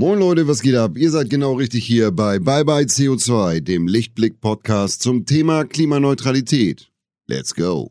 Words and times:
Moin 0.00 0.20
Leute, 0.20 0.46
was 0.46 0.62
geht 0.62 0.76
ab? 0.76 0.96
Ihr 0.96 1.10
seid 1.10 1.28
genau 1.28 1.54
richtig 1.54 1.84
hier 1.84 2.12
bei 2.12 2.38
Bye 2.38 2.64
Bye 2.64 2.84
CO2, 2.84 3.60
dem 3.60 3.88
Lichtblick-Podcast 3.88 5.02
zum 5.02 5.26
Thema 5.26 5.64
Klimaneutralität. 5.64 6.88
Let's 7.26 7.52
go! 7.52 7.90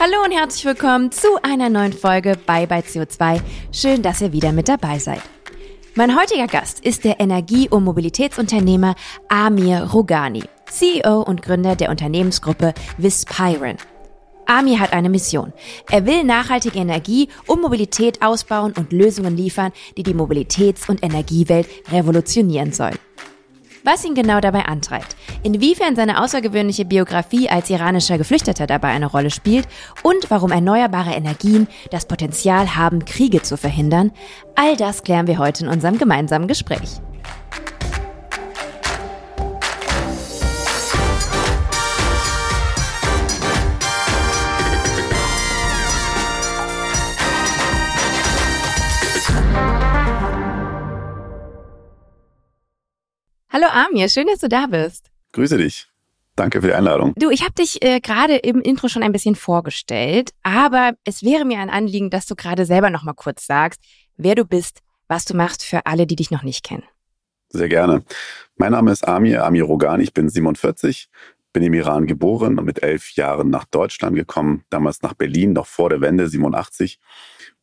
Hallo 0.00 0.24
und 0.24 0.32
herzlich 0.32 0.64
willkommen 0.64 1.12
zu 1.12 1.28
einer 1.42 1.68
neuen 1.68 1.92
Folge 1.92 2.38
Bye 2.46 2.66
Bye 2.66 2.80
CO2. 2.80 3.42
Schön, 3.72 4.00
dass 4.00 4.22
ihr 4.22 4.32
wieder 4.32 4.52
mit 4.52 4.70
dabei 4.70 4.98
seid. 4.98 5.20
Mein 5.94 6.18
heutiger 6.18 6.46
Gast 6.46 6.80
ist 6.80 7.04
der 7.04 7.20
Energie- 7.20 7.68
und 7.68 7.84
Mobilitätsunternehmer 7.84 8.94
Amir 9.28 9.82
Rogani, 9.92 10.44
CEO 10.64 11.20
und 11.20 11.42
Gründer 11.42 11.76
der 11.76 11.90
Unternehmensgruppe 11.90 12.72
Vispiron. 12.96 13.76
Ami 14.46 14.76
hat 14.76 14.92
eine 14.92 15.08
Mission. 15.08 15.52
Er 15.90 16.06
will 16.06 16.24
nachhaltige 16.24 16.78
Energie 16.78 17.28
und 17.46 17.62
Mobilität 17.62 18.22
ausbauen 18.22 18.72
und 18.76 18.92
Lösungen 18.92 19.36
liefern, 19.36 19.72
die 19.96 20.02
die 20.02 20.14
Mobilitäts- 20.14 20.88
und 20.88 21.02
Energiewelt 21.02 21.66
revolutionieren 21.90 22.72
sollen. 22.72 22.98
Was 23.84 24.04
ihn 24.04 24.14
genau 24.14 24.40
dabei 24.40 24.66
antreibt, 24.66 25.16
inwiefern 25.42 25.96
seine 25.96 26.22
außergewöhnliche 26.22 26.84
Biografie 26.84 27.48
als 27.48 27.68
iranischer 27.68 28.16
Geflüchteter 28.16 28.68
dabei 28.68 28.88
eine 28.88 29.06
Rolle 29.06 29.30
spielt 29.30 29.66
und 30.04 30.30
warum 30.30 30.52
erneuerbare 30.52 31.14
Energien 31.14 31.66
das 31.90 32.06
Potenzial 32.06 32.76
haben, 32.76 33.04
Kriege 33.04 33.42
zu 33.42 33.56
verhindern, 33.56 34.12
all 34.54 34.76
das 34.76 35.02
klären 35.02 35.26
wir 35.26 35.38
heute 35.38 35.64
in 35.64 35.70
unserem 35.70 35.98
gemeinsamen 35.98 36.46
Gespräch. 36.46 37.00
Hallo 53.54 53.66
Amir, 53.70 54.08
schön, 54.08 54.28
dass 54.28 54.38
du 54.38 54.48
da 54.48 54.66
bist. 54.66 55.10
Grüße 55.32 55.58
dich. 55.58 55.86
Danke 56.36 56.62
für 56.62 56.68
die 56.68 56.72
Einladung. 56.72 57.12
Du, 57.16 57.28
ich 57.28 57.42
habe 57.42 57.52
dich 57.52 57.84
äh, 57.84 58.00
gerade 58.00 58.36
im 58.36 58.62
Intro 58.62 58.88
schon 58.88 59.02
ein 59.02 59.12
bisschen 59.12 59.34
vorgestellt, 59.34 60.30
aber 60.42 60.92
es 61.04 61.22
wäre 61.22 61.44
mir 61.44 61.58
ein 61.58 61.68
Anliegen, 61.68 62.08
dass 62.08 62.24
du 62.24 62.34
gerade 62.34 62.64
selber 62.64 62.88
noch 62.88 63.02
mal 63.02 63.12
kurz 63.12 63.46
sagst, 63.46 63.82
wer 64.16 64.34
du 64.34 64.46
bist, 64.46 64.78
was 65.06 65.26
du 65.26 65.36
machst 65.36 65.64
für 65.64 65.84
alle, 65.84 66.06
die 66.06 66.16
dich 66.16 66.30
noch 66.30 66.44
nicht 66.44 66.64
kennen. 66.64 66.84
Sehr 67.50 67.68
gerne. 67.68 68.02
Mein 68.56 68.72
Name 68.72 68.90
ist 68.90 69.06
Amir, 69.06 69.44
Amir 69.44 69.64
Rogani, 69.64 70.04
ich 70.04 70.14
bin 70.14 70.30
47, 70.30 71.10
bin 71.52 71.62
im 71.62 71.74
Iran 71.74 72.06
geboren 72.06 72.58
und 72.58 72.64
mit 72.64 72.82
elf 72.82 73.10
Jahren 73.16 73.50
nach 73.50 73.66
Deutschland 73.66 74.16
gekommen, 74.16 74.64
damals 74.70 75.02
nach 75.02 75.12
Berlin, 75.12 75.52
noch 75.52 75.66
vor 75.66 75.90
der 75.90 76.00
Wende, 76.00 76.26
87. 76.26 76.98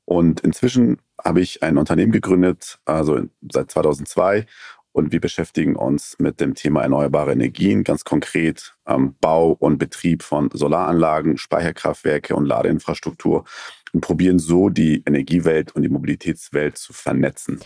Und 0.05 0.41
inzwischen 0.41 1.01
habe 1.23 1.41
ich 1.41 1.63
ein 1.63 1.77
Unternehmen 1.77 2.11
gegründet, 2.11 2.77
also 2.85 3.21
seit 3.51 3.71
2002 3.71 4.45
und 4.91 5.11
wir 5.11 5.21
beschäftigen 5.21 5.75
uns 5.75 6.15
mit 6.19 6.39
dem 6.39 6.55
Thema 6.55 6.81
erneuerbare 6.81 7.31
Energien, 7.31 7.83
ganz 7.83 8.03
konkret 8.03 8.75
ähm, 8.87 9.15
Bau 9.21 9.51
und 9.51 9.77
Betrieb 9.77 10.23
von 10.23 10.49
Solaranlagen, 10.51 11.37
Speicherkraftwerke 11.37 12.35
und 12.35 12.45
Ladeinfrastruktur 12.45 13.45
und 13.93 14.01
probieren 14.01 14.39
so 14.39 14.69
die 14.69 15.03
Energiewelt 15.05 15.75
und 15.75 15.83
die 15.83 15.89
Mobilitätswelt 15.89 16.77
zu 16.77 16.93
vernetzen. 16.93 17.59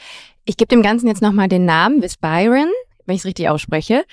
Ich 0.46 0.58
gebe 0.58 0.68
dem 0.68 0.82
Ganzen 0.82 1.08
jetzt 1.08 1.22
nochmal 1.22 1.48
den 1.48 1.66
Namen 1.66 2.02
Vispiron, 2.02 2.70
wenn 3.06 3.16
ich 3.16 3.22
es 3.22 3.26
richtig 3.26 3.50
ausspreche. 3.50 4.06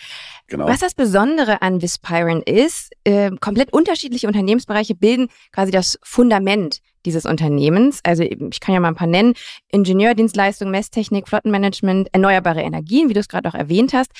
Genau. 0.46 0.66
Was 0.66 0.80
das 0.80 0.94
Besondere 0.94 1.62
an 1.62 1.82
Vispiron 1.82 2.42
ist, 2.42 2.92
äh, 3.04 3.30
komplett 3.40 3.72
unterschiedliche 3.72 4.26
Unternehmensbereiche 4.26 4.94
bilden 4.94 5.28
quasi 5.52 5.70
das 5.70 5.98
Fundament 6.02 6.80
dieses 7.04 7.24
Unternehmens. 7.24 8.00
Also 8.04 8.22
ich 8.22 8.60
kann 8.60 8.74
ja 8.74 8.80
mal 8.80 8.88
ein 8.88 8.94
paar 8.94 9.06
nennen. 9.06 9.34
Ingenieurdienstleistung, 9.70 10.70
Messtechnik, 10.70 11.28
Flottenmanagement, 11.28 12.08
erneuerbare 12.12 12.62
Energien, 12.62 13.08
wie 13.08 13.14
du 13.14 13.20
es 13.20 13.28
gerade 13.28 13.48
auch 13.48 13.54
erwähnt 13.54 13.92
hast. 13.92 14.10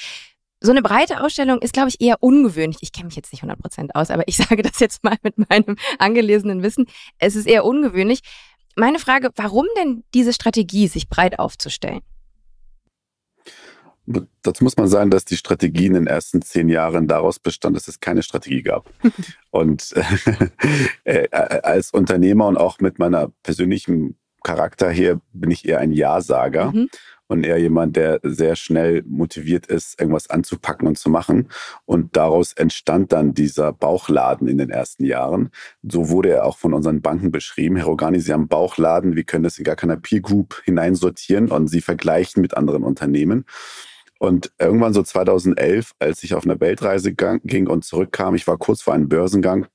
So 0.62 0.72
eine 0.72 0.82
breite 0.82 1.22
Ausstellung 1.22 1.60
ist, 1.62 1.72
glaube 1.72 1.88
ich, 1.88 2.00
eher 2.00 2.16
ungewöhnlich. 2.20 2.78
Ich 2.82 2.92
kenne 2.92 3.06
mich 3.06 3.16
jetzt 3.16 3.32
nicht 3.32 3.42
100 3.42 3.58
Prozent 3.58 3.94
aus, 3.94 4.10
aber 4.10 4.24
ich 4.26 4.36
sage 4.48 4.62
das 4.62 4.78
jetzt 4.80 5.02
mal 5.02 5.16
mit 5.22 5.38
meinem 5.48 5.76
angelesenen 5.98 6.62
Wissen. 6.62 6.86
Es 7.18 7.34
ist 7.34 7.46
eher 7.46 7.64
ungewöhnlich. 7.64 8.20
Meine 8.76 8.98
Frage, 8.98 9.30
warum 9.36 9.66
denn 9.76 10.04
diese 10.14 10.32
Strategie, 10.32 10.86
sich 10.86 11.08
breit 11.08 11.38
aufzustellen? 11.38 12.00
Dazu 14.42 14.64
muss 14.64 14.76
man 14.76 14.88
sagen, 14.88 15.10
dass 15.10 15.24
die 15.24 15.36
Strategie 15.36 15.86
in 15.86 15.94
den 15.94 16.06
ersten 16.06 16.42
zehn 16.42 16.68
Jahren 16.68 17.06
daraus 17.06 17.38
bestand, 17.38 17.76
dass 17.76 17.88
es 17.88 18.00
keine 18.00 18.22
Strategie 18.22 18.62
gab. 18.62 18.90
und 19.50 19.92
äh, 21.04 21.24
äh, 21.24 21.60
als 21.62 21.92
Unternehmer 21.92 22.46
und 22.46 22.56
auch 22.56 22.80
mit 22.80 22.98
meiner 22.98 23.30
persönlichen 23.42 24.16
Charakter 24.42 24.90
her 24.90 25.20
bin 25.32 25.50
ich 25.50 25.68
eher 25.68 25.78
ein 25.78 25.92
Ja-Sager. 25.92 26.72
Mhm 26.72 26.88
und 27.30 27.44
eher 27.44 27.58
jemand, 27.58 27.94
der 27.94 28.18
sehr 28.24 28.56
schnell 28.56 29.04
motiviert 29.06 29.66
ist, 29.66 30.00
irgendwas 30.00 30.28
anzupacken 30.28 30.88
und 30.88 30.98
zu 30.98 31.10
machen. 31.10 31.48
Und 31.86 32.16
daraus 32.16 32.52
entstand 32.52 33.12
dann 33.12 33.34
dieser 33.34 33.72
Bauchladen 33.72 34.48
in 34.48 34.58
den 34.58 34.70
ersten 34.70 35.04
Jahren. 35.04 35.50
So 35.82 36.08
wurde 36.08 36.30
er 36.30 36.44
auch 36.44 36.58
von 36.58 36.74
unseren 36.74 37.02
Banken 37.02 37.30
beschrieben. 37.30 37.76
Herr 37.76 37.86
Rogani, 37.86 38.18
Sie 38.18 38.32
haben 38.32 38.48
Bauchladen, 38.48 39.14
wir 39.14 39.22
können 39.22 39.44
das 39.44 39.58
in 39.58 39.64
gar 39.64 39.76
keiner 39.76 39.96
Peer 39.96 40.20
Group 40.20 40.60
hineinsortieren 40.64 41.52
und 41.52 41.68
Sie 41.68 41.80
vergleichen 41.80 42.42
mit 42.42 42.56
anderen 42.56 42.82
Unternehmen. 42.82 43.44
Und 44.20 44.52
irgendwann 44.58 44.92
so 44.92 45.02
2011, 45.02 45.92
als 45.98 46.22
ich 46.22 46.34
auf 46.34 46.44
einer 46.44 46.60
Weltreise 46.60 47.14
ging 47.14 47.66
und 47.66 47.86
zurückkam, 47.86 48.34
ich 48.34 48.46
war 48.46 48.58
kurz 48.58 48.82
vor 48.82 48.92
einem 48.92 49.08
Börsengang, 49.08 49.66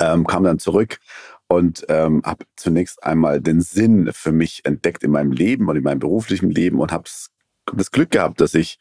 ähm, 0.00 0.26
kam 0.26 0.42
dann 0.42 0.58
zurück 0.58 0.98
und 1.46 1.86
ähm, 1.88 2.22
habe 2.24 2.44
zunächst 2.56 3.04
einmal 3.04 3.40
den 3.40 3.60
Sinn 3.60 4.10
für 4.12 4.32
mich 4.32 4.64
entdeckt 4.64 5.04
in 5.04 5.12
meinem 5.12 5.30
Leben 5.30 5.68
und 5.68 5.76
in 5.76 5.84
meinem 5.84 6.00
beruflichen 6.00 6.50
Leben 6.50 6.80
und 6.80 6.90
habe 6.90 7.04
das 7.76 7.92
Glück 7.92 8.10
gehabt, 8.10 8.40
dass 8.40 8.54
ich 8.54 8.80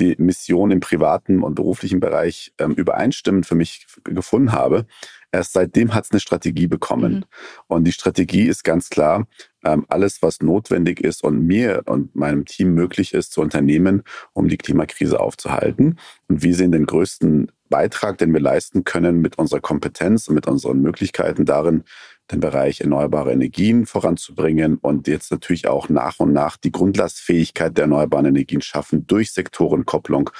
die 0.00 0.16
Mission 0.16 0.70
im 0.70 0.80
privaten 0.80 1.42
und 1.42 1.54
beruflichen 1.54 2.00
Bereich 2.00 2.54
ähm, 2.58 2.72
übereinstimmend 2.72 3.44
für 3.44 3.56
mich 3.56 3.86
gefunden 4.04 4.52
habe. 4.52 4.86
Erst 5.34 5.54
seitdem 5.54 5.92
hat 5.94 6.04
es 6.04 6.12
eine 6.12 6.20
Strategie 6.20 6.68
bekommen. 6.68 7.12
Mhm. 7.12 7.24
Und 7.66 7.84
die 7.84 7.92
Strategie 7.92 8.46
ist 8.46 8.62
ganz 8.62 8.88
klar, 8.88 9.26
ähm, 9.64 9.84
alles, 9.88 10.22
was 10.22 10.40
notwendig 10.40 11.00
ist 11.00 11.24
und 11.24 11.44
mir 11.44 11.82
und 11.86 12.14
meinem 12.14 12.44
Team 12.44 12.72
möglich 12.72 13.12
ist 13.12 13.32
zu 13.32 13.40
unternehmen, 13.40 14.04
um 14.32 14.46
die 14.46 14.56
Klimakrise 14.56 15.18
aufzuhalten. 15.18 15.98
Und 16.28 16.44
wir 16.44 16.54
sehen 16.54 16.70
den 16.70 16.86
größten 16.86 17.50
Beitrag, 17.68 18.18
den 18.18 18.32
wir 18.32 18.40
leisten 18.40 18.84
können 18.84 19.20
mit 19.20 19.36
unserer 19.36 19.58
Kompetenz 19.58 20.28
und 20.28 20.36
mit 20.36 20.46
unseren 20.46 20.80
Möglichkeiten 20.80 21.44
darin, 21.44 21.82
den 22.30 22.38
Bereich 22.38 22.80
erneuerbare 22.80 23.32
Energien 23.32 23.86
voranzubringen 23.86 24.76
und 24.76 25.08
jetzt 25.08 25.32
natürlich 25.32 25.66
auch 25.66 25.88
nach 25.88 26.20
und 26.20 26.32
nach 26.32 26.56
die 26.56 26.70
Grundlastfähigkeit 26.70 27.76
der 27.76 27.82
erneuerbaren 27.82 28.26
Energien 28.26 28.62
schaffen 28.62 29.08
durch 29.08 29.32
Sektorenkopplung. 29.32 30.30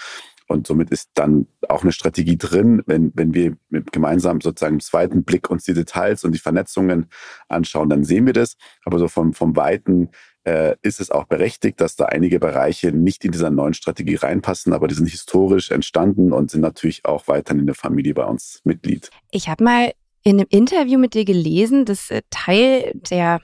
Und 0.47 0.67
somit 0.67 0.91
ist 0.91 1.11
dann 1.15 1.47
auch 1.69 1.83
eine 1.83 1.93
Strategie 1.93 2.37
drin, 2.37 2.83
wenn, 2.87 3.13
wenn 3.15 3.33
wir 3.33 3.57
gemeinsam 3.93 4.41
sozusagen 4.41 4.75
im 4.75 4.81
zweiten 4.81 5.25
Blick 5.25 5.51
uns 5.51 5.65
die 5.65 5.75
Details 5.75 6.25
und 6.25 6.33
die 6.33 6.39
Vernetzungen 6.39 7.07
anschauen, 7.49 7.89
dann 7.89 8.05
sehen 8.05 8.27
wir 8.27 8.35
das. 8.35 8.57
Aber 8.85 8.99
so 8.99 9.09
vom, 9.09 9.33
vom 9.33 9.57
Weiten 9.57 10.11
äh, 10.45 10.77
ist 10.83 11.01
es 11.01 11.11
auch 11.11 11.25
berechtigt, 11.25 11.81
dass 11.81 11.97
da 11.97 12.07
einige 12.07 12.39
Bereiche 12.39 12.93
nicht 12.93 13.25
in 13.25 13.33
dieser 13.33 13.51
neuen 13.51 13.75
Strategie 13.75 14.17
reinpassen, 14.17 14.73
aber 14.73 14.89
die 14.89 14.95
sind 14.95 15.09
historisch 15.09 15.71
entstanden 15.71 16.33
und 16.33 16.51
sind 16.51 16.61
natürlich 16.61 17.05
auch 17.07 17.27
weiterhin 17.29 17.61
in 17.61 17.67
der 17.67 17.75
Familie 17.75 18.15
bei 18.15 18.25
uns 18.25 18.61
Mitglied. 18.65 19.11
Ich 19.31 19.49
habe 19.49 19.65
mal 19.65 19.93
in 20.23 20.39
einem 20.39 20.47
Interview 20.51 20.99
mit 20.99 21.15
dir 21.15 21.25
gelesen, 21.25 21.85
dass 21.85 22.11
äh, 22.11 22.23
Teil 22.31 22.93
der 23.11 23.41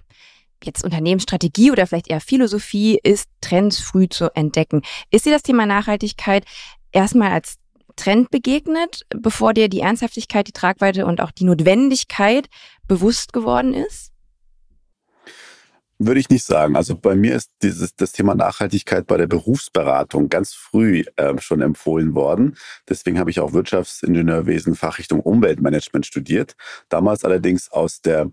jetzt 0.62 0.84
Unternehmensstrategie 0.84 1.70
oder 1.70 1.86
vielleicht 1.86 2.10
eher 2.10 2.20
Philosophie 2.20 2.98
ist, 3.02 3.30
Trends 3.40 3.80
früh 3.80 4.08
zu 4.08 4.34
entdecken. 4.34 4.82
Ist 5.10 5.24
dir 5.24 5.32
das 5.32 5.42
Thema 5.42 5.64
Nachhaltigkeit 5.64 6.44
erstmal 6.92 7.32
als 7.32 7.56
Trend 7.96 8.30
begegnet, 8.30 9.02
bevor 9.10 9.52
dir 9.52 9.68
die 9.68 9.80
Ernsthaftigkeit, 9.80 10.46
die 10.46 10.52
Tragweite 10.52 11.06
und 11.06 11.20
auch 11.20 11.30
die 11.30 11.44
Notwendigkeit 11.44 12.48
bewusst 12.86 13.32
geworden 13.32 13.74
ist? 13.74 14.10
Würde 16.02 16.18
ich 16.18 16.30
nicht 16.30 16.46
sagen. 16.46 16.76
Also 16.76 16.96
bei 16.96 17.14
mir 17.14 17.36
ist 17.36 17.50
dieses 17.62 17.94
das 17.94 18.12
Thema 18.12 18.34
Nachhaltigkeit 18.34 19.06
bei 19.06 19.18
der 19.18 19.26
Berufsberatung 19.26 20.30
ganz 20.30 20.54
früh 20.54 21.04
äh, 21.16 21.38
schon 21.38 21.60
empfohlen 21.60 22.14
worden. 22.14 22.56
Deswegen 22.88 23.18
habe 23.18 23.30
ich 23.30 23.38
auch 23.38 23.52
Wirtschaftsingenieurwesen 23.52 24.76
Fachrichtung 24.76 25.20
Umweltmanagement 25.20 26.06
studiert. 26.06 26.56
Damals 26.88 27.22
allerdings 27.22 27.70
aus 27.70 28.00
der 28.00 28.30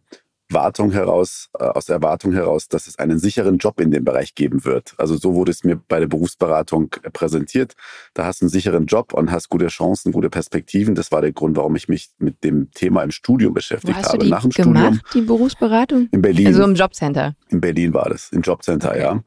Wartung 0.49 0.91
heraus, 0.91 1.49
äh, 1.59 1.63
aus 1.63 1.85
der 1.85 1.95
Erwartung 1.95 2.31
heraus, 2.33 2.67
dass 2.67 2.87
es 2.87 2.97
einen 2.97 3.19
sicheren 3.19 3.57
Job 3.57 3.79
in 3.79 3.91
dem 3.91 4.05
Bereich 4.05 4.35
geben 4.35 4.63
wird. 4.65 4.93
Also 4.97 5.17
so 5.17 5.33
wurde 5.33 5.51
es 5.51 5.63
mir 5.63 5.75
bei 5.75 5.99
der 5.99 6.07
Berufsberatung 6.07 6.95
äh, 7.03 7.09
präsentiert. 7.09 7.73
Da 8.13 8.25
hast 8.25 8.41
du 8.41 8.45
einen 8.45 8.49
sicheren 8.49 8.85
Job 8.85 9.13
und 9.13 9.31
hast 9.31 9.49
gute 9.49 9.67
Chancen, 9.67 10.11
gute 10.11 10.29
Perspektiven. 10.29 10.95
Das 10.95 11.11
war 11.11 11.21
der 11.21 11.33
Grund, 11.33 11.57
warum 11.57 11.75
ich 11.75 11.87
mich 11.87 12.09
mit 12.17 12.43
dem 12.43 12.71
Thema 12.71 13.03
im 13.03 13.11
Studium 13.11 13.53
beschäftigt 13.53 13.93
Wo 13.93 13.97
hast 13.97 14.09
habe. 14.09 14.19
Du 14.19 14.25
die 14.25 14.31
Nach 14.31 14.41
dem 14.41 14.51
gemacht, 14.51 14.83
Studium. 14.83 15.01
Die 15.13 15.21
Berufsberatung? 15.21 16.09
In 16.11 16.21
Berlin. 16.21 16.47
Also 16.47 16.63
im 16.63 16.75
Jobcenter. 16.75 17.35
In 17.49 17.61
Berlin 17.61 17.93
war 17.93 18.09
das, 18.09 18.31
im 18.31 18.41
Jobcenter, 18.41 18.91
okay. 18.91 19.01
ja. 19.01 19.21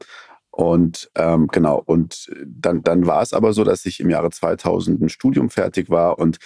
Und 0.51 1.09
ähm, 1.15 1.47
genau, 1.47 1.81
und 1.85 2.29
dann, 2.45 2.83
dann 2.83 3.07
war 3.07 3.21
es 3.21 3.31
aber 3.31 3.53
so, 3.53 3.63
dass 3.63 3.85
ich 3.85 4.01
im 4.01 4.09
Jahre 4.09 4.31
2000 4.31 5.01
ein 5.01 5.09
Studium 5.09 5.49
fertig 5.49 5.89
war 5.89 6.19
und 6.19 6.39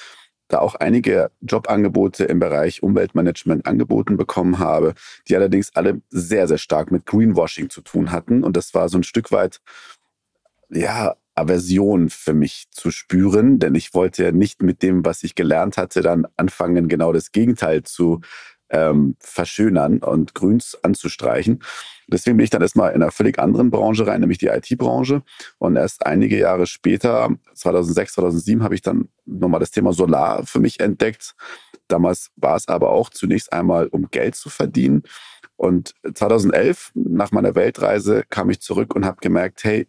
da 0.47 0.59
auch 0.59 0.75
einige 0.75 1.31
Jobangebote 1.41 2.25
im 2.25 2.39
Bereich 2.39 2.83
Umweltmanagement 2.83 3.65
angeboten 3.65 4.17
bekommen 4.17 4.59
habe, 4.59 4.93
die 5.27 5.35
allerdings 5.35 5.75
alle 5.75 6.01
sehr, 6.09 6.47
sehr 6.47 6.57
stark 6.57 6.91
mit 6.91 7.05
Greenwashing 7.05 7.69
zu 7.69 7.81
tun 7.81 8.11
hatten. 8.11 8.43
Und 8.43 8.55
das 8.55 8.73
war 8.73 8.89
so 8.89 8.97
ein 8.97 9.03
Stück 9.03 9.31
weit, 9.31 9.61
ja, 10.69 11.15
Aversion 11.35 12.09
für 12.09 12.33
mich 12.33 12.67
zu 12.71 12.91
spüren, 12.91 13.59
denn 13.59 13.75
ich 13.75 13.93
wollte 13.93 14.23
ja 14.23 14.31
nicht 14.31 14.63
mit 14.63 14.81
dem, 14.81 15.03
was 15.03 15.23
ich 15.23 15.35
gelernt 15.35 15.75
hatte, 15.75 16.01
dann 16.01 16.25
anfangen, 16.37 16.87
genau 16.87 17.11
das 17.11 17.33
Gegenteil 17.33 17.83
zu 17.83 18.21
ähm, 18.69 19.15
verschönern 19.19 19.99
und 19.99 20.33
Grüns 20.33 20.77
anzustreichen. 20.81 21.61
Deswegen 22.07 22.37
bin 22.37 22.43
ich 22.43 22.49
dann 22.49 22.61
erstmal 22.61 22.93
in 22.93 23.01
einer 23.01 23.11
völlig 23.11 23.39
anderen 23.39 23.71
Branche 23.71 24.05
rein, 24.05 24.21
nämlich 24.21 24.37
die 24.37 24.47
IT-Branche. 24.47 25.23
Und 25.57 25.75
erst 25.75 26.05
einige 26.05 26.37
Jahre 26.37 26.67
später, 26.67 27.29
2006, 27.53 28.13
2007, 28.13 28.63
habe 28.63 28.75
ich 28.75 28.81
dann 28.81 29.09
nochmal 29.25 29.59
das 29.59 29.71
Thema 29.71 29.93
Solar 29.93 30.45
für 30.45 30.59
mich 30.59 30.79
entdeckt. 30.79 31.35
Damals 31.87 32.31
war 32.35 32.55
es 32.55 32.67
aber 32.67 32.89
auch 32.89 33.09
zunächst 33.09 33.53
einmal, 33.53 33.87
um 33.87 34.09
Geld 34.09 34.35
zu 34.35 34.49
verdienen. 34.49 35.03
Und 35.55 35.93
2011, 36.13 36.91
nach 36.95 37.31
meiner 37.31 37.55
Weltreise, 37.55 38.23
kam 38.29 38.49
ich 38.49 38.59
zurück 38.59 38.95
und 38.95 39.05
habe 39.05 39.17
gemerkt, 39.21 39.63
hey, 39.63 39.87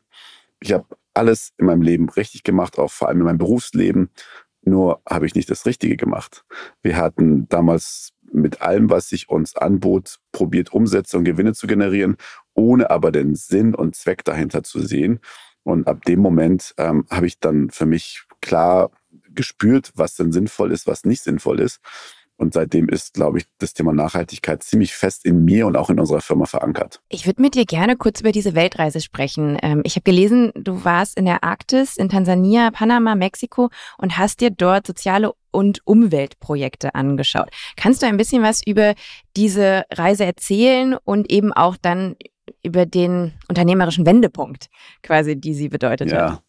ich 0.61 0.73
habe 0.73 0.87
alles 1.15 1.53
in 1.59 1.67
meinem 1.67 1.83
Leben 1.83 2.09
richtig 2.11 2.45
gemacht, 2.45 2.79
auch 2.79 2.91
vor 2.91 3.09
allem 3.09 3.19
in 3.19 3.25
meinem 3.25 3.39
Berufsleben. 3.39 4.11
Nur 4.63 5.01
habe 5.09 5.27
ich 5.27 5.35
nicht 5.35 5.51
das 5.51 5.65
Richtige 5.65 5.97
gemacht. 5.97 6.45
Wir 6.83 6.97
hatten 6.97 7.49
damals 7.49 8.13
mit 8.33 8.63
allem, 8.63 8.91
was 8.91 9.09
sich 9.09 9.29
uns 9.29 9.57
anbot, 9.57 10.19
probiert, 10.33 10.73
Umsätze 10.73 11.19
und 11.19 11.25
Gewinne 11.25 11.55
zu 11.55 11.67
generieren, 11.67 12.17
ohne 12.55 12.91
aber 12.91 13.13
den 13.13 13.35
Sinn 13.35 13.75
und 13.75 13.97
Zweck 13.97 14.25
dahinter 14.25 14.63
zu 14.63 14.81
sehen. 14.81 15.21
Und 15.63 15.89
ab 15.89 16.05
dem 16.05 16.21
Moment 16.21 16.75
ähm, 16.79 17.07
habe 17.11 17.27
ich 17.27 17.41
dann 17.41 17.71
für 17.71 17.87
mich 17.87 18.25
klar 18.41 18.91
gespürt, 19.35 19.93
was 19.95 20.15
denn 20.15 20.33
sinnvoll 20.33 20.73
ist, 20.73 20.87
was 20.87 21.05
nicht 21.05 21.23
sinnvoll 21.23 21.61
ist. 21.61 21.81
Und 22.39 22.53
seitdem 22.53 22.89
ist, 22.89 23.15
glaube 23.15 23.39
ich, 23.39 23.47
das 23.59 23.73
Thema 23.73 23.93
Nachhaltigkeit 23.93 24.63
ziemlich 24.63 24.95
fest 24.95 25.25
in 25.25 25.45
mir 25.45 25.67
und 25.67 25.77
auch 25.77 25.89
in 25.89 25.99
unserer 25.99 26.21
Firma 26.21 26.45
verankert. 26.45 27.01
Ich 27.09 27.27
würde 27.27 27.41
mit 27.41 27.55
dir 27.55 27.65
gerne 27.65 27.97
kurz 27.97 28.21
über 28.21 28.31
diese 28.31 28.55
Weltreise 28.55 29.01
sprechen. 29.01 29.59
Ähm, 29.63 29.81
ich 29.85 29.97
habe 29.97 30.03
gelesen, 30.03 30.53
du 30.55 30.85
warst 30.85 31.17
in 31.17 31.25
der 31.25 31.45
Arktis, 31.45 31.97
in 31.97 32.11
Tansania, 32.11 32.71
Panama, 32.71 33.15
Mexiko 33.15 33.71
und 33.97 34.19
hast 34.19 34.41
dir 34.43 34.51
dort 34.51 34.87
soziale 34.87 35.33
und 35.51 35.81
Umweltprojekte 35.87 36.95
angeschaut. 36.95 37.49
Kannst 37.77 38.03
du 38.03 38.07
ein 38.07 38.19
bisschen 38.19 38.43
was 38.43 38.61
über 38.67 38.95
diese 39.35 39.85
Reise 39.91 40.27
erzählen 40.27 40.95
und 41.05 41.33
eben 41.33 41.55
auch 41.55 41.79
dann 41.79 42.17
über 42.63 42.85
den 42.85 43.33
unternehmerischen 43.49 44.05
Wendepunkt 44.05 44.69
quasi, 45.03 45.41
die 45.41 45.55
sie 45.55 45.71
bedeutet 45.71 46.11
ja. 46.11 46.33
hat? 46.33 46.43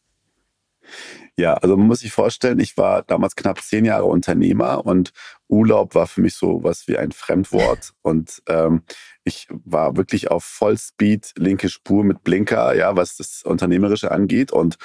Ja, 1.39 1.54
also 1.54 1.78
man 1.78 1.86
muss 1.86 2.00
sich 2.00 2.12
vorstellen, 2.12 2.60
ich 2.60 2.78
war 2.78 3.04
damals 3.04 3.36
knapp 3.36 3.62
zehn 3.62 3.86
Jahre 3.86 4.06
Unternehmer 4.06 4.84
und 4.88 5.12
Urlaub 5.48 5.94
war 5.94 6.07
für 6.07 6.22
mich 6.22 6.34
so 6.34 6.63
was 6.63 6.88
wie 6.88 6.98
ein 6.98 7.12
Fremdwort. 7.12 7.94
Und 8.01 8.42
ähm, 8.48 8.81
ich 9.24 9.48
war 9.50 9.98
wirklich 9.98 10.31
auf 10.31 10.44
Vollspeed, 10.44 11.34
linke 11.38 11.69
Spur 11.69 12.04
mit 12.04 12.24
Blinker, 12.24 12.75
ja, 12.75 12.95
was 12.95 13.18
das 13.18 13.44
Unternehmerische 13.44 14.12
angeht. 14.12 14.51
Und 14.51 14.78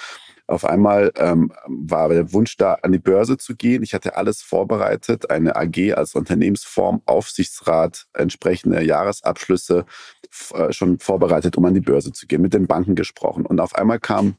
auf 0.47 0.67
einmal 0.67 1.13
ähm, 1.17 1.53
war 1.67 2.11
der 2.11 2.33
Wunsch 2.35 2.59
da, 2.59 2.75
an 2.83 2.93
die 2.93 2.99
Börse 2.99 3.39
zu 3.39 3.57
gehen. 3.57 3.83
Ich 3.83 3.95
hatte 3.95 4.17
alles 4.17 4.43
vorbereitet, 4.43 5.31
eine 5.31 5.57
AG 5.57 5.95
als 5.95 6.15
Unternehmensform, 6.15 7.01
Aufsichtsrat, 7.07 8.07
entsprechende 8.13 8.83
Jahresabschlüsse 8.83 9.87
äh, 10.55 10.73
schon 10.73 10.99
vorbereitet, 10.99 11.57
um 11.57 11.65
an 11.65 11.75
die 11.75 11.81
Börse 11.81 12.13
zu 12.13 12.27
gehen, 12.27 12.43
mit 12.43 12.53
den 12.53 12.67
Banken 12.67 12.95
gesprochen. 12.95 13.47
Und 13.47 13.59
auf 13.61 13.75
einmal 13.75 14.01
kam 14.01 14.37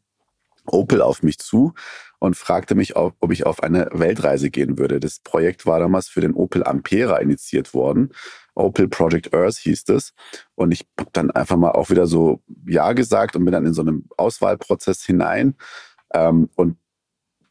Opel 0.65 1.01
auf 1.01 1.23
mich 1.23 1.39
zu 1.39 1.73
und 2.19 2.37
fragte 2.37 2.75
mich, 2.75 2.95
ob 2.95 3.31
ich 3.31 3.45
auf 3.45 3.63
eine 3.63 3.89
Weltreise 3.91 4.49
gehen 4.49 4.77
würde. 4.77 4.99
Das 4.99 5.19
Projekt 5.19 5.65
war 5.65 5.79
damals 5.79 6.07
für 6.07 6.21
den 6.21 6.33
Opel 6.33 6.63
Ampera 6.63 7.17
initiiert 7.17 7.73
worden. 7.73 8.13
Opel 8.55 8.87
Project 8.87 9.33
Earth 9.33 9.57
hieß 9.57 9.89
es. 9.89 10.13
Und 10.55 10.71
ich 10.71 10.87
habe 10.97 11.09
dann 11.11 11.31
einfach 11.31 11.57
mal 11.57 11.71
auch 11.71 11.89
wieder 11.89 12.07
so 12.07 12.41
Ja 12.65 12.93
gesagt 12.93 13.35
und 13.35 13.43
bin 13.43 13.51
dann 13.51 13.65
in 13.65 13.73
so 13.73 13.81
einem 13.81 14.05
Auswahlprozess 14.15 15.03
hinein. 15.03 15.55
Ähm, 16.13 16.49
und 16.55 16.77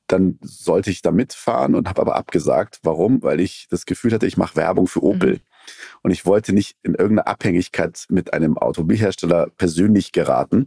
dann 0.06 0.38
sollte 0.42 0.90
ich 0.90 1.02
da 1.02 1.10
mitfahren 1.10 1.74
und 1.74 1.88
habe 1.88 2.00
aber 2.00 2.16
abgesagt. 2.16 2.80
Warum? 2.82 3.22
Weil 3.22 3.40
ich 3.40 3.66
das 3.70 3.86
Gefühl 3.86 4.12
hatte, 4.12 4.26
ich 4.26 4.36
mache 4.36 4.56
Werbung 4.56 4.86
für 4.86 5.02
Opel. 5.02 5.34
Mhm. 5.34 5.40
Und 6.02 6.10
ich 6.10 6.26
wollte 6.26 6.52
nicht 6.52 6.76
in 6.82 6.94
irgendeine 6.94 7.26
Abhängigkeit 7.26 8.06
mit 8.08 8.32
einem 8.32 8.58
Automobilhersteller 8.58 9.48
persönlich 9.56 10.12
geraten 10.12 10.66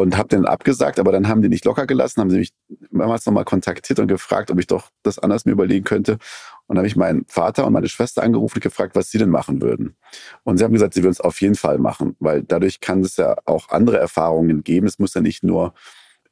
und 0.00 0.16
habe 0.16 0.28
den 0.28 0.44
abgesagt, 0.44 0.98
aber 0.98 1.10
dann 1.10 1.26
haben 1.26 1.42
die 1.42 1.48
nicht 1.48 1.64
locker 1.64 1.86
gelassen, 1.86 2.20
haben 2.20 2.30
sie 2.30 2.38
mich 2.38 2.52
mehrmals 2.90 3.24
nochmal 3.24 3.44
kontaktiert 3.44 3.98
und 3.98 4.08
gefragt, 4.08 4.50
ob 4.50 4.58
ich 4.58 4.66
doch 4.66 4.90
das 5.02 5.18
anders 5.18 5.46
mir 5.46 5.52
überlegen 5.52 5.84
könnte. 5.84 6.18
Und 6.66 6.76
habe 6.76 6.86
ich 6.86 6.96
meinen 6.96 7.24
Vater 7.28 7.66
und 7.66 7.72
meine 7.72 7.88
Schwester 7.88 8.22
angerufen 8.22 8.56
und 8.56 8.62
gefragt, 8.62 8.96
was 8.96 9.10
sie 9.10 9.18
denn 9.18 9.30
machen 9.30 9.62
würden. 9.62 9.96
Und 10.42 10.58
sie 10.58 10.64
haben 10.64 10.72
gesagt, 10.72 10.94
sie 10.94 11.02
würden 11.02 11.12
es 11.12 11.20
auf 11.20 11.40
jeden 11.40 11.54
Fall 11.54 11.78
machen, 11.78 12.16
weil 12.18 12.42
dadurch 12.42 12.80
kann 12.80 13.00
es 13.02 13.16
ja 13.16 13.36
auch 13.44 13.68
andere 13.70 13.98
Erfahrungen 13.98 14.64
geben. 14.64 14.86
Es 14.86 14.98
muss 14.98 15.14
ja 15.14 15.20
nicht 15.20 15.44
nur 15.44 15.74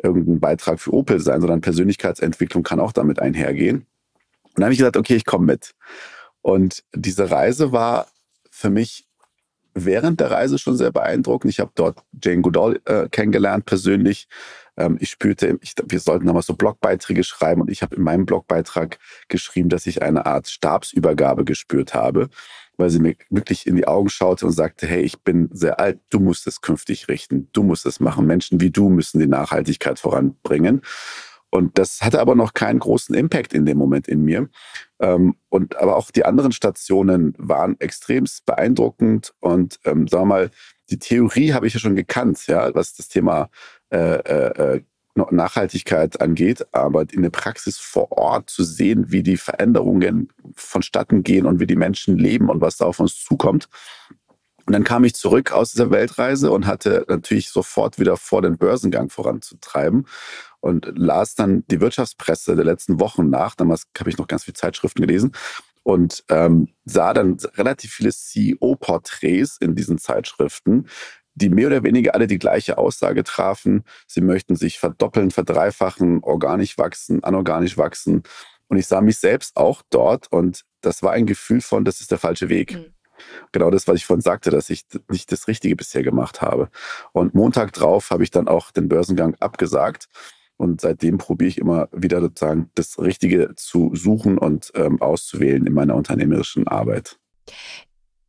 irgendein 0.03 0.41
Beitrag 0.41 0.81
für 0.81 0.93
Opel 0.93 1.21
sein, 1.21 1.41
sondern 1.41 1.61
Persönlichkeitsentwicklung 1.61 2.65
kann 2.65 2.81
auch 2.81 2.93
damit 2.93 3.21
einhergehen. 3.21 3.87
Und 4.43 4.57
dann 4.57 4.65
habe 4.65 4.73
ich 4.73 4.79
gesagt, 4.79 4.97
okay, 4.97 5.15
ich 5.15 5.25
komme 5.25 5.47
mit. 5.47 5.75
Und 6.43 6.85
diese 6.95 7.31
Reise 7.31 7.73
war 7.73 8.09
für 8.51 8.71
mich 8.71 9.07
während 9.75 10.21
der 10.21 10.31
Reise 10.31 10.59
schon 10.59 10.77
sehr 10.77 10.93
beeindruckend. 10.93 11.53
Ich 11.53 11.61
habe 11.61 11.73
dort 11.75 11.99
Jane 12.23 12.43
Goodall 12.43 12.81
äh, 12.85 13.09
kennengelernt 13.09 13.67
persönlich. 13.67 14.29
Ähm, 14.77 14.97
ich 15.01 15.11
spürte, 15.11 15.59
ich, 15.61 15.75
wir 15.85 16.01
sollten 16.01 16.27
damals 16.27 16.47
so 16.47 16.55
Blogbeiträge 16.55 17.25
schreiben 17.25 17.61
und 17.61 17.71
ich 17.71 17.83
habe 17.83 17.97
in 17.97 18.03
meinem 18.03 18.27
Blogbeitrag 18.27 18.99
geschrieben, 19.29 19.69
dass 19.69 19.87
ich 19.87 20.03
eine 20.03 20.27
Art 20.27 20.49
Stabsübergabe 20.49 21.45
gespürt 21.45 21.95
habe, 21.95 22.29
weil 22.77 22.91
sie 22.91 22.99
mir 22.99 23.15
wirklich 23.31 23.67
in 23.67 23.77
die 23.77 23.87
Augen 23.87 24.09
schaute 24.09 24.47
und 24.47 24.53
sagte, 24.53 24.87
hey, 24.87 25.03
ich 25.03 25.21
bin 25.23 25.49
sehr 25.53 25.79
alt, 25.81 26.01
du 26.11 26.21
musst 26.21 26.47
es 26.47 26.61
künftig 26.61 27.09
richten, 27.09 27.49
du 27.53 27.63
musst 27.63 27.87
es 27.87 28.01
machen. 28.01 28.27
Menschen 28.27 28.61
wie 28.61 28.71
du 28.71 28.89
müssen 28.89 29.21
die 29.21 29.27
Nachhaltigkeit 29.27 29.99
voranbringen. 29.99 30.83
Und 31.55 31.79
das 31.79 32.03
hatte 32.03 32.21
aber 32.21 32.35
noch 32.35 32.53
keinen 32.53 32.81
großen 32.81 33.15
Impact 33.15 33.55
in 33.55 33.65
dem 33.65 33.79
Moment 33.79 34.09
in 34.09 34.25
mir. 34.25 34.49
Ähm, 34.99 35.37
und 35.51 35.77
aber 35.77 35.95
auch 35.95 36.11
die 36.11 36.25
anderen 36.25 36.51
Stationen 36.51 37.33
waren 37.39 37.79
extremst 37.79 38.45
beeindruckend. 38.45 39.33
Und 39.39 39.79
ähm, 39.85 40.09
sagen 40.09 40.25
wir 40.25 40.35
mal, 40.35 40.51
die 40.91 40.99
Theorie 40.99 41.53
habe 41.53 41.69
ich 41.69 41.75
ja 41.75 41.79
schon 41.79 41.95
gekannt, 41.95 42.45
ja, 42.49 42.75
was 42.75 42.95
das 42.95 43.07
Thema 43.07 43.51
äh, 43.91 44.17
äh, 44.17 44.75
äh 44.77 44.81
Nachhaltigkeit 45.31 46.21
angeht, 46.21 46.67
aber 46.73 47.05
in 47.13 47.23
der 47.23 47.31
Praxis 47.31 47.79
vor 47.79 48.11
Ort 48.11 48.51
zu 48.51 48.65
sehen, 48.65 49.13
wie 49.13 49.23
die 49.23 49.37
Veränderungen 49.37 50.33
vonstatten 50.57 51.23
gehen 51.23 51.47
und 51.47 51.61
wie 51.61 51.69
die 51.69 51.77
Menschen 51.77 52.19
leben 52.19 52.49
und 52.49 52.61
was 52.61 52.79
da 52.79 52.87
auf 52.87 52.99
uns 52.99 53.23
zukommt. 53.23 53.69
Und 54.67 54.73
dann 54.73 54.83
kam 54.83 55.05
ich 55.05 55.15
zurück 55.15 55.53
aus 55.53 55.71
dieser 55.71 55.91
Weltreise 55.91 56.51
und 56.51 56.67
hatte 56.67 57.05
natürlich 57.09 57.51
sofort 57.51 58.01
wieder 58.01 58.17
vor, 58.17 58.43
den 58.43 58.57
Börsengang 58.57 59.11
voranzutreiben 59.11 60.07
und 60.65 60.91
las 60.97 61.35
dann 61.35 61.63
die 61.67 61.83
Wirtschaftspresse 61.83 62.57
der 62.57 62.65
letzten 62.65 62.99
Wochen 62.99 63.29
nach. 63.29 63.55
Damals 63.55 63.87
habe 63.99 64.09
ich 64.09 64.17
noch 64.17 64.27
ganz 64.27 64.45
viele 64.45 64.55
Zeitschriften 64.55 65.03
gelesen 65.03 65.33
und 65.83 66.25
ähm, 66.31 66.69
sah 66.87 67.13
dann 67.13 67.37
relativ 67.57 67.93
viele 67.93 68.11
CEO-Porträts 68.11 69.59
in 69.59 69.75
diesen 69.75 69.99
Zeitschriften, 69.99 70.89
die 71.35 71.51
mehr 71.51 71.67
oder 71.67 71.83
weniger 71.85 72.15
alle 72.15 72.27
die 72.27 72.39
gleiche 72.39 72.79
Aussage 72.79 73.25
trafen. 73.25 73.85
Sie 74.07 74.23
möchten 74.23 74.57
sich 74.57 74.79
verdoppeln, 74.79 75.31
verdreifachen, 75.31 76.21
organisch 76.23 76.79
wachsen, 76.79 77.23
anorganisch 77.23 77.77
wachsen. 77.77 78.23
Und 78.69 78.79
ich 78.79 78.87
sah 78.87 79.03
mich 79.03 79.19
selbst 79.19 79.59
auch 79.59 79.83
dort 79.91 80.33
und 80.33 80.63
das 80.81 81.03
war 81.03 81.13
ein 81.13 81.27
Gefühl 81.27 81.61
von, 81.61 81.85
das 81.85 82.01
ist 82.01 82.11
der 82.11 82.19
falsche 82.19 82.49
Weg. 82.49 82.73
Mhm. 82.73 82.87
Genau 83.53 83.71
das, 83.71 83.87
was 83.87 83.97
ich 83.97 84.07
vorhin 84.07 84.23
sagte, 84.23 84.51
dass 84.51 84.71
ich 84.71 84.87
nicht 85.11 85.31
das 85.31 85.47
Richtige 85.47 85.77
bisher 85.77 86.03
gemacht 86.03 86.41
habe. 86.41 86.71
Und 87.13 87.35
Montag 87.35 87.75
drauf 87.75 88.09
habe 88.09 88.23
ich 88.23 88.31
dann 88.31 88.49
auch 88.49 88.71
den 88.71 88.89
Börsengang 88.89 89.37
abgesagt 89.41 90.09
und 90.57 90.81
seitdem 90.81 91.19
probiere 91.19 91.49
ich 91.49 91.59
immer 91.59 91.89
wieder 91.93 92.21
sozusagen 92.21 92.71
das 92.75 92.99
Richtige 92.99 93.55
zu 93.57 93.91
suchen 93.95 94.39
und 94.39 94.73
ähm, 94.75 95.01
auszuwählen 95.01 95.67
in 95.67 95.73
meiner 95.73 95.95
unternehmerischen 95.97 96.69
Arbeit. 96.69 97.19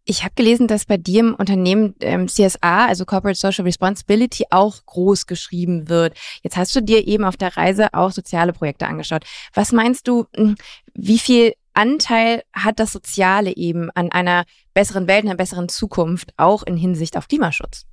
Ich 0.07 0.23
habe 0.23 0.35
gelesen, 0.35 0.67
dass 0.67 0.85
bei 0.85 0.97
dir 0.97 1.21
im 1.21 1.33
Unternehmen 1.33 1.95
ähm, 1.99 2.27
CSA, 2.27 2.85
also 2.85 3.05
Corporate 3.05 3.39
Social 3.39 3.65
Responsibility, 3.65 4.45
auch 4.51 4.85
groß 4.85 5.25
geschrieben 5.25 5.89
wird. 5.89 6.15
Jetzt 6.43 6.57
hast 6.57 6.75
du 6.75 6.81
dir 6.81 7.07
eben 7.07 7.23
auf 7.23 7.37
der 7.37 7.57
Reise 7.57 7.91
auch 7.93 8.11
soziale 8.11 8.53
Projekte 8.53 8.85
angeschaut. 8.85 9.25
Was 9.55 9.71
meinst 9.71 10.07
du, 10.07 10.25
hm, 10.35 10.55
wie 10.93 11.17
viel 11.17 11.53
Anteil 11.73 12.43
hat 12.53 12.79
das 12.79 12.93
Soziale 12.93 13.55
eben 13.55 13.89
an 13.95 14.11
einer 14.11 14.45
besseren 14.75 15.07
Welt, 15.07 15.25
einer 15.25 15.35
besseren 15.35 15.69
Zukunft, 15.69 16.33
auch 16.37 16.61
in 16.63 16.77
Hinsicht 16.77 17.17
auf 17.17 17.27
Klimaschutz? 17.27 17.87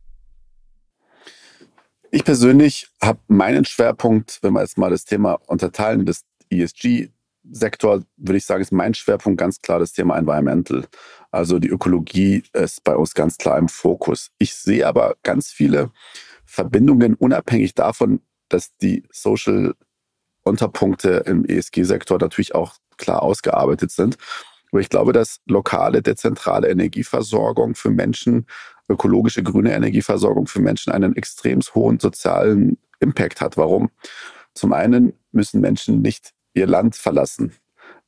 Ich 2.14 2.24
persönlich 2.24 2.88
habe 3.02 3.20
meinen 3.28 3.64
Schwerpunkt, 3.64 4.38
wenn 4.42 4.52
wir 4.52 4.60
jetzt 4.60 4.76
mal 4.76 4.90
das 4.90 5.06
Thema 5.06 5.38
unterteilen, 5.46 6.04
das 6.04 6.26
ESG-Sektor, 6.50 8.02
würde 8.18 8.36
ich 8.36 8.44
sagen, 8.44 8.60
ist 8.60 8.70
mein 8.70 8.92
Schwerpunkt 8.92 9.40
ganz 9.40 9.62
klar 9.62 9.78
das 9.78 9.94
Thema 9.94 10.18
Environmental. 10.18 10.84
Also 11.30 11.58
die 11.58 11.70
Ökologie 11.70 12.42
ist 12.52 12.84
bei 12.84 12.94
uns 12.94 13.14
ganz 13.14 13.38
klar 13.38 13.56
im 13.56 13.70
Fokus. 13.70 14.30
Ich 14.36 14.54
sehe 14.54 14.86
aber 14.86 15.16
ganz 15.22 15.52
viele 15.52 15.90
Verbindungen 16.44 17.14
unabhängig 17.14 17.74
davon, 17.74 18.20
dass 18.50 18.76
die 18.76 19.04
Social 19.10 19.74
Unterpunkte 20.44 21.24
im 21.24 21.46
ESG-Sektor 21.46 22.18
natürlich 22.18 22.54
auch 22.54 22.74
klar 22.98 23.22
ausgearbeitet 23.22 23.90
sind. 23.90 24.18
Aber 24.70 24.82
ich 24.82 24.90
glaube, 24.90 25.14
dass 25.14 25.40
lokale, 25.46 26.02
dezentrale 26.02 26.68
Energieversorgung 26.68 27.74
für 27.74 27.90
Menschen, 27.90 28.46
ökologische 28.92 29.42
grüne 29.42 29.72
Energieversorgung 29.72 30.46
für 30.46 30.60
Menschen 30.60 30.92
einen 30.92 31.16
extrem 31.16 31.60
hohen 31.74 31.98
sozialen 31.98 32.78
Impact 33.00 33.40
hat. 33.40 33.56
Warum? 33.56 33.90
Zum 34.54 34.72
einen 34.72 35.12
müssen 35.32 35.60
Menschen 35.60 36.02
nicht 36.02 36.32
ihr 36.54 36.66
Land 36.66 36.96
verlassen, 36.96 37.52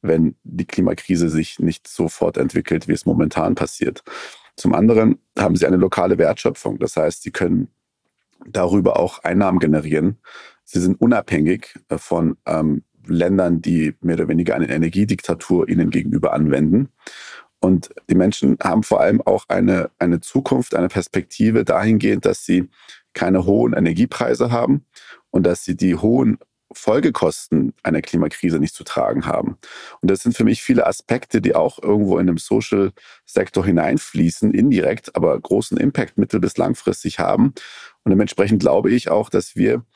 wenn 0.02 0.36
die 0.44 0.66
Klimakrise 0.66 1.28
sich 1.28 1.58
nicht 1.58 1.88
sofort 1.88 2.36
entwickelt, 2.36 2.88
wie 2.88 2.92
es 2.92 3.06
momentan 3.06 3.54
passiert. 3.54 4.02
Zum 4.56 4.74
anderen 4.74 5.18
haben 5.38 5.56
sie 5.56 5.66
eine 5.66 5.76
lokale 5.76 6.18
Wertschöpfung. 6.18 6.78
Das 6.78 6.96
heißt, 6.96 7.22
sie 7.22 7.32
können 7.32 7.68
darüber 8.46 8.98
auch 8.98 9.24
Einnahmen 9.24 9.58
generieren. 9.58 10.18
Sie 10.64 10.80
sind 10.80 11.00
unabhängig 11.00 11.74
von 11.96 12.36
ähm, 12.46 12.84
Ländern, 13.06 13.60
die 13.60 13.94
mehr 14.00 14.16
oder 14.16 14.28
weniger 14.28 14.54
eine 14.54 14.68
Energiediktatur 14.68 15.68
ihnen 15.68 15.90
gegenüber 15.90 16.32
anwenden. 16.32 16.88
Und 17.64 17.94
die 18.10 18.14
Menschen 18.14 18.58
haben 18.62 18.82
vor 18.82 19.00
allem 19.00 19.22
auch 19.22 19.46
eine, 19.48 19.90
eine 19.98 20.20
Zukunft, 20.20 20.74
eine 20.74 20.88
Perspektive 20.88 21.64
dahingehend, 21.64 22.26
dass 22.26 22.44
sie 22.44 22.68
keine 23.14 23.46
hohen 23.46 23.72
Energiepreise 23.72 24.50
haben 24.50 24.84
und 25.30 25.46
dass 25.46 25.64
sie 25.64 25.74
die 25.74 25.94
hohen 25.94 26.36
Folgekosten 26.74 27.72
einer 27.82 28.02
Klimakrise 28.02 28.58
nicht 28.58 28.74
zu 28.74 28.84
tragen 28.84 29.24
haben. 29.24 29.56
Und 30.02 30.10
das 30.10 30.22
sind 30.22 30.36
für 30.36 30.44
mich 30.44 30.62
viele 30.62 30.86
Aspekte, 30.86 31.40
die 31.40 31.54
auch 31.54 31.82
irgendwo 31.82 32.18
in 32.18 32.26
den 32.26 32.36
Social-Sektor 32.36 33.64
hineinfließen, 33.64 34.52
indirekt, 34.52 35.16
aber 35.16 35.40
großen 35.40 35.78
Impact 35.78 36.18
mittel- 36.18 36.40
bis 36.40 36.58
langfristig 36.58 37.18
haben. 37.18 37.54
Und 38.02 38.10
dementsprechend 38.10 38.60
glaube 38.60 38.90
ich 38.90 39.08
auch, 39.08 39.30
dass 39.30 39.56
wir 39.56 39.86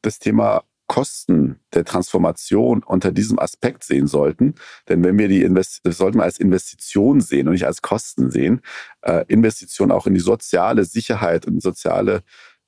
das 0.00 0.18
Thema 0.18 0.64
Kosten 0.92 1.58
der 1.72 1.86
Transformation 1.86 2.82
unter 2.82 3.12
diesem 3.12 3.38
Aspekt 3.38 3.82
sehen 3.82 4.06
sollten. 4.06 4.56
Denn 4.90 5.02
wenn 5.02 5.16
wir 5.16 5.26
die 5.26 5.40
Invest 5.40 5.80
das 5.84 5.96
sollten 5.96 6.18
wir 6.18 6.24
als 6.24 6.38
Investition 6.38 7.22
sehen 7.22 7.48
und 7.48 7.54
nicht 7.54 7.64
als 7.64 7.80
Kosten 7.80 8.30
sehen. 8.30 8.60
Äh, 9.00 9.24
Investition 9.28 9.90
auch 9.90 10.06
in 10.06 10.12
die 10.12 10.20
soziale 10.20 10.84
Sicherheit 10.84 11.46
und 11.46 11.54
die 11.54 11.60
soziale 11.62 12.22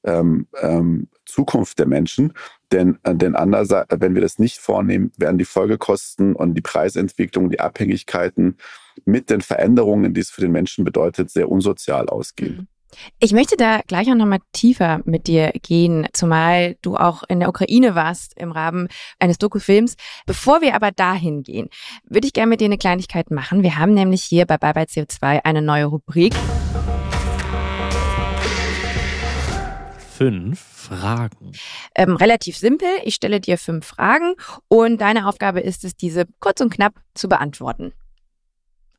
ähm, 0.05 0.47
ähm, 0.59 1.09
Zukunft 1.27 1.79
der 1.79 1.87
Menschen. 1.87 2.33
Denn, 2.73 2.99
äh, 3.03 3.15
denn 3.15 3.35
anders, 3.35 3.69
wenn 3.91 4.15
wir 4.15 4.23
das 4.23 4.39
nicht 4.39 4.57
vornehmen, 4.57 5.13
werden 5.19 5.37
die 5.37 5.45
Folgekosten 5.45 6.35
und 6.35 6.55
die 6.55 6.63
Preisentwicklung, 6.63 7.51
die 7.51 7.61
Abhängigkeiten 7.61 8.57
mit 9.05 9.29
den 9.29 9.43
Veränderungen, 9.43 10.15
die 10.15 10.23
es 10.23 10.31
für 10.31 10.41
den 10.41 10.53
Menschen 10.53 10.87
bedeutet, 10.87 11.29
sehr 11.29 11.51
unsozial 11.51 12.09
ausgehen. 12.09 12.57
Mhm. 12.57 12.69
Ich 13.19 13.33
möchte 13.33 13.57
da 13.57 13.81
gleich 13.87 14.11
auch 14.11 14.15
nochmal 14.15 14.41
tiefer 14.53 15.01
mit 15.05 15.27
dir 15.27 15.53
gehen, 15.63 16.07
zumal 16.13 16.77
du 16.83 16.97
auch 16.97 17.23
in 17.29 17.41
der 17.41 17.49
Ukraine 17.49 17.95
warst 17.95 18.37
im 18.39 18.53
Rahmen 18.53 18.89
eines 19.19 19.39
Dokufilms. 19.39 19.97
Bevor 20.27 20.61
wir 20.61 20.75
aber 20.75 20.91
dahin 20.91 21.43
gehen, 21.43 21.69
würde 22.09 22.27
ich 22.27 22.33
gerne 22.33 22.51
mit 22.51 22.61
dir 22.61 22.67
eine 22.67 22.79
Kleinigkeit 22.79 23.31
machen. 23.31 23.63
Wir 23.63 23.79
haben 23.79 23.95
nämlich 23.95 24.23
hier 24.23 24.47
bei 24.47 24.59
Bye 24.59 24.75
Bye 24.75 24.85
CO2 24.85 25.45
eine 25.45 25.63
neue 25.63 25.87
Rubrik. 25.87 26.35
fünf 30.17 30.61
Fragen. 30.61 31.53
Ähm, 31.95 32.17
relativ 32.17 32.57
simpel. 32.57 32.89
Ich 33.05 33.17
stelle 33.17 33.41
dir 33.41 33.59
fünf 33.59 33.87
Fragen 33.87 34.35
und 34.69 35.01
deine 35.01 35.27
Aufgabe 35.29 35.61
ist 35.61 35.85
es, 35.85 35.97
diese 35.97 36.27
kurz 36.39 36.61
und 36.61 36.73
knapp 36.73 36.95
zu 37.15 37.29
beantworten. 37.29 37.93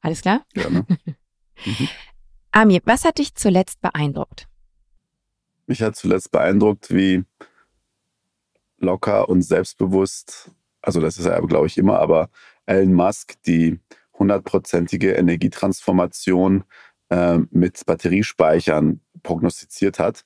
Alles 0.01 0.21
klar? 0.21 0.43
Ja, 0.55 0.69
ne? 0.69 0.85
mhm. 1.65 1.87
Amir, 2.55 2.79
was 2.85 3.03
hat 3.03 3.17
dich 3.17 3.35
zuletzt 3.35 3.81
beeindruckt? 3.81 4.47
Mich 5.67 5.81
hat 5.81 5.97
zuletzt 5.97 6.31
beeindruckt, 6.31 6.89
wie 6.89 7.25
locker 8.77 9.27
und 9.27 9.41
selbstbewusst, 9.41 10.51
also 10.81 11.01
das 11.01 11.17
ist 11.17 11.25
er, 11.25 11.41
glaube 11.41 11.67
ich, 11.67 11.77
immer, 11.77 12.00
aber 12.00 12.29
Elon 12.65 12.93
Musk 12.93 13.33
die 13.45 13.81
hundertprozentige 14.13 15.15
Energietransformation 15.15 16.63
äh, 17.09 17.39
mit 17.51 17.85
Batteriespeichern 17.85 19.01
prognostiziert 19.21 20.00
hat 20.00 20.24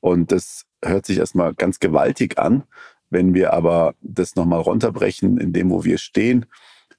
und 0.00 0.32
das 0.32 0.66
hört 0.84 1.06
sich 1.06 1.16
erstmal 1.16 1.54
ganz 1.54 1.80
gewaltig 1.80 2.38
an. 2.38 2.64
Wenn 3.08 3.32
wir 3.32 3.54
aber 3.54 3.94
das 4.02 4.36
nochmal 4.36 4.60
runterbrechen, 4.60 5.38
in 5.38 5.54
dem, 5.54 5.70
wo 5.70 5.82
wir 5.82 5.96
stehen, 5.96 6.44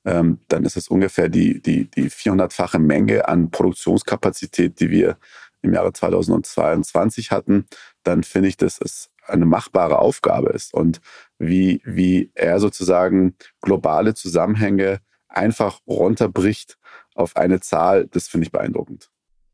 ähm, 0.05 0.39
dann 0.47 0.65
ist 0.65 0.77
es 0.77 0.87
ungefähr 0.87 1.29
die, 1.29 1.61
die, 1.61 1.89
die 1.89 2.09
400-fache 2.09 2.79
Menge 2.79 3.27
an 3.27 3.51
Produktionskapazität, 3.51 4.79
die 4.79 4.89
wir 4.89 5.17
im 5.61 5.73
Jahre 5.73 5.93
2022 5.93 7.31
hatten. 7.31 7.67
Dann 8.03 8.23
finde 8.23 8.49
ich, 8.49 8.57
dass 8.57 8.79
es 8.81 9.11
eine 9.27 9.45
machbare 9.45 9.99
Aufgabe 9.99 10.49
ist 10.49 10.73
und 10.73 10.99
wie, 11.37 11.81
wie 11.85 12.31
er 12.33 12.59
sozusagen 12.59 13.35
globale 13.61 14.13
Zusammenhänge 14.13 15.01
einfach 15.27 15.79
runterbricht 15.87 16.77
auf 17.15 17.35
eine 17.35 17.59
Zahl, 17.59 18.07
das 18.07 18.27
finde 18.27 18.45
ich 18.45 18.51
beeindruckend. 18.51 19.09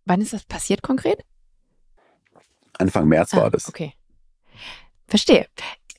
Wann 0.06 0.22
ist 0.22 0.34
das 0.34 0.46
passiert 0.46 0.82
konkret? 0.82 1.24
Anfang 2.78 3.08
März 3.08 3.34
ah, 3.34 3.38
war 3.38 3.52
das. 3.52 3.68
Okay. 3.68 3.94
Verstehe. 5.08 5.48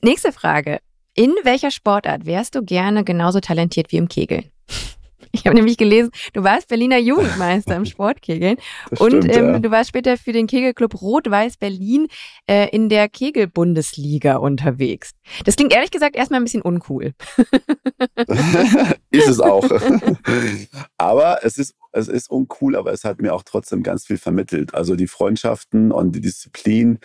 Nächste 0.01 0.31
Frage. 0.31 0.79
In 1.19 1.35
welcher 1.43 1.69
Sportart 1.69 2.25
wärst 2.25 2.55
du 2.55 2.63
gerne 2.63 3.03
genauso 3.03 3.41
talentiert 3.41 3.91
wie 3.91 3.97
im 3.97 4.07
Kegeln? 4.07 4.45
Ich 5.31 5.45
habe 5.45 5.55
nämlich 5.55 5.77
gelesen, 5.77 6.09
du 6.33 6.43
warst 6.43 6.69
Berliner 6.69 6.97
Jugendmeister 6.97 7.75
im 7.75 7.85
Sportkegeln 7.93 8.57
das 8.89 8.99
und 8.99 9.09
stimmt, 9.09 9.35
ähm, 9.35 9.45
ja. 9.45 9.59
du 9.59 9.69
warst 9.69 9.89
später 9.89 10.17
für 10.17 10.31
den 10.31 10.47
Kegelclub 10.47 10.99
Rot-Weiß 10.99 11.57
Berlin 11.57 12.07
äh, 12.47 12.67
in 12.69 12.89
der 12.89 13.09
Kegelbundesliga 13.09 14.37
unterwegs. 14.37 15.11
Das 15.45 15.55
klingt 15.55 15.71
ehrlich 15.71 15.91
gesagt 15.91 16.15
erstmal 16.15 16.39
ein 16.39 16.45
bisschen 16.45 16.63
uncool. 16.63 17.13
ist 19.11 19.27
es 19.27 19.39
auch. 19.39 19.69
aber 20.97 21.43
es 21.43 21.59
ist, 21.59 21.75
es 21.91 22.07
ist 22.07 22.31
uncool, 22.31 22.75
aber 22.75 22.91
es 22.91 23.03
hat 23.03 23.21
mir 23.21 23.35
auch 23.35 23.43
trotzdem 23.43 23.83
ganz 23.83 24.07
viel 24.07 24.17
vermittelt. 24.17 24.73
Also 24.73 24.95
die 24.95 25.07
Freundschaften 25.07 25.91
und 25.91 26.13
die 26.13 26.21
Disziplin 26.21 26.97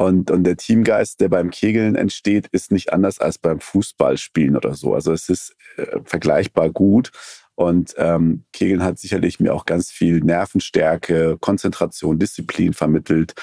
und, 0.00 0.30
und 0.30 0.44
der 0.44 0.56
Teamgeist, 0.56 1.20
der 1.20 1.28
beim 1.28 1.50
Kegeln 1.50 1.94
entsteht, 1.94 2.46
ist 2.52 2.72
nicht 2.72 2.90
anders 2.90 3.18
als 3.18 3.36
beim 3.36 3.60
Fußballspielen 3.60 4.56
oder 4.56 4.72
so. 4.72 4.94
Also 4.94 5.12
es 5.12 5.28
ist 5.28 5.54
äh, 5.76 5.98
vergleichbar 6.04 6.70
gut. 6.70 7.10
Und 7.54 7.94
ähm, 7.98 8.44
Kegeln 8.54 8.82
hat 8.82 8.98
sicherlich 8.98 9.40
mir 9.40 9.54
auch 9.54 9.66
ganz 9.66 9.90
viel 9.90 10.20
Nervenstärke, 10.20 11.36
Konzentration, 11.38 12.18
Disziplin 12.18 12.72
vermittelt. 12.72 13.34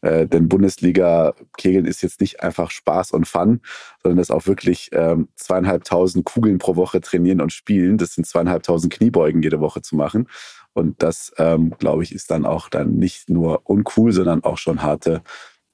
Äh, 0.00 0.26
denn 0.26 0.48
Bundesliga-Kegeln 0.48 1.84
ist 1.84 2.00
jetzt 2.00 2.22
nicht 2.22 2.42
einfach 2.42 2.70
Spaß 2.70 3.10
und 3.10 3.28
Fun, 3.28 3.60
sondern 4.02 4.16
das 4.16 4.30
auch 4.30 4.46
wirklich 4.46 4.88
ähm, 4.92 5.28
zweieinhalbtausend 5.34 6.24
Kugeln 6.24 6.56
pro 6.56 6.76
Woche 6.76 7.02
trainieren 7.02 7.42
und 7.42 7.52
spielen. 7.52 7.98
Das 7.98 8.14
sind 8.14 8.26
zweieinhalbtausend 8.26 8.90
Kniebeugen 8.90 9.42
jede 9.42 9.60
Woche 9.60 9.82
zu 9.82 9.96
machen. 9.96 10.28
Und 10.72 11.02
das, 11.02 11.34
ähm, 11.36 11.74
glaube 11.78 12.04
ich, 12.04 12.14
ist 12.14 12.30
dann 12.30 12.46
auch 12.46 12.70
dann 12.70 12.96
nicht 12.96 13.28
nur 13.28 13.68
uncool, 13.68 14.12
sondern 14.12 14.44
auch 14.44 14.56
schon 14.56 14.82
harte 14.82 15.22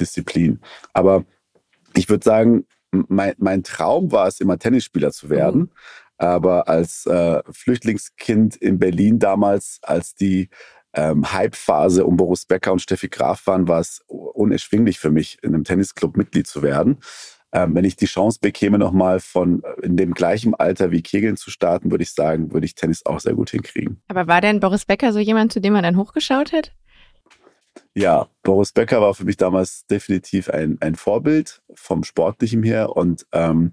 Disziplin. 0.03 0.61
Aber 0.93 1.25
ich 1.95 2.09
würde 2.09 2.25
sagen, 2.25 2.67
mein, 2.91 3.35
mein 3.39 3.63
Traum 3.63 4.13
war 4.13 4.27
es, 4.27 4.41
immer 4.41 4.59
Tennisspieler 4.59 5.13
zu 5.13 5.31
werden. 5.31 5.61
Mhm. 5.61 5.71
Aber 6.19 6.69
als 6.69 7.07
äh, 7.07 7.43
Flüchtlingskind 7.51 8.57
in 8.57 8.79
Berlin 8.79 9.19
damals, 9.19 9.81
als 9.83 10.15
die 10.15 10.51
ähm, 10.95 11.33
Hype-Phase 11.33 12.05
um 12.05 12.17
Boris 12.17 12.45
Becker 12.45 12.73
und 12.73 12.83
Steffi 12.83 13.09
Graf 13.09 13.47
waren, 13.47 13.67
war 13.67 13.81
es 13.81 14.03
unerschwinglich 14.07 14.99
für 14.99 15.11
mich, 15.11 15.39
in 15.43 15.55
einem 15.55 15.65
Tennisclub 15.65 16.17
Mitglied 16.17 16.47
zu 16.47 16.63
werden. 16.63 16.99
Ähm, 17.55 17.75
wenn 17.75 17.85
ich 17.85 17.97
die 17.97 18.07
Chance 18.07 18.39
bekäme, 18.41 18.79
nochmal 18.79 19.21
von 19.21 19.63
äh, 19.63 19.85
in 19.85 19.97
dem 19.97 20.15
gleichen 20.15 20.55
Alter 20.55 20.91
wie 20.91 21.03
Kegeln 21.03 21.37
zu 21.37 21.51
starten, 21.51 21.91
würde 21.91 22.03
ich 22.03 22.13
sagen, 22.13 22.53
würde 22.53 22.65
ich 22.65 22.75
Tennis 22.75 23.05
auch 23.05 23.21
sehr 23.21 23.35
gut 23.35 23.51
hinkriegen. 23.51 24.01
Aber 24.09 24.27
war 24.27 24.41
denn 24.41 24.61
Boris 24.61 24.87
Becker 24.87 25.13
so 25.13 25.19
jemand, 25.19 25.53
zu 25.53 25.61
dem 25.61 25.75
man 25.75 25.83
dann 25.83 25.97
hochgeschaut 25.97 26.53
hat? 26.53 26.73
Ja, 27.95 28.29
Boris 28.43 28.73
Becker 28.73 29.01
war 29.01 29.15
für 29.15 29.25
mich 29.25 29.37
damals 29.37 29.87
definitiv 29.87 30.49
ein, 30.49 30.79
ein 30.81 30.95
Vorbild 30.95 31.63
vom 31.75 32.05
Sportlichen 32.05 32.63
her 32.63 32.97
und 32.97 33.27
ähm, 33.33 33.73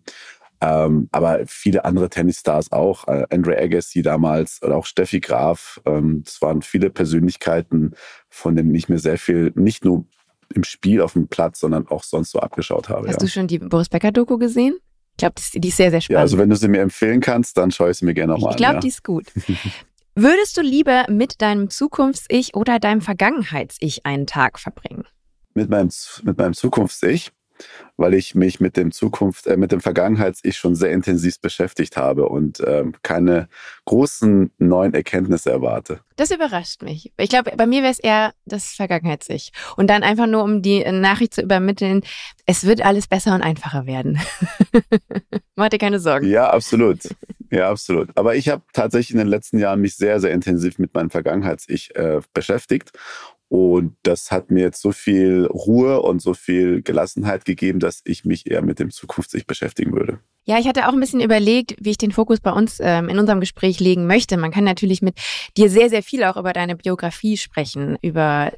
ähm, 0.62 1.08
aber 1.12 1.40
viele 1.46 1.86
andere 1.86 2.10
Tennisstars 2.10 2.72
auch, 2.72 3.08
äh, 3.08 3.26
Andre 3.30 3.58
Agassi 3.58 4.02
damals 4.02 4.62
oder 4.62 4.76
auch 4.76 4.86
Steffi 4.86 5.22
Graf. 5.22 5.80
Ähm, 5.86 6.24
das 6.26 6.42
waren 6.42 6.62
viele 6.62 6.90
Persönlichkeiten, 6.90 7.94
von 8.28 8.56
denen 8.56 8.76
ich 8.76 8.90
mir 8.90 9.00
sehr 9.00 9.18
viel, 9.18 9.54
nicht 9.56 9.86
nur 9.86 10.06
im 10.54 10.64
Spiel 10.64 11.02
auf 11.02 11.14
dem 11.14 11.28
Platz, 11.28 11.60
sondern 11.62 11.88
auch 11.88 12.04
sonst 12.04 12.32
so 12.32 12.40
abgeschaut 12.40 12.90
habe. 12.90 13.08
Hast 13.08 13.16
ja. 13.16 13.20
du 13.20 13.28
schon 13.28 13.48
die 13.48 13.60
Boris 13.60 13.88
Becker-Doku 13.88 14.38
gesehen? 14.38 14.78
Ich 15.12 15.18
glaube, 15.18 15.36
die, 15.54 15.68
ist 15.68 15.78
sehr, 15.78 15.92
sehr 15.92 16.02
spannend. 16.02 16.18
Ja, 16.18 16.22
also 16.22 16.38
wenn 16.38 16.50
du 16.50 16.56
sie 16.56 16.68
mir 16.68 16.82
empfehlen 16.82 17.22
kannst, 17.22 17.58
dann 17.58 17.72
schaue 17.72 17.92
ich 17.92 17.98
sie 17.98 18.06
mir 18.06 18.14
gerne 18.14 18.34
nochmal 18.34 18.50
an. 18.50 18.54
Ich 18.54 18.58
glaube, 18.58 18.76
ja. 18.76 18.80
die 18.80 18.88
ist 18.88 19.04
gut. 19.04 19.28
Würdest 20.22 20.58
du 20.58 20.62
lieber 20.62 21.06
mit 21.08 21.42
deinem 21.42 21.70
Zukunfts-Ich 21.70 22.54
oder 22.54 22.78
deinem 22.78 23.00
Vergangenheits-Ich 23.00 24.06
einen 24.06 24.28
Tag 24.28 24.60
verbringen? 24.60 25.06
Mit 25.54 25.70
meinem, 25.70 25.90
mit 26.24 26.38
meinem 26.38 26.54
Zukunfts-Ich 26.54 27.32
weil 27.98 28.14
ich 28.14 28.36
mich 28.36 28.62
mit 28.62 28.78
dem 28.78 28.94
Zukunft, 28.94 29.46
äh, 29.48 29.58
mit 29.58 29.74
dem 29.74 29.82
Vergangenheits-Ich 29.82 30.58
schon 30.58 30.76
sehr 30.76 30.92
intensiv 30.92 31.42
beschäftigt 31.42 31.98
habe 31.98 32.30
und 32.30 32.64
ähm, 32.66 32.94
keine 33.04 33.50
großen 33.84 34.52
neuen 34.58 34.94
Erkenntnisse 34.94 35.52
erwarte. 35.52 36.00
Das 36.16 36.32
überrascht 36.32 36.82
mich. 36.82 37.12
Ich 37.18 37.30
glaube, 37.30 37.52
bei 37.58 37.66
mir 37.66 37.82
wäre 37.82 37.92
es 37.92 38.00
eher 38.00 38.34
das 38.46 38.68
Vergangenheits-Ich. 38.74 39.52
Und 39.76 39.90
dann 39.90 40.04
einfach 40.04 40.28
nur, 40.28 40.44
um 40.44 40.62
die 40.62 40.84
Nachricht 40.90 41.34
zu 41.34 41.42
übermitteln, 41.42 42.02
es 42.46 42.64
wird 42.64 42.82
alles 42.82 43.08
besser 43.08 43.36
und 43.36 43.42
einfacher 43.42 43.86
werden. 43.86 44.20
Mach 45.56 45.68
dir 45.68 45.78
keine 45.78 46.00
Sorgen. 46.00 46.28
Ja, 46.28 46.50
absolut. 46.50 47.00
Ja, 47.52 47.70
absolut. 47.70 48.10
Aber 48.16 48.36
ich 48.36 48.50
habe 48.50 48.64
tatsächlich 48.74 49.12
in 49.12 49.18
den 49.18 49.28
letzten 49.28 49.58
Jahren 49.60 49.82
mich 49.82 49.96
sehr, 49.96 50.20
sehr 50.20 50.32
intensiv 50.32 50.78
mit 50.78 50.94
meinem 50.94 51.10
Vergangenheits-Ich 51.10 51.96
äh, 51.96 52.22
beschäftigt. 52.34 52.92
Und 53.50 53.96
das 54.04 54.30
hat 54.30 54.52
mir 54.52 54.62
jetzt 54.62 54.80
so 54.80 54.92
viel 54.92 55.48
Ruhe 55.48 56.02
und 56.02 56.22
so 56.22 56.36
viel 56.36 56.84
Gelassenheit 56.84 57.46
gegeben, 57.46 57.80
dass 57.80 58.02
ich 58.06 58.24
mich 58.24 58.50
eher 58.50 58.62
mit 58.62 58.78
dem 58.78 58.92
Zukunfts-Ich 58.92 59.48
beschäftigen 59.48 59.92
würde. 59.92 60.20
Ja, 60.46 60.60
ich 60.60 60.68
hatte 60.68 60.88
auch 60.88 60.94
ein 60.94 61.00
bisschen 61.00 61.20
überlegt, 61.20 61.76
wie 61.80 61.90
ich 61.90 61.98
den 61.98 62.12
Fokus 62.12 62.40
bei 62.40 62.52
uns 62.52 62.78
ähm, 62.80 63.10
in 63.10 63.18
unserem 63.18 63.40
Gespräch 63.40 63.80
legen 63.80 64.06
möchte. 64.06 64.38
Man 64.38 64.52
kann 64.52 64.64
natürlich 64.64 65.02
mit 65.02 65.16
dir 65.58 65.70
sehr, 65.70 65.90
sehr 65.90 66.04
viel 66.04 66.24
auch 66.24 66.38
über 66.38 66.54
deine 66.54 66.76
Biografie 66.76 67.38
sprechen, 67.38 67.98
über 68.04 68.52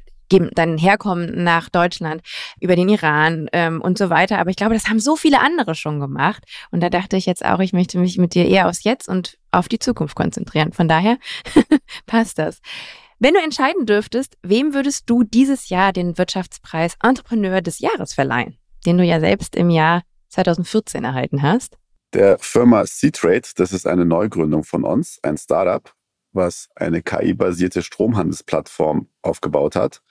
dein 0.54 0.78
Herkommen 0.78 1.44
nach 1.44 1.68
Deutschland, 1.68 2.22
über 2.60 2.76
den 2.76 2.88
Iran 2.88 3.48
ähm, 3.52 3.80
und 3.80 3.98
so 3.98 4.10
weiter. 4.10 4.38
Aber 4.38 4.50
ich 4.50 4.56
glaube, 4.56 4.74
das 4.74 4.88
haben 4.88 5.00
so 5.00 5.16
viele 5.16 5.40
andere 5.40 5.74
schon 5.74 6.00
gemacht. 6.00 6.44
Und 6.70 6.80
da 6.80 6.90
dachte 6.90 7.16
ich 7.16 7.26
jetzt 7.26 7.44
auch, 7.44 7.60
ich 7.60 7.72
möchte 7.72 7.98
mich 7.98 8.18
mit 8.18 8.34
dir 8.34 8.46
eher 8.46 8.68
aufs 8.68 8.84
Jetzt 8.84 9.08
und 9.08 9.38
auf 9.50 9.68
die 9.68 9.78
Zukunft 9.78 10.16
konzentrieren. 10.16 10.72
Von 10.72 10.88
daher 10.88 11.18
passt 12.06 12.38
das. 12.38 12.60
Wenn 13.18 13.34
du 13.34 13.40
entscheiden 13.40 13.86
dürftest, 13.86 14.36
wem 14.42 14.74
würdest 14.74 15.08
du 15.08 15.22
dieses 15.22 15.68
Jahr 15.68 15.92
den 15.92 16.18
Wirtschaftspreis 16.18 16.96
Entrepreneur 17.02 17.60
des 17.60 17.78
Jahres 17.78 18.14
verleihen, 18.14 18.58
den 18.84 18.98
du 18.98 19.04
ja 19.04 19.20
selbst 19.20 19.54
im 19.54 19.70
Jahr 19.70 20.02
2014 20.30 21.04
erhalten 21.04 21.42
hast? 21.42 21.78
Der 22.14 22.38
Firma 22.40 22.84
C-Trade, 22.84 23.42
das 23.56 23.72
ist 23.72 23.86
eine 23.86 24.04
Neugründung 24.04 24.64
von 24.64 24.84
uns, 24.84 25.18
ein 25.22 25.38
Startup, 25.38 25.88
was 26.32 26.68
eine 26.74 27.02
KI-basierte 27.02 27.82
Stromhandelsplattform 27.82 29.08
aufgebaut 29.22 29.76
hat. 29.76 30.02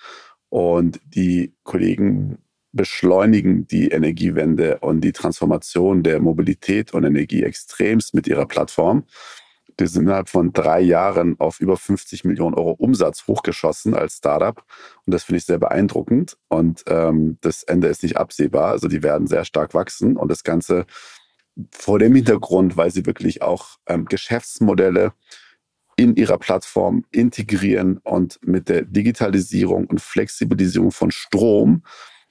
Und 0.50 1.00
die 1.06 1.54
Kollegen 1.64 2.40
beschleunigen 2.74 3.68
die 3.68 3.90
Energiewende 3.90 4.80
und 4.80 5.02
die 5.02 5.12
Transformation 5.12 6.04
der 6.04 6.20
Mobilität 6.20 6.94
und 6.94 7.04
Energie 7.04 7.44
extremst 7.44 8.14
mit 8.14 8.28
ihrer 8.28 8.46
Plattform. 8.46 9.06
Die 9.80 9.88
sind 9.88 10.04
innerhalb 10.04 10.30
von 10.30 10.54
drei 10.54 10.82
Jahren 10.82 11.40
auf 11.40 11.60
über 11.60 11.78
50 11.78 12.24
Millionen 12.24 12.56
Euro 12.56 12.72
Umsatz 12.72 13.26
hochgeschossen 13.28 13.94
als 13.94 14.18
Startup. 14.18 14.64
Und 15.06 15.14
das 15.14 15.24
finde 15.24 15.38
ich 15.38 15.46
sehr 15.46 15.60
beeindruckend. 15.60 16.38
Und 16.50 16.84
ähm, 16.88 17.38
das 17.42 17.64
Ende 17.64 17.88
ist 17.88 18.04
nicht 18.04 18.18
absehbar. 18.18 18.72
Also 18.72 18.88
die 18.88 19.04
werden 19.04 19.28
sehr 19.28 19.46
stark 19.46 19.74
wachsen. 19.74 20.18
Und 20.18 20.30
das 20.30 20.44
Ganze 20.44 20.86
vor 21.72 22.00
dem 22.00 22.16
Hintergrund, 22.16 22.78
weil 22.78 22.92
sie 22.92 23.06
wirklich 23.06 23.42
auch 23.42 23.78
ähm, 23.88 24.06
Geschäftsmodelle 24.06 25.14
in 26.02 26.16
ihrer 26.16 26.40
Plattform 26.40 27.06
integrieren 27.12 27.98
und 28.00 28.40
mit 28.44 28.70
der 28.70 28.82
Digitalisierung 28.84 29.86
und 29.86 30.02
Flexibilisierung 30.02 30.92
von 30.92 31.12
Strom 31.12 31.84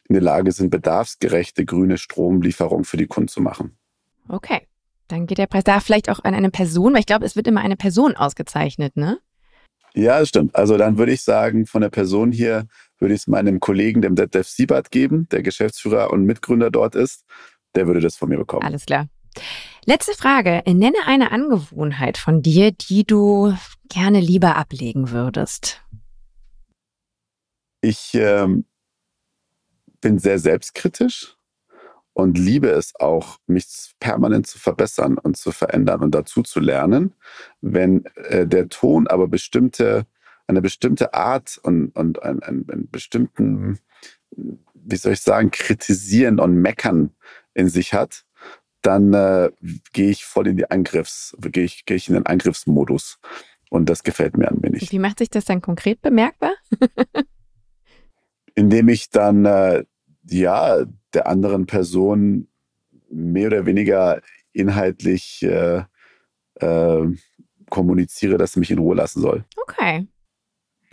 in 0.09 0.15
der 0.15 0.23
Lage 0.23 0.51
sind, 0.51 0.71
bedarfsgerechte 0.71 1.65
grüne 1.65 1.97
Stromlieferung 1.97 2.83
für 2.83 2.97
die 2.97 3.07
Kunden 3.07 3.29
zu 3.29 3.41
machen. 3.41 3.77
Okay, 4.29 4.67
dann 5.07 5.27
geht 5.27 5.39
der 5.39 5.47
Preis 5.47 5.63
da 5.63 5.79
vielleicht 5.79 6.11
auch 6.11 6.25
an 6.25 6.35
eine 6.35 6.51
Person, 6.51 6.95
weil 6.95 7.01
ich 7.01 7.07
glaube, 7.07 7.25
es 7.25 7.37
wird 7.37 7.47
immer 7.47 7.61
eine 7.61 7.77
Person 7.77 8.17
ausgezeichnet, 8.17 8.97
ne? 8.97 9.21
Ja, 9.95 10.19
das 10.19 10.29
stimmt. 10.29 10.55
Also 10.57 10.77
dann 10.77 10.99
würde 10.99 11.13
ich 11.13 11.23
sagen, 11.23 11.67
von 11.67 11.81
der 11.81 11.91
Person 11.91 12.33
hier 12.33 12.67
würde 12.99 13.15
ich 13.15 13.21
es 13.23 13.27
meinem 13.29 13.61
Kollegen, 13.61 14.03
dem 14.03 14.17
Detlef 14.17 14.49
Siebert, 14.49 14.91
geben, 14.91 15.29
der 15.31 15.43
Geschäftsführer 15.43 16.13
und 16.13 16.25
Mitgründer 16.25 16.71
dort 16.71 16.97
ist. 16.97 17.25
Der 17.77 17.87
würde 17.87 18.01
das 18.01 18.17
von 18.17 18.29
mir 18.29 18.39
bekommen. 18.39 18.65
Alles 18.65 18.85
klar. 18.87 19.07
Letzte 19.87 20.13
Frage. 20.13 20.63
Nenne 20.67 20.99
eine 21.07 21.33
Angewohnheit 21.33 22.19
von 22.19 22.43
dir, 22.43 22.71
die 22.73 23.05
du 23.05 23.55
gerne 23.89 24.21
lieber 24.21 24.57
ablegen 24.57 25.11
würdest. 25.11 25.83
Ich 27.81 28.13
ähm, 28.15 28.67
bin 30.03 30.19
sehr 30.19 30.39
selbstkritisch 30.39 31.37
und 32.13 32.37
liebe 32.37 32.69
es 32.69 32.95
auch, 33.01 33.39
mich 33.47 33.95
permanent 34.01 34.47
zu 34.47 34.59
verbessern 34.59 35.17
und 35.17 35.39
zu 35.39 35.51
verändern 35.51 36.03
und 36.03 36.15
dazu 36.15 36.43
zu 36.43 36.61
lernen. 36.61 37.15
Wenn 37.63 38.05
äh, 38.17 38.47
der 38.47 38.69
Ton 38.69 39.07
aber 39.07 39.29
bestimmte, 39.29 40.07
eine 40.47 40.61
bestimmte 40.61 41.15
Art 41.15 41.59
und, 41.63 41.97
und 41.97 42.23
einen, 42.23 42.43
einen 42.43 42.91
bestimmten, 42.91 43.79
wie 44.31 44.97
soll 44.97 45.15
ich 45.15 45.23
sagen, 45.23 45.51
kritisieren 45.51 46.39
und 46.39 46.55
meckern 46.55 47.15
in 47.55 47.69
sich 47.69 47.95
hat, 47.95 48.27
dann 48.83 49.13
äh, 49.13 49.51
gehe 49.93 50.11
ich 50.11 50.25
voll 50.25 50.49
in 50.49 50.57
die 50.57 50.71
Angriffs, 50.71 51.37
gehe 51.41 51.65
ich, 51.65 51.85
gehe 51.85 51.97
ich 51.97 52.09
in 52.09 52.15
den 52.15 52.27
Angriffsmodus. 52.27 53.19
Und 53.69 53.89
das 53.89 54.03
gefällt 54.03 54.37
mir 54.37 54.49
ein 54.49 54.63
wenig. 54.63 54.91
Wie 54.91 54.99
macht 54.99 55.19
sich 55.19 55.31
das 55.31 55.45
dann 55.45 55.63
konkret 55.63 56.03
bemerkbar? 56.03 56.55
Indem 58.55 58.89
ich 58.89 59.11
dann 59.11 59.45
äh, 59.45 59.85
ja 60.25 60.85
der 61.15 61.27
anderen 61.29 61.67
Person 61.67 62.49
mehr 63.09 63.47
oder 63.47 63.67
weniger 63.67 64.23
inhaltlich 64.53 65.43
äh, 65.43 65.85
äh, 66.57 67.07
kommuniziere, 67.69 68.39
dass 68.39 68.53
sie 68.53 68.61
mich 68.61 68.73
in 68.73 68.79
Ruhe 68.79 68.97
lassen 68.97 69.21
soll. 69.21 69.45
Okay. 69.57 70.09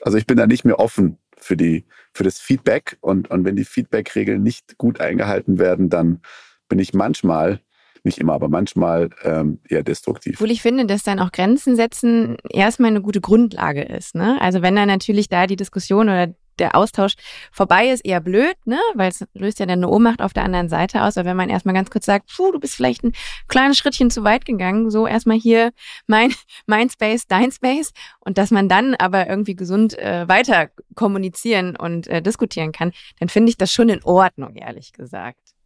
Also 0.01 0.19
ich 0.19 0.27
bin 0.27 0.37
da 0.37 0.45
nicht 0.45 0.63
mehr 0.63 0.79
offen 0.79 1.17
für 1.35 1.57
die 1.57 1.85
für 2.13 2.23
das 2.23 2.39
Feedback 2.39 2.97
und 3.01 3.29
und 3.29 3.43
wenn 3.43 3.55
die 3.55 3.65
Feedback-Regeln 3.65 4.41
nicht 4.41 4.77
gut 4.77 5.01
eingehalten 5.01 5.57
werden, 5.57 5.89
dann 5.89 6.21
bin 6.69 6.79
ich 6.79 6.93
manchmal 6.93 7.59
nicht 8.07 8.17
immer, 8.17 8.33
aber 8.33 8.49
manchmal 8.49 9.09
ähm, 9.23 9.59
eher 9.69 9.83
destruktiv. 9.83 10.37
Obwohl 10.37 10.51
ich 10.51 10.61
finde, 10.61 10.85
dass 10.85 11.03
dann 11.03 11.19
auch 11.19 11.31
Grenzen 11.31 11.75
setzen 11.75 12.37
erstmal 12.49 12.89
eine 12.89 13.01
gute 13.01 13.21
Grundlage 13.21 13.83
ist. 13.83 14.15
Ne? 14.15 14.41
Also 14.41 14.61
wenn 14.61 14.75
dann 14.75 14.87
natürlich 14.87 15.29
da 15.29 15.45
die 15.45 15.55
Diskussion 15.55 16.09
oder 16.09 16.33
der 16.59 16.75
Austausch 16.75 17.13
vorbei 17.51 17.89
ist, 17.89 18.05
eher 18.05 18.19
blöd, 18.19 18.55
ne? 18.65 18.79
Weil 18.95 19.09
es 19.09 19.25
löst 19.33 19.59
ja 19.59 19.65
dann 19.65 19.79
eine 19.79 19.89
Ohnmacht 19.89 20.21
auf 20.21 20.33
der 20.33 20.43
anderen 20.43 20.69
Seite 20.69 21.03
aus. 21.03 21.17
Aber 21.17 21.29
wenn 21.29 21.37
man 21.37 21.49
erstmal 21.49 21.75
ganz 21.75 21.89
kurz 21.89 22.05
sagt, 22.05 22.31
puh, 22.35 22.51
du 22.51 22.59
bist 22.59 22.75
vielleicht 22.75 23.03
ein 23.03 23.13
kleines 23.47 23.77
Schrittchen 23.77 24.09
zu 24.09 24.23
weit 24.23 24.45
gegangen, 24.45 24.89
so 24.89 25.07
erstmal 25.07 25.37
hier 25.37 25.71
mein, 26.07 26.33
mein 26.65 26.89
Space, 26.89 27.27
dein 27.27 27.51
Space. 27.51 27.91
Und 28.19 28.37
dass 28.37 28.51
man 28.51 28.69
dann 28.69 28.95
aber 28.95 29.27
irgendwie 29.29 29.55
gesund 29.55 29.97
äh, 29.97 30.27
weiter 30.27 30.69
kommunizieren 30.95 31.75
und 31.75 32.07
äh, 32.07 32.21
diskutieren 32.21 32.71
kann, 32.71 32.91
dann 33.19 33.29
finde 33.29 33.49
ich 33.49 33.57
das 33.57 33.71
schon 33.71 33.89
in 33.89 34.03
Ordnung, 34.03 34.55
ehrlich 34.55 34.93
gesagt. 34.93 35.56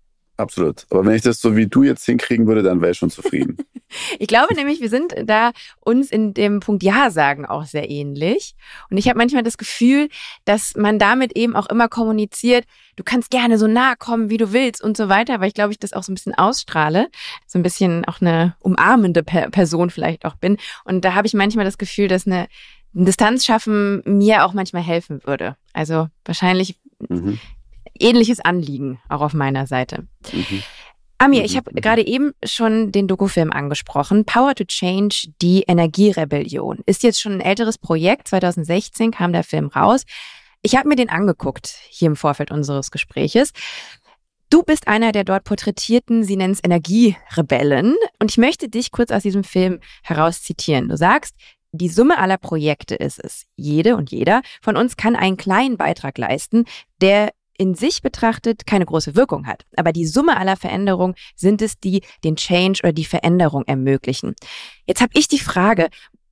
Absolut. 0.42 0.88
Aber 0.90 1.06
wenn 1.06 1.14
ich 1.14 1.22
das 1.22 1.40
so 1.40 1.56
wie 1.56 1.68
du 1.68 1.84
jetzt 1.84 2.04
hinkriegen 2.04 2.48
würde, 2.48 2.64
dann 2.64 2.82
wäre 2.82 2.94
ich 2.94 2.98
schon 2.98 3.12
zufrieden. 3.12 3.58
ich 4.20 4.28
glaube 4.28 4.56
nämlich, 4.56 4.82
wir 4.82 4.90
sind 4.90 5.14
da 5.26 5.52
uns 5.82 6.10
in 6.10 6.34
dem 6.34 6.62
Punkt 6.62 6.82
Ja 6.82 7.12
sagen 7.12 7.46
auch 7.46 7.66
sehr 7.66 7.92
ähnlich. 7.92 8.56
Und 8.90 8.98
ich 8.98 9.08
habe 9.08 9.20
manchmal 9.20 9.44
das 9.44 9.60
Gefühl, 9.60 10.10
dass 10.44 10.76
man 10.76 10.98
damit 10.98 11.38
eben 11.38 11.56
auch 11.56 11.68
immer 11.68 11.90
kommuniziert, 11.90 12.66
du 12.96 13.04
kannst 13.04 13.30
gerne 13.30 13.60
so 13.60 13.68
nah 13.68 13.96
kommen, 13.96 14.32
wie 14.32 14.38
du 14.38 14.52
willst 14.52 14.84
und 14.84 14.98
so 14.98 15.10
weiter, 15.10 15.40
weil 15.40 15.50
ich 15.50 15.54
glaube, 15.54 15.74
ich 15.74 15.80
das 15.80 15.94
auch 15.94 16.02
so 16.02 16.12
ein 16.12 16.16
bisschen 16.16 16.34
ausstrahle, 16.34 17.10
so 17.46 17.60
ein 17.60 17.64
bisschen 17.64 18.04
auch 18.06 18.20
eine 18.20 18.56
umarmende 18.62 19.22
Person 19.22 19.92
vielleicht 19.92 20.26
auch 20.26 20.38
bin. 20.38 20.58
Und 20.86 21.06
da 21.06 21.14
habe 21.14 21.28
ich 21.28 21.36
manchmal 21.36 21.66
das 21.66 21.78
Gefühl, 21.78 22.08
dass 22.08 22.26
eine 22.26 22.48
Distanz 22.94 23.46
schaffen 23.46 24.02
mir 24.06 24.44
auch 24.44 24.54
manchmal 24.54 24.82
helfen 24.82 25.22
würde. 25.24 25.56
Also 25.72 26.08
wahrscheinlich 26.26 26.80
mhm 27.08 27.40
ähnliches 28.02 28.40
Anliegen 28.40 29.00
auch 29.10 29.22
auf 29.22 29.34
meiner 29.34 29.68
Seite. 29.68 30.08
Mhm. 30.32 30.64
Amir, 31.18 31.46
ich 31.46 31.54
mhm. 31.54 31.58
habe 31.58 31.74
gerade 31.76 32.06
eben 32.06 32.32
schon 32.44 32.92
den 32.92 33.08
Dokufilm 33.08 33.52
angesprochen. 33.52 34.26
Power 34.26 34.56
to 34.56 34.64
Change, 34.64 35.32
die 35.42 35.64
Energierebellion. 35.68 36.80
Ist 36.88 37.04
jetzt 37.04 37.22
schon 37.22 37.34
ein 37.34 37.42
älteres 37.42 37.78
Projekt. 37.78 38.28
2016 38.28 39.12
kam 39.12 39.32
der 39.32 39.44
Film 39.44 39.68
raus. 39.68 40.04
Ich 40.64 40.76
habe 40.76 40.88
mir 40.88 40.96
den 40.96 41.10
angeguckt, 41.10 41.76
hier 41.90 42.08
im 42.08 42.16
Vorfeld 42.16 42.52
unseres 42.52 42.92
Gespräches. 42.92 43.52
Du 44.50 44.64
bist 44.64 44.88
einer 44.88 45.12
der 45.12 45.24
dort 45.24 45.44
porträtierten, 45.44 46.24
sie 46.24 46.36
nennen 46.36 46.54
es 46.54 46.64
Energierebellen. 46.64 47.96
Und 48.20 48.32
ich 48.32 48.38
möchte 48.38 48.68
dich 48.68 48.92
kurz 48.92 49.12
aus 49.12 49.22
diesem 49.22 49.44
Film 49.44 49.80
heraus 50.04 50.42
zitieren. 50.42 50.90
Du 50.90 50.98
sagst, 50.98 51.36
die 51.72 51.88
Summe 51.88 52.18
aller 52.18 52.38
Projekte 52.38 52.96
ist 52.96 53.24
es. 53.24 53.46
Jede 53.56 53.96
und 53.96 54.12
jeder 54.12 54.42
von 54.62 54.76
uns 54.76 54.98
kann 54.98 55.16
einen 55.16 55.38
kleinen 55.38 55.78
Beitrag 55.78 56.18
leisten, 56.18 56.66
der 57.00 57.32
in 57.62 57.76
sich 57.76 58.02
betrachtet 58.02 58.66
keine 58.66 58.88
große 58.88 59.16
Wirkung 59.16 59.46
hat. 59.46 59.66
Aber 59.78 59.94
die 59.94 60.08
Summe 60.08 60.36
aller 60.36 60.58
Veränderungen 60.58 61.14
sind 61.36 61.62
es, 61.62 61.80
die 61.80 62.02
den 62.24 62.36
Change 62.36 62.80
oder 62.82 62.92
die 62.92 63.06
Veränderung 63.06 63.64
ermöglichen. 63.68 64.34
Jetzt 64.88 65.00
habe 65.00 65.12
ich 65.14 65.28
die 65.28 65.38
Frage, 65.38 65.90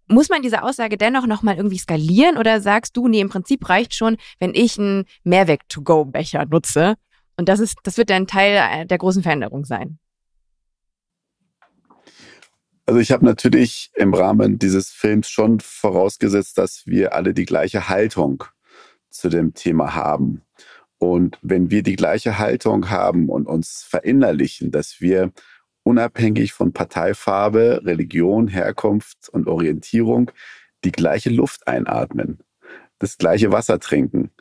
muss 0.08 0.30
man 0.30 0.42
diese 0.42 0.64
Aussage 0.64 0.98
dennoch 0.98 1.28
nochmal 1.28 1.56
irgendwie 1.56 1.78
skalieren 1.78 2.36
oder 2.36 2.62
sagst 2.62 2.98
du, 2.98 3.08
nee, 3.08 3.22
im 3.22 3.30
Prinzip 3.30 3.70
reicht 3.70 3.94
schon, 3.94 4.18
wenn 4.40 4.56
ich 4.56 4.80
einen 4.80 5.06
Mehrweg-to-go-Becher 5.24 6.48
nutze 6.48 6.96
und 7.38 7.48
das 7.48 7.60
ist, 7.60 7.78
das 7.84 7.98
wird 7.98 8.10
dann 8.10 8.26
Teil 8.26 8.88
der 8.88 8.98
großen 8.98 9.22
Veränderung 9.22 9.66
sein? 9.66 10.00
Also 12.88 13.00
ich 13.00 13.12
habe 13.12 13.24
natürlich 13.24 13.92
im 13.94 14.16
Rahmen 14.16 14.58
dieses 14.58 14.90
Films 14.90 15.30
schon 15.30 15.60
vorausgesetzt, 15.60 16.58
dass 16.58 16.88
wir 16.88 17.14
alle 17.14 17.36
die 17.36 17.46
gleiche 17.46 17.88
Haltung 17.88 18.46
zu 19.12 19.30
dem 19.30 19.54
Thema 19.54 19.94
haben. 19.94 20.42
Und 21.00 21.40
wenn 21.42 21.72
wir 21.72 21.82
die 21.82 21.96
gleiche 21.96 22.38
Haltung 22.38 22.90
haben 22.90 23.30
und 23.30 23.48
uns 23.48 23.84
verinnerlichen, 23.90 24.72
dass 24.72 25.00
wir 25.00 25.32
unabhängig 25.84 26.54
von 26.54 26.74
Parteifarbe, 26.74 27.82
Religion, 27.86 28.48
Herkunft 28.48 29.30
und 29.30 29.48
Orientierung 29.48 30.32
die 30.84 30.92
gleiche 30.92 31.30
Luft 31.30 31.68
einatmen, 31.68 32.40
das 33.00 33.18
gleiche 33.18 33.52
Wasser 33.52 33.80
trinken 33.80 34.32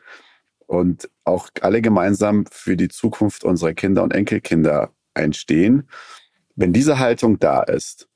und 0.66 1.08
auch 1.24 1.48
alle 1.62 1.80
gemeinsam 1.80 2.44
für 2.50 2.76
die 2.76 2.88
Zukunft 2.88 3.44
unserer 3.44 3.72
Kinder 3.72 4.02
und 4.02 4.12
Enkelkinder 4.12 4.92
einstehen, 5.14 5.88
wenn 6.56 6.72
diese 6.72 6.98
Haltung 6.98 7.38
da 7.38 7.62
ist, 7.62 8.08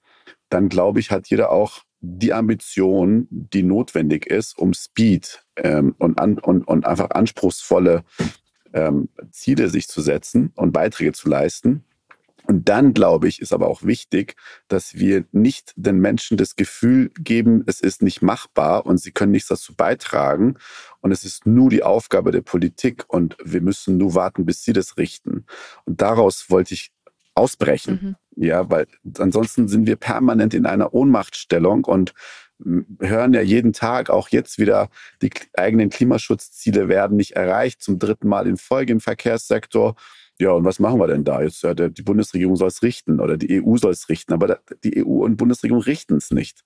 dann 0.48 0.68
glaube 0.68 1.00
ich, 1.00 1.11
hat 1.11 1.28
jeder 1.28 1.50
auch 1.50 1.85
die 2.03 2.33
Ambition, 2.33 3.29
die 3.31 3.62
notwendig 3.62 4.27
ist, 4.27 4.59
um 4.59 4.75
Speed 4.75 5.45
ähm, 5.57 5.95
und, 5.99 6.19
an, 6.19 6.38
und, 6.38 6.67
und 6.67 6.85
einfach 6.85 7.11
anspruchsvolle 7.11 8.03
ähm, 8.75 9.09
Ziele 9.31 9.69
sich 9.69 9.88
zu 9.88 10.01
setzen 10.01 10.53
und 10.57 10.73
Beiträge 10.73 11.12
zu 11.12 11.29
leisten. 11.29 11.85
Und 12.45 12.69
dann, 12.69 12.93
glaube 12.93 13.29
ich, 13.29 13.41
ist 13.41 13.53
aber 13.53 13.69
auch 13.69 13.85
wichtig, 13.85 14.35
dass 14.67 14.95
wir 14.95 15.25
nicht 15.31 15.73
den 15.77 16.01
Menschen 16.01 16.37
das 16.37 16.57
Gefühl 16.57 17.11
geben, 17.21 17.62
es 17.67 17.81
ist 17.81 18.03
nicht 18.03 18.21
machbar 18.21 18.85
und 18.85 18.99
sie 18.99 19.12
können 19.12 19.31
nichts 19.31 19.49
dazu 19.49 19.77
beitragen. 19.77 20.57
Und 21.01 21.12
es 21.12 21.25
ist 21.25 21.47
nur 21.47 21.71
die 21.71 21.85
Aufgabe 21.85 22.33
der 22.33 22.43
Politik 22.43 23.05
und 23.07 23.37
wir 23.45 23.61
müssen 23.61 23.97
nur 23.97 24.17
warten, 24.17 24.45
bis 24.45 24.65
sie 24.65 24.73
das 24.73 24.97
richten. 24.97 25.47
Und 25.85 26.01
daraus 26.01 26.51
wollte 26.51 26.75
ich 26.75 26.91
ausbrechen. 27.35 28.16
Mhm. 28.35 28.45
Ja, 28.45 28.71
weil 28.71 28.87
ansonsten 29.18 29.68
sind 29.68 29.87
wir 29.87 29.97
permanent 29.97 30.55
in 30.55 30.66
einer 30.66 30.95
Ohnmachtstellung 30.95 31.85
und 31.85 32.14
hören 33.01 33.35
ja 33.35 33.40
jeden 33.40 33.73
Tag, 33.73 34.11
auch 34.11 34.29
jetzt 34.29 34.59
wieder, 34.59 34.88
die 35.21 35.31
eigenen 35.55 35.90
Klimaschutzziele 35.90 36.88
werden 36.88 37.16
nicht 37.16 37.33
erreicht, 37.33 37.83
zum 37.83 37.99
dritten 37.99 38.29
Mal 38.29 38.47
in 38.47 38.57
Folge 38.57 38.92
im 38.92 39.01
Verkehrssektor. 39.01 39.97
Ja, 40.40 40.53
und 40.53 40.64
was 40.64 40.79
machen 40.79 40.99
wir 40.99 41.07
denn 41.07 41.25
da? 41.25 41.42
Jetzt, 41.42 41.62
ja, 41.62 41.75
die 41.75 42.03
Bundesregierung 42.03 42.57
soll 42.57 42.68
es 42.68 42.83
richten 42.83 43.21
oder 43.21 43.37
die 43.37 43.62
EU 43.62 43.77
soll 43.77 43.92
es 43.92 44.09
richten, 44.09 44.33
aber 44.33 44.61
die 44.83 45.05
EU 45.05 45.25
und 45.25 45.37
Bundesregierung 45.37 45.83
richten 45.83 46.16
es 46.16 46.31
nicht. 46.31 46.62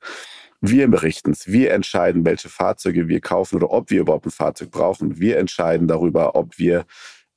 Wir 0.61 0.89
berichten 0.89 1.33
es. 1.33 1.47
Wir 1.47 1.73
entscheiden, 1.73 2.25
welche 2.25 2.49
Fahrzeuge 2.49 3.09
wir 3.09 3.21
kaufen 3.21 3.57
oder 3.57 3.71
ob 3.71 3.91
wir 3.91 4.01
überhaupt 4.01 4.27
ein 4.27 4.31
Fahrzeug 4.31 4.71
brauchen. 4.71 5.19
Wir 5.19 5.39
entscheiden 5.39 5.89
darüber, 5.89 6.35
ob 6.37 6.59
wir 6.59 6.87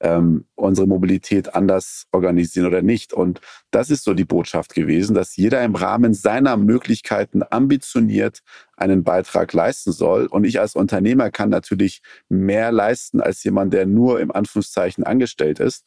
ähm, 0.01 0.45
unsere 0.55 0.87
Mobilität 0.87 1.55
anders 1.55 2.07
organisieren 2.11 2.67
oder 2.67 2.81
nicht. 2.81 3.13
Und 3.13 3.41
das 3.71 3.89
ist 3.89 4.03
so 4.03 4.13
die 4.13 4.25
Botschaft 4.25 4.73
gewesen, 4.73 5.13
dass 5.13 5.35
jeder 5.35 5.63
im 5.63 5.75
Rahmen 5.75 6.13
seiner 6.13 6.57
Möglichkeiten 6.57 7.41
ambitioniert 7.49 8.41
einen 8.77 9.03
Beitrag 9.03 9.51
leisten 9.53 9.91
soll. 9.91 10.27
Und 10.27 10.45
ich 10.45 10.59
als 10.59 10.75
Unternehmer 10.75 11.31
kann 11.31 11.49
natürlich 11.49 12.01
mehr 12.29 12.71
leisten 12.71 13.21
als 13.21 13.43
jemand, 13.43 13.73
der 13.73 13.85
nur 13.85 14.19
im 14.19 14.31
Anführungszeichen 14.31 15.03
angestellt 15.03 15.59
ist. 15.59 15.85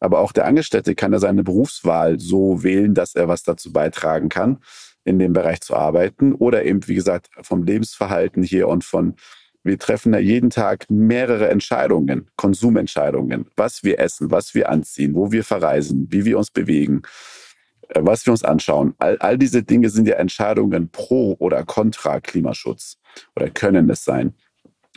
Aber 0.00 0.20
auch 0.20 0.32
der 0.32 0.46
Angestellte 0.46 0.94
kann 0.94 1.12
ja 1.12 1.18
seine 1.18 1.44
Berufswahl 1.44 2.18
so 2.18 2.62
wählen, 2.62 2.94
dass 2.94 3.14
er 3.14 3.28
was 3.28 3.42
dazu 3.42 3.70
beitragen 3.72 4.30
kann, 4.30 4.58
in 5.04 5.18
dem 5.18 5.34
Bereich 5.34 5.60
zu 5.60 5.76
arbeiten. 5.76 6.34
Oder 6.34 6.64
eben, 6.64 6.86
wie 6.88 6.94
gesagt, 6.94 7.28
vom 7.42 7.64
Lebensverhalten 7.64 8.42
hier 8.42 8.68
und 8.68 8.84
von 8.84 9.14
wir 9.62 9.78
treffen 9.78 10.12
ja 10.14 10.18
jeden 10.18 10.50
Tag 10.50 10.86
mehrere 10.88 11.48
Entscheidungen, 11.48 12.28
Konsumentscheidungen, 12.36 13.46
was 13.56 13.84
wir 13.84 13.98
essen, 13.98 14.30
was 14.30 14.54
wir 14.54 14.70
anziehen, 14.70 15.14
wo 15.14 15.32
wir 15.32 15.44
verreisen, 15.44 16.06
wie 16.10 16.24
wir 16.24 16.38
uns 16.38 16.50
bewegen, 16.50 17.02
äh, 17.88 18.00
was 18.02 18.26
wir 18.26 18.32
uns 18.32 18.42
anschauen. 18.42 18.94
All, 18.98 19.18
all 19.18 19.38
diese 19.38 19.62
Dinge 19.62 19.90
sind 19.90 20.08
ja 20.08 20.14
Entscheidungen 20.14 20.88
pro 20.90 21.36
oder 21.38 21.64
contra 21.64 22.20
Klimaschutz 22.20 22.98
oder 23.36 23.50
können 23.50 23.90
es 23.90 24.04
sein. 24.04 24.34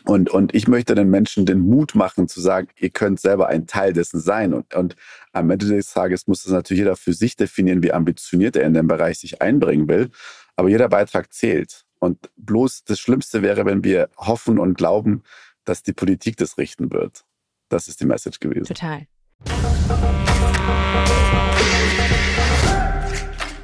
Und, 0.05 0.29
und 0.29 0.53
ich 0.53 0.67
möchte 0.67 0.95
den 0.95 1.09
Menschen 1.09 1.45
den 1.45 1.59
Mut 1.59 1.95
machen 1.95 2.27
zu 2.27 2.41
sagen, 2.41 2.67
ihr 2.77 2.89
könnt 2.89 3.21
selber 3.21 3.47
ein 3.47 3.67
Teil 3.67 3.93
dessen 3.93 4.19
sein. 4.19 4.53
Und, 4.53 4.73
und 4.75 4.95
am 5.31 5.49
Ende 5.49 5.65
des 5.65 5.93
Tages 5.93 6.27
muss 6.27 6.43
das 6.43 6.51
natürlich 6.51 6.79
jeder 6.79 6.97
für 6.97 7.13
sich 7.13 7.37
definieren, 7.37 7.81
wie 7.83 7.93
ambitioniert 7.93 8.57
er 8.57 8.65
in 8.65 8.73
dem 8.73 8.87
Bereich 8.87 9.19
sich 9.19 9.41
einbringen 9.41 9.87
will. 9.87 10.09
Aber 10.57 10.67
jeder 10.67 10.89
Beitrag 10.89 11.31
zählt. 11.33 11.85
Und 12.03 12.29
bloß 12.35 12.83
das 12.83 12.99
Schlimmste 12.99 13.41
wäre, 13.41 13.65
wenn 13.65 13.85
wir 13.85 14.09
hoffen 14.17 14.59
und 14.59 14.73
glauben, 14.73 15.23
dass 15.63 15.83
die 15.83 15.93
Politik 15.93 16.35
das 16.35 16.57
richten 16.57 16.91
wird. 16.91 17.23
Das 17.69 17.87
ist 17.87 18.01
die 18.01 18.05
Message 18.05 18.41
gewesen. 18.41 18.65
Total. 18.65 19.07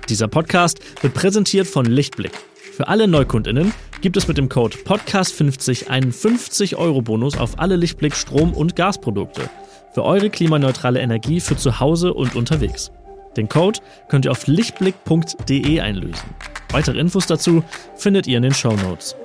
Dieser 0.07 0.29
Podcast 0.29 0.79
wird 1.03 1.13
präsentiert 1.15 1.67
von 1.67 1.85
Lichtblick. 1.85 2.31
Für 2.71 2.87
alle 2.87 3.09
Neukundinnen 3.09 3.73
gibt 3.99 4.15
es 4.15 4.29
mit 4.29 4.37
dem 4.37 4.47
Code 4.47 4.77
Podcast50 4.85 5.89
einen 5.89 6.13
50-Euro-Bonus 6.13 7.37
auf 7.37 7.59
alle 7.59 7.75
Lichtblick 7.75 8.15
Strom- 8.15 8.53
und 8.53 8.77
Gasprodukte. 8.77 9.49
Für 9.93 10.03
eure 10.03 10.29
klimaneutrale 10.29 11.01
Energie 11.01 11.41
für 11.41 11.57
zu 11.57 11.81
Hause 11.81 12.13
und 12.13 12.37
unterwegs. 12.37 12.89
Den 13.37 13.49
Code 13.49 13.79
könnt 14.07 14.25
ihr 14.25 14.31
auf 14.31 14.47
lichtblick.de 14.47 15.79
einlösen. 15.79 16.29
Weitere 16.71 16.99
Infos 16.99 17.27
dazu 17.27 17.63
findet 17.95 18.27
ihr 18.27 18.37
in 18.37 18.43
den 18.43 18.53
Show 18.53 18.73
Notes. 18.73 19.15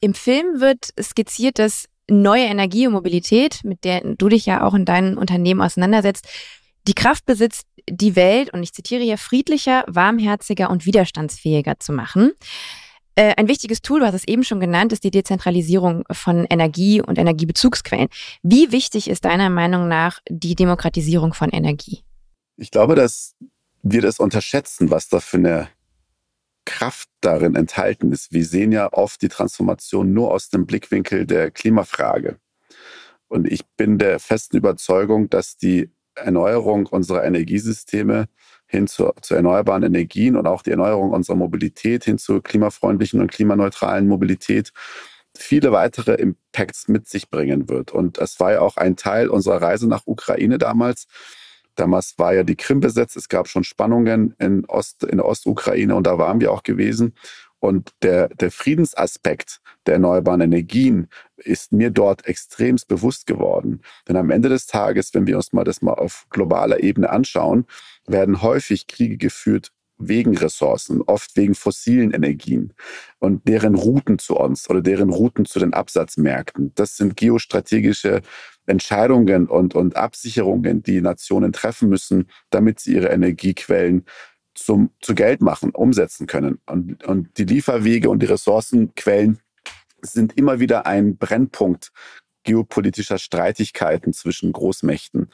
Im 0.00 0.14
Film 0.14 0.60
wird 0.60 0.90
skizziert, 1.00 1.58
dass 1.58 1.88
neue 2.10 2.44
Energie 2.44 2.86
und 2.86 2.92
Mobilität, 2.92 3.60
mit 3.64 3.84
der 3.84 4.02
du 4.02 4.28
dich 4.28 4.46
ja 4.46 4.62
auch 4.62 4.74
in 4.74 4.84
deinem 4.84 5.16
Unternehmen 5.16 5.62
auseinandersetzt, 5.62 6.28
die 6.86 6.94
Kraft 6.94 7.24
besitzt, 7.24 7.66
die 7.88 8.16
Welt, 8.16 8.52
und 8.52 8.62
ich 8.62 8.72
zitiere 8.72 9.02
hier, 9.02 9.18
friedlicher, 9.18 9.84
warmherziger 9.86 10.70
und 10.70 10.86
widerstandsfähiger 10.86 11.78
zu 11.78 11.92
machen. 11.92 12.32
Äh, 13.16 13.34
ein 13.36 13.48
wichtiges 13.48 13.80
Tool, 13.80 14.00
du 14.00 14.06
hast 14.06 14.14
es 14.14 14.28
eben 14.28 14.42
schon 14.42 14.60
genannt, 14.60 14.92
ist 14.92 15.04
die 15.04 15.10
Dezentralisierung 15.10 16.04
von 16.10 16.46
Energie 16.50 17.00
und 17.00 17.18
Energiebezugsquellen. 17.18 18.08
Wie 18.42 18.72
wichtig 18.72 19.08
ist 19.08 19.24
deiner 19.24 19.50
Meinung 19.50 19.88
nach 19.88 20.20
die 20.28 20.54
Demokratisierung 20.54 21.32
von 21.32 21.50
Energie? 21.50 22.02
Ich 22.56 22.70
glaube, 22.70 22.94
dass 22.94 23.34
wir 23.82 24.00
das 24.00 24.20
unterschätzen, 24.20 24.90
was 24.90 25.08
da 25.08 25.20
für 25.20 25.36
eine 25.36 25.68
Kraft 26.64 27.08
darin 27.20 27.56
enthalten 27.56 28.12
ist. 28.12 28.32
Wir 28.32 28.44
sehen 28.44 28.72
ja 28.72 28.92
oft 28.92 29.20
die 29.22 29.28
Transformation 29.28 30.12
nur 30.12 30.32
aus 30.32 30.48
dem 30.48 30.66
Blickwinkel 30.66 31.26
der 31.26 31.50
Klimafrage. 31.50 32.38
Und 33.28 33.50
ich 33.50 33.66
bin 33.76 33.98
der 33.98 34.18
festen 34.20 34.56
Überzeugung, 34.56 35.28
dass 35.28 35.56
die 35.56 35.90
Erneuerung 36.14 36.86
unserer 36.86 37.24
Energiesysteme 37.24 38.28
hin 38.66 38.86
zu, 38.86 39.12
zu, 39.20 39.34
erneuerbaren 39.34 39.82
Energien 39.82 40.36
und 40.36 40.46
auch 40.46 40.62
die 40.62 40.70
Erneuerung 40.70 41.10
unserer 41.10 41.36
Mobilität 41.36 42.04
hin 42.04 42.18
zu 42.18 42.40
klimafreundlichen 42.40 43.20
und 43.20 43.30
klimaneutralen 43.30 44.06
Mobilität 44.06 44.72
viele 45.36 45.72
weitere 45.72 46.14
Impacts 46.14 46.88
mit 46.88 47.08
sich 47.08 47.28
bringen 47.28 47.68
wird. 47.68 47.92
Und 47.92 48.18
das 48.18 48.38
war 48.40 48.52
ja 48.52 48.60
auch 48.60 48.76
ein 48.76 48.96
Teil 48.96 49.28
unserer 49.28 49.60
Reise 49.60 49.88
nach 49.88 50.06
Ukraine 50.06 50.58
damals, 50.58 51.06
Damals 51.74 52.14
war 52.18 52.34
ja 52.34 52.42
die 52.42 52.56
Krim 52.56 52.80
besetzt, 52.80 53.16
es 53.16 53.28
gab 53.28 53.48
schon 53.48 53.64
Spannungen 53.64 54.34
in, 54.38 54.64
Ost, 54.66 55.04
in 55.04 55.18
der 55.18 55.26
Ostukraine 55.26 55.94
und 55.94 56.06
da 56.06 56.18
waren 56.18 56.40
wir 56.40 56.52
auch 56.52 56.62
gewesen. 56.62 57.14
Und 57.58 57.92
der, 58.02 58.28
der 58.28 58.50
Friedensaspekt 58.50 59.60
der 59.86 59.94
erneuerbaren 59.94 60.42
Energien 60.42 61.08
ist 61.36 61.72
mir 61.72 61.90
dort 61.90 62.26
extremst 62.26 62.88
bewusst 62.88 63.26
geworden. 63.26 63.80
Denn 64.06 64.16
am 64.16 64.30
Ende 64.30 64.50
des 64.50 64.66
Tages, 64.66 65.14
wenn 65.14 65.26
wir 65.26 65.36
uns 65.36 65.54
mal 65.54 65.64
das 65.64 65.80
mal 65.80 65.94
auf 65.94 66.26
globaler 66.28 66.82
Ebene 66.82 67.08
anschauen, 67.08 67.66
werden 68.06 68.42
häufig 68.42 68.86
Kriege 68.86 69.16
geführt 69.16 69.72
wegen 69.98 70.36
Ressourcen, 70.36 71.02
oft 71.02 71.36
wegen 71.36 71.54
fossilen 71.54 72.12
Energien 72.12 72.72
und 73.18 73.46
deren 73.48 73.74
Routen 73.74 74.18
zu 74.18 74.36
uns 74.36 74.68
oder 74.68 74.82
deren 74.82 75.10
Routen 75.10 75.44
zu 75.44 75.58
den 75.58 75.72
Absatzmärkten. 75.72 76.72
Das 76.74 76.96
sind 76.96 77.16
geostrategische 77.16 78.22
Entscheidungen 78.66 79.46
und, 79.46 79.74
und 79.74 79.96
Absicherungen, 79.96 80.82
die 80.82 81.00
Nationen 81.00 81.52
treffen 81.52 81.88
müssen, 81.88 82.28
damit 82.50 82.80
sie 82.80 82.94
ihre 82.94 83.08
Energiequellen 83.08 84.04
zum, 84.54 84.90
zu 85.00 85.14
Geld 85.14 85.40
machen, 85.40 85.70
umsetzen 85.70 86.26
können. 86.26 86.60
Und, 86.66 87.04
und 87.04 87.36
die 87.38 87.44
Lieferwege 87.44 88.10
und 88.10 88.20
die 88.20 88.26
Ressourcenquellen 88.26 89.38
sind 90.02 90.36
immer 90.36 90.60
wieder 90.60 90.86
ein 90.86 91.16
Brennpunkt 91.16 91.92
geopolitischer 92.44 93.18
Streitigkeiten 93.18 94.12
zwischen 94.12 94.52
Großmächten. 94.52 95.30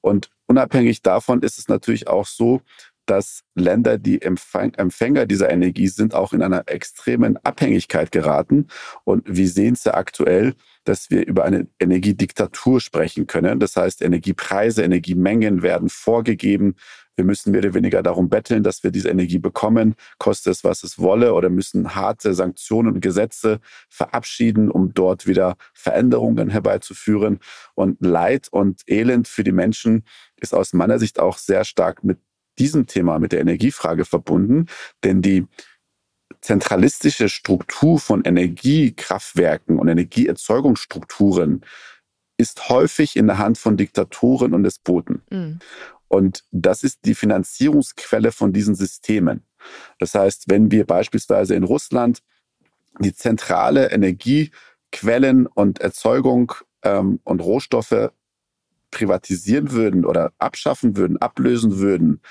Und 0.00 0.30
unabhängig 0.46 1.02
davon 1.02 1.42
ist 1.42 1.58
es 1.58 1.68
natürlich 1.68 2.08
auch 2.08 2.26
so, 2.26 2.62
dass 3.06 3.42
Länder, 3.54 3.98
die 3.98 4.22
Empfänger 4.22 5.26
dieser 5.26 5.50
Energie 5.50 5.88
sind, 5.88 6.14
auch 6.14 6.32
in 6.32 6.42
einer 6.42 6.64
extremen 6.66 7.36
Abhängigkeit 7.38 8.12
geraten. 8.12 8.68
Und 9.04 9.24
wir 9.26 9.48
sehen 9.48 9.74
es 9.74 9.84
ja 9.84 9.94
aktuell, 9.94 10.54
dass 10.84 11.10
wir 11.10 11.26
über 11.26 11.44
eine 11.44 11.66
Energiediktatur 11.78 12.80
sprechen 12.80 13.26
können. 13.26 13.60
Das 13.60 13.76
heißt, 13.76 14.02
Energiepreise, 14.02 14.82
Energiemengen 14.82 15.62
werden 15.62 15.88
vorgegeben. 15.88 16.76
Wir 17.16 17.24
müssen 17.24 17.52
mehr 17.52 17.60
oder 17.60 17.74
weniger 17.74 18.02
darum 18.02 18.28
betteln, 18.28 18.64
dass 18.64 18.82
wir 18.82 18.90
diese 18.90 19.08
Energie 19.08 19.38
bekommen, 19.38 19.94
koste 20.18 20.50
es, 20.50 20.64
was 20.64 20.82
es 20.82 20.98
wolle, 20.98 21.34
oder 21.34 21.48
müssen 21.48 21.94
harte 21.94 22.34
Sanktionen 22.34 22.94
und 22.94 23.00
Gesetze 23.00 23.60
verabschieden, 23.88 24.70
um 24.70 24.94
dort 24.94 25.26
wieder 25.26 25.56
Veränderungen 25.72 26.50
herbeizuführen. 26.50 27.38
Und 27.74 28.00
Leid 28.00 28.48
und 28.50 28.82
Elend 28.88 29.28
für 29.28 29.44
die 29.44 29.52
Menschen 29.52 30.04
ist 30.40 30.54
aus 30.54 30.72
meiner 30.72 30.98
Sicht 30.98 31.20
auch 31.20 31.38
sehr 31.38 31.64
stark 31.64 32.02
mit 32.02 32.18
diesem 32.58 32.86
Thema, 32.86 33.18
mit 33.18 33.32
der 33.32 33.40
Energiefrage 33.40 34.04
verbunden, 34.04 34.66
denn 35.02 35.22
die 35.22 35.46
zentralistische 36.40 37.28
Struktur 37.28 37.98
von 37.98 38.22
Energiekraftwerken 38.22 39.78
und 39.78 39.88
Energieerzeugungsstrukturen 39.88 41.64
ist 42.36 42.68
häufig 42.68 43.16
in 43.16 43.26
der 43.26 43.38
Hand 43.38 43.58
von 43.58 43.76
Diktatoren 43.76 44.54
und 44.54 44.64
Despoten. 44.64 45.22
Mhm. 45.30 45.58
Und 46.08 46.44
das 46.50 46.84
ist 46.84 47.00
die 47.04 47.14
Finanzierungsquelle 47.14 48.30
von 48.30 48.52
diesen 48.52 48.74
Systemen. 48.74 49.42
Das 49.98 50.14
heißt, 50.14 50.44
wenn 50.48 50.70
wir 50.70 50.84
beispielsweise 50.84 51.54
in 51.54 51.64
Russland 51.64 52.22
die 53.00 53.14
zentrale 53.14 53.90
Energiequellen 53.90 55.46
und 55.46 55.80
Erzeugung 55.80 56.52
ähm, 56.82 57.20
und 57.24 57.40
Rohstoffe 57.40 58.10
privatisieren 58.94 59.72
würden 59.72 60.04
oder 60.06 60.32
abschaffen 60.38 60.96
würden, 60.96 61.20
ablösen 61.20 61.78
würden, 61.78 62.22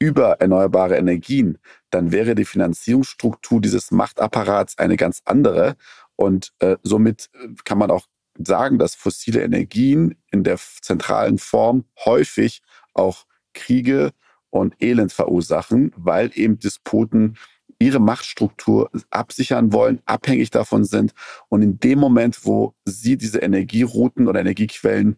über 0.00 0.40
erneuerbare 0.40 0.96
Energien, 0.96 1.58
dann 1.90 2.10
wäre 2.10 2.34
die 2.34 2.46
Finanzierungsstruktur 2.46 3.60
dieses 3.60 3.90
Machtapparats 3.90 4.78
eine 4.78 4.96
ganz 4.96 5.20
andere. 5.26 5.76
Und 6.16 6.52
äh, 6.58 6.76
somit 6.82 7.28
äh, 7.34 7.48
kann 7.64 7.78
man 7.78 7.90
auch 7.90 8.06
sagen, 8.38 8.78
dass 8.78 8.94
fossile 8.94 9.42
Energien 9.42 10.16
in 10.30 10.42
der 10.42 10.58
zentralen 10.80 11.38
Form 11.38 11.84
häufig 12.04 12.62
auch 12.94 13.26
Kriege 13.52 14.12
und 14.48 14.74
Elend 14.82 15.12
verursachen, 15.12 15.92
weil 15.96 16.30
eben 16.34 16.58
Despoten 16.58 17.36
ihre 17.78 18.00
Machtstruktur 18.00 18.90
absichern 19.10 19.72
wollen, 19.72 20.00
abhängig 20.06 20.50
davon 20.50 20.84
sind. 20.84 21.12
Und 21.48 21.62
in 21.62 21.78
dem 21.78 21.98
Moment, 21.98 22.44
wo 22.44 22.74
sie 22.84 23.16
diese 23.16 23.38
Energierouten 23.38 24.28
oder 24.28 24.40
Energiequellen 24.40 25.16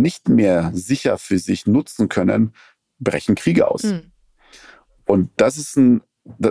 nicht 0.00 0.28
mehr 0.28 0.70
sicher 0.74 1.18
für 1.18 1.38
sich 1.38 1.66
nutzen 1.66 2.08
können, 2.08 2.54
brechen 2.98 3.34
Kriege 3.34 3.68
aus. 3.68 3.84
Mhm. 3.84 4.12
Und 5.04 5.30
das 5.36 5.58
ist 5.58 5.76
ein, 5.76 6.02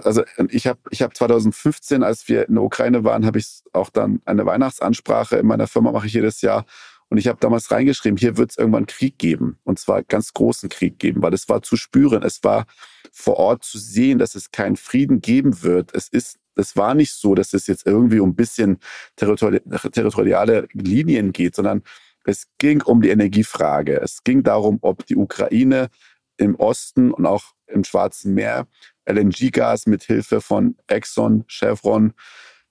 also 0.04 0.24
ich 0.50 0.68
habe 0.68 0.80
ich 0.90 1.02
hab 1.02 1.16
2015, 1.16 2.04
als 2.04 2.28
wir 2.28 2.48
in 2.48 2.56
der 2.56 2.64
Ukraine 2.64 3.04
waren, 3.04 3.26
habe 3.26 3.40
ich 3.40 3.62
auch 3.74 3.90
dann 3.90 4.22
eine 4.26 4.46
Weihnachtsansprache 4.46 5.38
in 5.38 5.48
meiner 5.48 5.68
Firma 5.68 5.92
mache 5.92 6.08
ich 6.08 6.14
jedes 6.14 6.42
Jahr 6.42 6.66
und 7.12 7.18
ich 7.18 7.28
habe 7.28 7.40
damals 7.42 7.70
reingeschrieben, 7.70 8.16
hier 8.16 8.38
wird 8.38 8.52
es 8.52 8.58
irgendwann 8.58 8.86
Krieg 8.86 9.18
geben. 9.18 9.60
Und 9.66 9.80
zwar 9.80 10.02
ganz 10.02 10.32
großen 10.32 10.70
Krieg 10.70 10.98
geben, 10.98 11.22
weil 11.22 11.34
es 11.34 11.50
war 11.50 11.62
zu 11.62 11.76
spüren. 11.76 12.24
Es 12.24 12.42
war 12.46 12.66
vor 13.12 13.36
Ort 13.36 13.66
zu 13.66 13.80
sehen, 13.80 14.18
dass 14.18 14.34
es 14.34 14.52
keinen 14.52 14.78
Frieden 14.78 15.20
geben 15.20 15.62
wird. 15.62 15.94
Es 15.94 16.08
ist, 16.08 16.40
es 16.56 16.78
war 16.78 16.96
nicht 16.96 17.12
so, 17.12 17.36
dass 17.36 17.52
es 17.52 17.68
jetzt 17.68 17.86
irgendwie 17.86 18.22
um 18.22 18.30
ein 18.30 18.36
bisschen 18.36 18.78
territori 19.18 19.60
territoriale 19.92 20.70
Linien 20.72 21.34
geht, 21.34 21.54
sondern 21.54 21.84
es 22.26 22.48
ging 22.58 22.82
um 22.82 23.02
die 23.02 23.10
Energiefrage. 23.10 24.00
Es 24.00 24.24
ging 24.24 24.44
darum, 24.44 24.80
ob 24.82 25.06
die 25.06 25.16
Ukraine 25.16 25.90
im 26.38 26.56
Osten 26.56 27.12
und 27.12 27.26
auch 27.26 27.54
im 27.68 27.84
Schwarzen 27.84 28.34
Meer 28.34 28.68
LNG-Gas 29.06 29.88
mit 29.88 30.04
Hilfe 30.04 30.42
von 30.42 30.76
Exxon, 30.88 31.44
Chevron, 31.48 32.14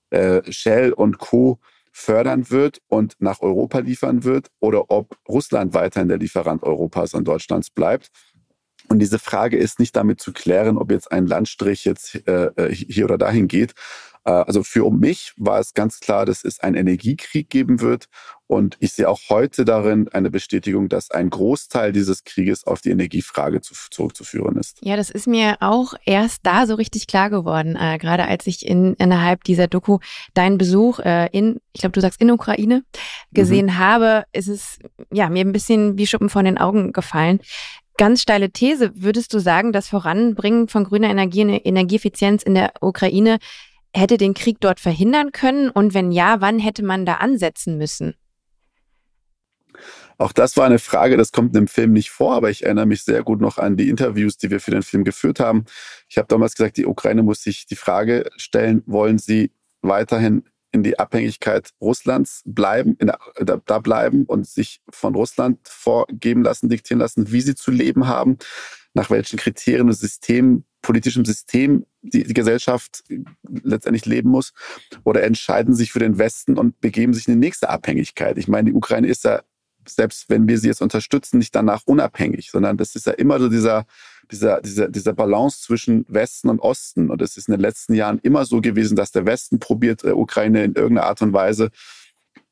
äh, 0.09 0.41
Shell 0.51 0.93
und 0.93 1.17
Co 1.17 1.59
fördern 1.91 2.49
wird 2.49 2.81
und 2.87 3.15
nach 3.19 3.41
Europa 3.41 3.79
liefern 3.79 4.23
wird 4.23 4.47
oder 4.59 4.89
ob 4.89 5.17
Russland 5.27 5.73
weiterhin 5.73 6.07
der 6.07 6.17
Lieferant 6.17 6.63
Europas 6.63 7.13
und 7.13 7.27
Deutschlands 7.27 7.69
bleibt. 7.69 8.09
Und 8.87 8.99
diese 8.99 9.19
Frage 9.19 9.57
ist 9.57 9.79
nicht 9.79 9.95
damit 9.95 10.21
zu 10.21 10.33
klären, 10.33 10.77
ob 10.77 10.91
jetzt 10.91 11.11
ein 11.11 11.27
Landstrich 11.27 11.85
jetzt 11.85 12.27
äh, 12.27 12.51
äh 12.55 12.73
hier 12.73 13.05
oder 13.05 13.17
dahin 13.17 13.47
geht, 13.47 13.73
also 14.29 14.63
für 14.63 14.89
mich 14.91 15.33
war 15.37 15.59
es 15.59 15.73
ganz 15.73 15.99
klar, 15.99 16.25
dass 16.25 16.43
es 16.43 16.59
einen 16.59 16.75
Energiekrieg 16.75 17.49
geben 17.49 17.81
wird. 17.81 18.05
Und 18.45 18.75
ich 18.79 18.91
sehe 18.91 19.07
auch 19.07 19.21
heute 19.29 19.63
darin 19.63 20.09
eine 20.09 20.29
Bestätigung, 20.29 20.89
dass 20.89 21.09
ein 21.09 21.29
Großteil 21.29 21.93
dieses 21.93 22.25
Krieges 22.25 22.67
auf 22.67 22.81
die 22.81 22.89
Energiefrage 22.89 23.61
zu, 23.61 23.73
zurückzuführen 23.89 24.57
ist. 24.57 24.77
Ja, 24.81 24.97
das 24.97 25.09
ist 25.09 25.25
mir 25.25 25.55
auch 25.61 25.93
erst 26.05 26.39
da 26.43 26.67
so 26.67 26.75
richtig 26.75 27.07
klar 27.07 27.29
geworden, 27.29 27.77
äh, 27.79 27.97
gerade 27.97 28.25
als 28.25 28.45
ich 28.47 28.65
in, 28.65 28.93
innerhalb 28.95 29.45
dieser 29.45 29.67
Doku 29.67 29.99
deinen 30.33 30.57
Besuch 30.57 30.99
äh, 30.99 31.29
in, 31.31 31.61
ich 31.71 31.79
glaube, 31.79 31.93
du 31.93 32.01
sagst 32.01 32.19
in 32.21 32.29
Ukraine, 32.29 32.83
gesehen 33.31 33.67
mhm. 33.67 33.77
habe, 33.77 34.25
ist 34.33 34.49
es 34.49 34.79
ja 35.11 35.29
mir 35.29 35.45
ein 35.45 35.53
bisschen 35.53 35.97
wie 35.97 36.05
Schuppen 36.05 36.29
von 36.29 36.43
den 36.43 36.57
Augen 36.57 36.91
gefallen. 36.91 37.39
Ganz 37.97 38.21
steile 38.21 38.51
These, 38.51 38.91
würdest 38.95 39.33
du 39.33 39.39
sagen, 39.39 39.71
das 39.71 39.87
Voranbringen 39.87 40.67
von 40.67 40.83
grüner 40.83 41.09
Energie 41.09 41.43
und 41.43 41.49
Energieeffizienz 41.49 42.43
in 42.43 42.55
der 42.55 42.73
Ukraine 42.81 43.37
hätte 43.93 44.17
den 44.17 44.33
Krieg 44.33 44.57
dort 44.59 44.79
verhindern 44.79 45.31
können? 45.31 45.69
Und 45.69 45.93
wenn 45.93 46.11
ja, 46.11 46.41
wann 46.41 46.59
hätte 46.59 46.83
man 46.83 47.05
da 47.05 47.15
ansetzen 47.15 47.77
müssen? 47.77 48.15
Auch 50.17 50.33
das 50.33 50.55
war 50.55 50.67
eine 50.67 50.77
Frage, 50.77 51.17
das 51.17 51.31
kommt 51.31 51.55
im 51.55 51.67
Film 51.67 51.93
nicht 51.93 52.11
vor, 52.11 52.35
aber 52.35 52.51
ich 52.51 52.63
erinnere 52.63 52.85
mich 52.85 53.03
sehr 53.03 53.23
gut 53.23 53.41
noch 53.41 53.57
an 53.57 53.75
die 53.75 53.89
Interviews, 53.89 54.37
die 54.37 54.51
wir 54.51 54.59
für 54.59 54.69
den 54.69 54.83
Film 54.83 55.03
geführt 55.03 55.39
haben. 55.39 55.65
Ich 56.09 56.17
habe 56.19 56.27
damals 56.27 56.53
gesagt, 56.53 56.77
die 56.77 56.85
Ukraine 56.85 57.23
muss 57.23 57.41
sich 57.41 57.65
die 57.65 57.75
Frage 57.75 58.29
stellen, 58.37 58.83
wollen 58.85 59.17
sie 59.17 59.51
weiterhin 59.81 60.43
in 60.71 60.83
die 60.83 60.99
Abhängigkeit 60.99 61.71
Russlands 61.81 62.41
bleiben, 62.45 62.97
der, 62.99 63.19
da, 63.39 63.61
da 63.65 63.79
bleiben 63.79 64.25
und 64.25 64.47
sich 64.47 64.81
von 64.89 65.15
Russland 65.15 65.59
vorgeben 65.67 66.43
lassen, 66.43 66.69
diktieren 66.69 66.99
lassen, 66.99 67.31
wie 67.31 67.41
sie 67.41 67.55
zu 67.55 67.71
leben 67.71 68.07
haben, 68.07 68.37
nach 68.93 69.09
welchen 69.09 69.37
Kriterien 69.37 69.87
und 69.87 69.93
Systemen 69.93 70.65
politischem 70.81 71.25
System 71.25 71.85
die, 72.01 72.23
die 72.23 72.33
Gesellschaft 72.33 73.03
letztendlich 73.63 74.05
leben 74.05 74.29
muss 74.29 74.53
oder 75.03 75.23
entscheiden 75.23 75.75
sich 75.75 75.91
für 75.91 75.99
den 75.99 76.17
Westen 76.17 76.57
und 76.57 76.79
begeben 76.81 77.13
sich 77.13 77.27
in 77.27 77.35
die 77.35 77.47
nächste 77.47 77.69
Abhängigkeit. 77.69 78.37
Ich 78.37 78.47
meine, 78.47 78.71
die 78.71 78.75
Ukraine 78.75 79.07
ist 79.07 79.23
ja, 79.23 79.43
selbst 79.87 80.29
wenn 80.29 80.47
wir 80.47 80.57
sie 80.57 80.67
jetzt 80.67 80.81
unterstützen, 80.81 81.37
nicht 81.37 81.55
danach 81.55 81.83
unabhängig, 81.85 82.51
sondern 82.51 82.77
das 82.77 82.95
ist 82.95 83.05
ja 83.05 83.13
immer 83.13 83.39
so 83.39 83.49
dieser, 83.49 83.85
dieser, 84.31 84.61
dieser, 84.61 84.87
dieser 84.87 85.13
Balance 85.13 85.61
zwischen 85.61 86.05
Westen 86.07 86.49
und 86.49 86.59
Osten. 86.59 87.09
Und 87.09 87.21
es 87.21 87.37
ist 87.37 87.47
in 87.47 87.53
den 87.53 87.61
letzten 87.61 87.93
Jahren 87.93 88.19
immer 88.19 88.45
so 88.45 88.61
gewesen, 88.61 88.95
dass 88.95 89.11
der 89.11 89.25
Westen 89.25 89.59
probiert, 89.59 90.03
der 90.03 90.17
Ukraine 90.17 90.63
in 90.63 90.73
irgendeiner 90.73 91.07
Art 91.07 91.21
und 91.21 91.33
Weise 91.33 91.69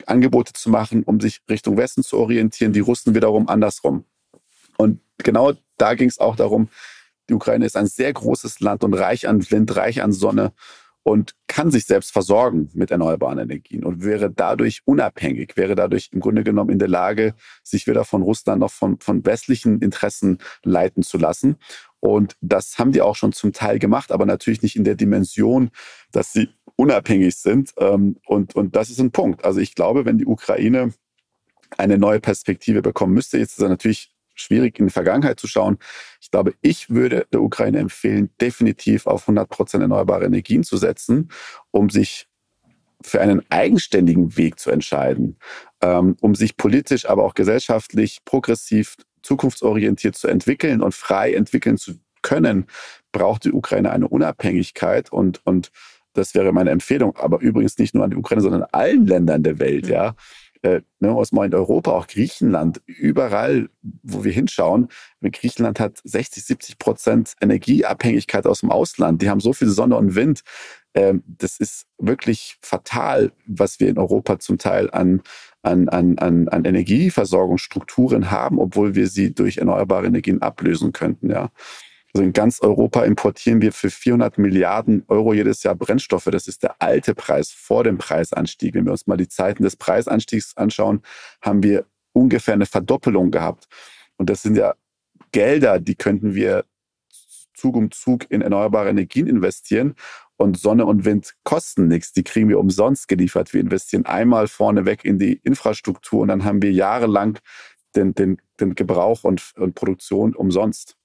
Angebote 0.05 0.53
zu 0.53 0.69
machen, 0.69 1.03
um 1.03 1.19
sich 1.19 1.41
Richtung 1.49 1.77
Westen 1.77 2.03
zu 2.03 2.17
orientieren, 2.17 2.73
die 2.73 2.79
Russen 2.79 3.15
wiederum 3.15 3.47
andersrum. 3.47 4.05
Und 4.77 5.01
genau 5.17 5.53
da 5.77 5.93
ging 5.93 6.09
es 6.09 6.19
auch 6.19 6.35
darum, 6.35 6.69
die 7.29 7.33
Ukraine 7.33 7.65
ist 7.65 7.77
ein 7.77 7.87
sehr 7.87 8.11
großes 8.11 8.59
Land 8.59 8.83
und 8.83 8.93
reich 8.93 9.27
an 9.27 9.49
Wind, 9.51 9.75
reich 9.75 10.01
an 10.01 10.11
Sonne 10.11 10.51
und 11.03 11.33
kann 11.47 11.71
sich 11.71 11.85
selbst 11.85 12.11
versorgen 12.11 12.69
mit 12.73 12.91
erneuerbaren 12.91 13.39
Energien 13.39 13.83
und 13.83 14.03
wäre 14.03 14.29
dadurch 14.29 14.81
unabhängig, 14.85 15.55
wäre 15.55 15.75
dadurch 15.75 16.09
im 16.11 16.19
Grunde 16.19 16.43
genommen 16.43 16.69
in 16.69 16.79
der 16.79 16.87
Lage, 16.87 17.35
sich 17.63 17.87
weder 17.87 18.05
von 18.05 18.21
Russland 18.21 18.59
noch 18.59 18.71
von, 18.71 18.99
von 18.99 19.25
westlichen 19.25 19.79
Interessen 19.79 20.39
leiten 20.63 21.03
zu 21.03 21.17
lassen. 21.17 21.57
Und 21.99 22.35
das 22.41 22.79
haben 22.79 22.91
die 22.91 23.01
auch 23.01 23.15
schon 23.15 23.33
zum 23.33 23.53
Teil 23.53 23.79
gemacht, 23.79 24.11
aber 24.11 24.25
natürlich 24.25 24.61
nicht 24.61 24.75
in 24.75 24.83
der 24.83 24.95
Dimension, 24.95 25.71
dass 26.11 26.33
sie 26.33 26.49
unabhängig 26.75 27.35
sind. 27.35 27.73
Ähm, 27.77 28.17
und, 28.25 28.55
und 28.55 28.75
das 28.75 28.89
ist 28.89 28.99
ein 28.99 29.11
Punkt. 29.11 29.43
Also 29.43 29.59
ich 29.59 29.75
glaube, 29.75 30.05
wenn 30.05 30.17
die 30.17 30.25
Ukraine 30.25 30.93
eine 31.77 31.97
neue 31.97 32.19
Perspektive 32.19 32.81
bekommen 32.81 33.13
müsste, 33.13 33.37
jetzt 33.37 33.57
ist 33.57 33.63
er 33.63 33.69
natürlich 33.69 34.13
schwierig 34.39 34.79
in 34.79 34.87
die 34.87 34.93
Vergangenheit 34.93 35.39
zu 35.39 35.47
schauen. 35.47 35.77
Ich 36.21 36.31
glaube, 36.31 36.53
ich 36.61 36.89
würde 36.89 37.27
der 37.31 37.41
Ukraine 37.41 37.79
empfehlen, 37.79 38.29
definitiv 38.41 39.07
auf 39.07 39.23
100 39.23 39.49
Prozent 39.49 39.81
erneuerbare 39.81 40.25
Energien 40.25 40.63
zu 40.63 40.77
setzen, 40.77 41.29
um 41.71 41.89
sich 41.89 42.27
für 43.01 43.21
einen 43.21 43.41
eigenständigen 43.49 44.35
Weg 44.37 44.59
zu 44.59 44.71
entscheiden, 44.71 45.37
ähm, 45.81 46.17
um 46.21 46.35
sich 46.35 46.57
politisch, 46.57 47.07
aber 47.07 47.23
auch 47.23 47.33
gesellschaftlich 47.33 48.19
progressiv, 48.25 48.97
zukunftsorientiert 49.21 50.15
zu 50.15 50.27
entwickeln 50.27 50.81
und 50.81 50.93
frei 50.93 51.33
entwickeln 51.33 51.77
zu 51.77 51.93
können, 52.21 52.67
braucht 53.11 53.45
die 53.45 53.51
Ukraine 53.51 53.91
eine 53.91 54.07
Unabhängigkeit 54.07 55.11
und, 55.11 55.45
und 55.45 55.71
das 56.13 56.33
wäre 56.35 56.51
meine 56.51 56.71
Empfehlung. 56.71 57.15
Aber 57.17 57.39
übrigens 57.39 57.77
nicht 57.77 57.95
nur 57.95 58.03
an 58.03 58.11
die 58.11 58.17
Ukraine, 58.17 58.41
sondern 58.41 58.63
allen 58.71 59.05
Ländern 59.05 59.43
der 59.43 59.59
Welt, 59.59 59.85
mhm. 59.85 59.91
ja 59.91 60.15
äh, 60.61 60.81
ne, 60.99 61.11
aus 61.11 61.31
in 61.31 61.53
Europa, 61.53 61.91
auch 61.91 62.07
Griechenland, 62.07 62.81
überall, 62.85 63.69
wo 64.03 64.23
wir 64.23 64.31
hinschauen, 64.31 64.89
Griechenland 65.21 65.79
hat 65.79 66.01
60, 66.03 66.43
70 66.43 66.77
Prozent 66.77 67.33
Energieabhängigkeit 67.41 68.45
aus 68.45 68.61
dem 68.61 68.71
Ausland. 68.71 69.21
Die 69.21 69.29
haben 69.29 69.39
so 69.39 69.53
viel 69.53 69.69
Sonne 69.69 69.95
und 69.95 70.15
Wind. 70.15 70.41
Ähm, 70.93 71.23
das 71.25 71.57
ist 71.57 71.85
wirklich 71.97 72.57
fatal, 72.61 73.31
was 73.45 73.79
wir 73.79 73.89
in 73.89 73.97
Europa 73.97 74.39
zum 74.39 74.57
Teil 74.57 74.89
an, 74.91 75.21
an, 75.61 75.87
an, 75.89 76.17
an, 76.17 76.47
an 76.47 76.65
Energieversorgungsstrukturen 76.65 78.31
haben, 78.31 78.59
obwohl 78.59 78.95
wir 78.95 79.07
sie 79.07 79.33
durch 79.33 79.57
erneuerbare 79.57 80.07
Energien 80.07 80.41
ablösen 80.41 80.91
könnten. 80.91 81.29
Ja. 81.29 81.51
Also 82.13 82.23
in 82.23 82.33
ganz 82.33 82.61
Europa 82.61 83.03
importieren 83.03 83.61
wir 83.61 83.71
für 83.71 83.89
400 83.89 84.37
Milliarden 84.37 85.03
Euro 85.07 85.33
jedes 85.33 85.61
Jahr 85.63 85.75
Brennstoffe. 85.75 86.25
Das 86.25 86.47
ist 86.47 86.63
der 86.63 86.81
alte 86.81 87.13
Preis 87.13 87.51
vor 87.51 87.83
dem 87.83 87.97
Preisanstieg. 87.97 88.73
Wenn 88.73 88.85
wir 88.85 88.91
uns 88.91 89.05
mal 89.05 89.17
die 89.17 89.27
Zeiten 89.27 89.63
des 89.63 89.75
Preisanstiegs 89.75 90.57
anschauen, 90.57 91.01
haben 91.41 91.61
wir 91.61 91.85
ungefähr 92.13 92.55
eine 92.55 92.65
Verdoppelung 92.65 93.29
gehabt. 93.29 93.67
Und 94.17 94.29
das 94.29 94.41
sind 94.41 94.57
ja 94.57 94.73
Gelder, 95.31 95.79
die 95.79 95.95
könnten 95.95 96.33
wir 96.33 96.65
Zug 97.53 97.75
um 97.75 97.91
Zug 97.91 98.25
in 98.29 98.41
erneuerbare 98.41 98.89
Energien 98.89 99.27
investieren. 99.27 99.95
Und 100.37 100.57
Sonne 100.57 100.85
und 100.85 101.03
Wind 101.03 101.35
kosten 101.43 101.87
nichts. 101.87 102.13
Die 102.13 102.23
kriegen 102.23 102.47
wir 102.47 102.59
umsonst 102.59 103.07
geliefert. 103.07 103.53
Wir 103.53 103.59
investieren 103.59 104.05
einmal 104.05 104.47
vorneweg 104.47 105.03
in 105.03 105.19
die 105.19 105.33
Infrastruktur 105.43 106.21
und 106.21 106.29
dann 106.29 106.45
haben 106.45 106.61
wir 106.61 106.71
jahrelang 106.71 107.37
den, 107.95 108.13
den, 108.13 108.41
den 108.59 108.73
Gebrauch 108.73 109.25
und, 109.25 109.53
und 109.57 109.75
Produktion 109.75 110.33
umsonst. 110.33 110.95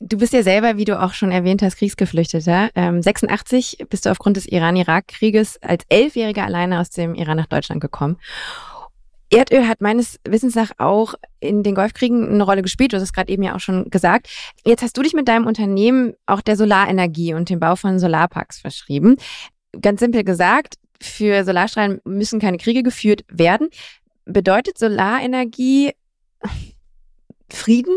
Du 0.00 0.18
bist 0.18 0.34
ja 0.34 0.42
selber, 0.42 0.76
wie 0.76 0.84
du 0.84 1.00
auch 1.00 1.14
schon 1.14 1.30
erwähnt 1.30 1.62
hast, 1.62 1.76
Kriegsgeflüchteter. 1.76 2.70
Ähm, 2.74 3.00
86 3.00 3.86
bist 3.88 4.04
du 4.04 4.10
aufgrund 4.10 4.36
des 4.36 4.46
Iran-Irak-Krieges 4.46 5.62
als 5.62 5.84
Elfjähriger 5.88 6.44
alleine 6.44 6.80
aus 6.80 6.90
dem 6.90 7.14
Iran 7.14 7.38
nach 7.38 7.46
Deutschland 7.46 7.80
gekommen. 7.80 8.18
Erdöl 9.30 9.66
hat 9.66 9.80
meines 9.80 10.20
Wissens 10.28 10.54
nach 10.54 10.72
auch 10.78 11.14
in 11.40 11.62
den 11.62 11.74
Golfkriegen 11.74 12.28
eine 12.28 12.44
Rolle 12.44 12.62
gespielt. 12.62 12.92
Du 12.92 12.96
hast 12.96 13.02
es 13.02 13.12
gerade 13.12 13.32
eben 13.32 13.42
ja 13.42 13.56
auch 13.56 13.60
schon 13.60 13.90
gesagt. 13.90 14.28
Jetzt 14.64 14.82
hast 14.82 14.96
du 14.96 15.02
dich 15.02 15.14
mit 15.14 15.28
deinem 15.28 15.46
Unternehmen 15.46 16.12
auch 16.26 16.42
der 16.42 16.56
Solarenergie 16.56 17.34
und 17.34 17.48
dem 17.48 17.58
Bau 17.58 17.74
von 17.74 17.98
Solarparks 17.98 18.60
verschrieben. 18.60 19.16
Ganz 19.80 20.00
simpel 20.00 20.24
gesagt, 20.24 20.74
für 21.00 21.44
Solarstrahlen 21.44 22.00
müssen 22.04 22.38
keine 22.38 22.58
Kriege 22.58 22.82
geführt 22.82 23.24
werden. 23.28 23.68
Bedeutet 24.26 24.78
Solarenergie 24.78 25.92
Frieden 27.48 27.96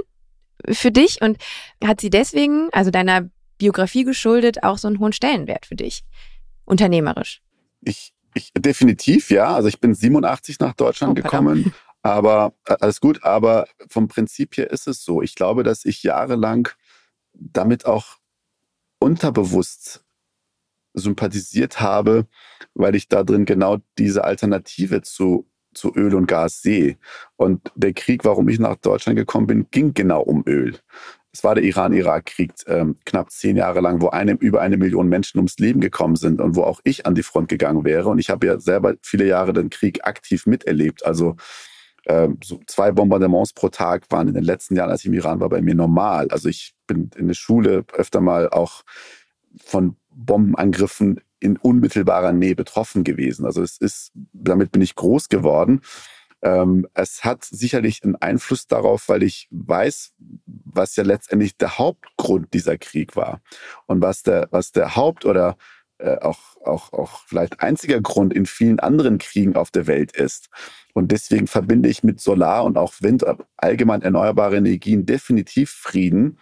für 0.67 0.91
dich 0.91 1.22
und 1.22 1.38
hat 1.84 2.02
sie 2.02 2.10
deswegen, 2.10 2.69
also 2.72 2.91
deiner 2.91 3.30
Biografie 3.58 4.04
geschuldet, 4.04 4.63
auch 4.63 4.78
so 4.78 4.88
einen 4.88 5.00
hohen 5.00 5.13
Stellenwert 5.13 5.65
für 5.65 5.76
dich, 5.76 6.04
unternehmerisch? 6.65 7.41
Ich, 7.82 8.13
ich 8.34 8.52
definitiv, 8.58 9.30
ja. 9.32 9.54
Also 9.54 9.67
ich 9.67 9.80
bin 9.80 9.93
87 9.93 10.60
nach 10.60 10.74
Deutschland 10.74 11.12
oh, 11.12 11.22
gekommen. 11.22 11.74
Aber 12.02 12.54
äh, 12.65 12.78
alles 12.80 13.02
gut, 13.02 13.24
aber 13.24 13.67
vom 13.89 14.08
Prinzip 14.08 14.58
her 14.58 14.72
ist 14.72 14.88
es 14.88 15.04
so. 15.04 15.22
Ich 15.22 15.36
glaube, 15.36 15.63
dass 15.63 15.86
ich 15.86 16.04
jahrelang 16.04 16.69
damit 17.34 17.86
auch 17.86 18.17
unterbewusst 19.00 20.04
sympathisiert 20.93 21.80
habe, 21.80 22.28
weil 22.74 22.95
ich 22.95 23.08
da 23.08 23.24
drin 23.24 23.45
genau 23.45 23.78
diese 23.98 24.24
Alternative 24.24 25.02
zu, 25.02 25.50
zu 25.73 25.95
Öl 25.95 26.15
und 26.15 26.27
Gas 26.27 26.62
sehe. 26.62 26.97
Und 27.36 27.71
der 27.75 27.93
Krieg, 27.93 28.25
warum 28.25 28.49
ich 28.49 28.60
nach 28.60 28.75
Deutschland 28.75 29.17
gekommen 29.17 29.47
bin, 29.47 29.67
ging 29.71 29.93
genau 29.93 30.21
um 30.21 30.43
Öl. 30.45 30.77
Es 31.32 31.43
war 31.43 31.53
der 31.53 31.63
Iran-Irak-Krieg 31.63 32.53
ähm, 32.67 32.95
knapp 33.05 33.29
zehn 33.32 33.55
Jahre 33.55 33.82
lang, 33.82 34.01
wo 34.01 34.10
eine, 34.10 34.34
über 34.34 34.62
eine 34.62 34.77
Million 34.77 35.08
Menschen 35.10 35.38
ums 35.38 35.58
Leben 35.60 35.79
gekommen 35.79 36.15
sind 36.15 36.41
und 36.41 36.55
wo 36.55 36.63
auch 36.63 36.82
ich 36.84 37.05
an 37.05 37.13
die 37.13 37.23
Front 37.23 37.49
gegangen 37.49 37.86
wäre. 37.86 38.10
Und 38.10 38.17
ich 38.17 38.29
habe 38.29 38.47
ja 38.47 38.60
selber 38.60 38.95
viele 39.03 39.25
Jahre 39.25 39.53
den 39.53 39.69
Krieg 39.69 40.05
aktiv 40.05 40.47
miterlebt. 40.47 41.05
Also 41.05 41.36
ähm, 42.08 42.39
so 42.43 42.60
zwei 42.65 42.91
Bombardements 42.91 43.53
pro 43.53 43.69
Tag 43.69 44.05
waren 44.10 44.27
in 44.27 44.34
den 44.34 44.43
letzten 44.43 44.75
Jahren, 44.75 44.89
als 44.89 45.01
ich 45.01 45.05
im 45.05 45.13
Iran 45.13 45.39
war, 45.39 45.49
bei 45.49 45.62
mir 45.62 45.75
normal. 45.75 46.27
Also 46.32 46.49
ich 46.49 46.73
bin 46.88 47.12
in 47.15 47.27
der 47.27 47.36
Schule 47.36 47.86
öfter 47.93 48.21
mal 48.21 48.49
auch 48.49 48.84
von 49.63 49.95
Bombenangriffen 50.10 51.21
in 51.39 51.58
unmittelbarer 51.58 52.32
Nähe 52.34 52.56
betroffen 52.56 53.04
gewesen. 53.04 53.45
Also 53.45 53.62
es 53.62 53.78
ist, 53.78 54.12
damit 54.34 54.71
bin 54.71 54.82
ich 54.82 54.95
groß 54.95 55.30
geworden. 55.30 55.82
Ähm, 56.41 56.88
es 56.93 57.23
hat 57.25 57.43
sicherlich 57.43 58.04
einen 58.04 58.15
Einfluss 58.15 58.67
darauf, 58.67 59.10
weil 59.10 59.23
ich 59.23 59.47
weiß, 59.52 60.13
was 60.45 60.95
ja 60.95 61.04
letztendlich 61.04 61.58
der 61.58 61.78
Hauptgrund 61.78 62.54
dieser 62.54 62.78
Krieg 62.78 63.15
war 63.15 63.41
und 63.88 64.02
was 64.02 64.23
der, 64.23 64.47
was 64.52 64.71
der 64.71 64.95
Haupt- 64.95 65.25
oder 65.25 65.58
äh, 65.97 66.17
auch, 66.19 66.39
auch, 66.63 66.93
auch 66.93 67.21
vielleicht 67.28 67.62
einziger 67.62 67.99
Grund 67.99 68.34
in 68.34 68.45
vielen 68.45 68.80
anderen 68.80 69.17
Kriegen 69.17 69.58
auf 69.58 69.69
der 69.69 69.86
Welt 69.88 70.15
ist. 70.15 70.49
Und 70.93 71.12
deswegen 71.12 71.47
verbinde 71.47 71.89
ich 71.89 72.04
mit 72.04 72.21
Solar 72.21 72.63
und 72.63 72.78
auch 72.78 72.93
Wind, 73.02 73.25
allgemein 73.58 74.02
erneuerbare 74.02 74.58
Energien 74.58 75.06
definitiv 75.06 75.71
Frieden 75.71 76.39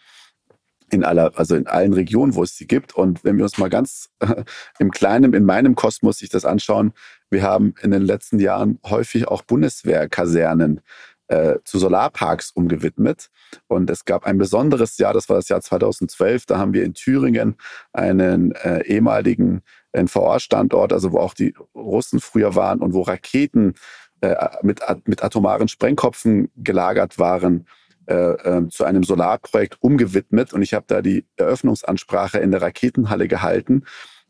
in 0.90 1.04
aller, 1.04 1.32
also 1.36 1.56
in 1.56 1.68
allen 1.68 1.94
Regionen, 1.94 2.36
wo 2.36 2.44
es 2.44 2.56
sie 2.56 2.68
gibt. 2.68 2.96
Und 2.96 3.24
wenn 3.24 3.38
wir 3.38 3.44
uns 3.44 3.58
mal 3.58 3.70
ganz 3.70 4.10
äh, 4.20 4.44
im 4.80 4.92
Kleinen, 4.92 5.34
in 5.34 5.44
meinem 5.44 5.76
Kosmos 5.76 6.20
sich 6.20 6.30
das 6.30 6.46
anschauen, 6.46 6.94
wir 7.30 7.44
haben 7.44 7.74
in 7.82 7.92
den 7.92 8.04
letzten 8.04 8.40
Jahren 8.40 8.80
häufig 8.86 9.28
auch 9.28 9.42
Bundeswehrkasernen 9.42 10.82
äh, 11.28 11.56
zu 11.66 11.78
Solarparks 11.78 12.52
umgewidmet. 12.52 13.30
Und 13.68 13.90
es 13.90 14.06
gab 14.06 14.26
ein 14.26 14.38
besonderes 14.38 14.98
Jahr, 14.98 15.14
das 15.14 15.28
war 15.28 15.36
das 15.36 15.50
Jahr 15.50 15.62
2012. 15.62 16.46
Da 16.46 16.58
haben 16.58 16.74
wir 16.74 16.84
in 16.84 16.94
Thüringen 16.94 17.58
einen 17.92 18.54
äh, 18.54 18.84
ehemaligen 18.86 19.62
NVA-Standort, 19.94 20.94
also 20.94 21.12
wo 21.12 21.20
auch 21.20 21.34
die 21.34 21.54
Russen 21.76 22.22
früher 22.22 22.56
waren 22.56 22.80
und 22.80 22.94
wo 22.94 23.02
Raketen 23.02 23.74
äh, 24.22 24.36
mit, 24.62 24.82
mit 25.06 25.24
atomaren 25.24 25.68
Sprengkopfen 25.68 26.50
gelagert 26.56 27.20
waren, 27.20 27.68
äh, 28.08 28.14
äh, 28.14 28.68
zu 28.70 28.84
einem 28.84 29.04
Solarprojekt 29.04 29.78
umgewidmet. 29.82 30.54
Und 30.54 30.62
ich 30.62 30.74
habe 30.74 30.86
da 30.88 31.02
die 31.02 31.26
Eröffnungsansprache 31.36 32.40
in 32.40 32.52
der 32.52 32.62
Raketenhalle 32.62 33.28
gehalten 33.28 33.84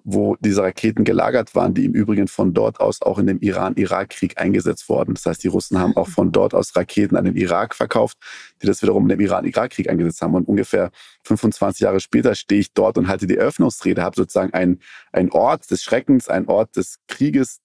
wo 0.09 0.37
diese 0.39 0.63
Raketen 0.63 1.03
gelagert 1.03 1.53
waren, 1.53 1.73
die 1.73 1.83
im 1.83 1.91
Übrigen 1.91 2.29
von 2.29 2.53
dort 2.53 2.79
aus 2.79 3.01
auch 3.01 3.19
in 3.19 3.27
dem 3.27 3.41
Iran-Irak-Krieg 3.41 4.39
eingesetzt 4.39 4.87
wurden. 4.87 5.15
Das 5.15 5.25
heißt, 5.25 5.43
die 5.43 5.49
Russen 5.49 5.79
haben 5.79 5.97
auch 5.97 6.07
von 6.07 6.31
dort 6.31 6.53
aus 6.53 6.77
Raketen 6.77 7.17
an 7.17 7.25
den 7.25 7.35
Irak 7.35 7.75
verkauft, 7.75 8.17
die 8.61 8.67
das 8.67 8.81
wiederum 8.81 9.03
in 9.03 9.09
dem 9.09 9.19
Iran-Irak-Krieg 9.19 9.89
eingesetzt 9.89 10.21
haben. 10.21 10.33
Und 10.33 10.47
ungefähr 10.47 10.91
25 11.25 11.81
Jahre 11.81 11.99
später 11.99 12.35
stehe 12.35 12.61
ich 12.61 12.71
dort 12.71 12.97
und 12.97 13.09
halte 13.09 13.27
die 13.27 13.35
Eröffnungsrede, 13.35 14.01
habe 14.01 14.15
sozusagen 14.15 14.53
einen 14.53 15.31
Ort 15.31 15.69
des 15.69 15.83
Schreckens, 15.83 16.29
einen 16.29 16.47
Ort 16.47 16.77
des 16.77 16.99
Krieges 17.07 17.59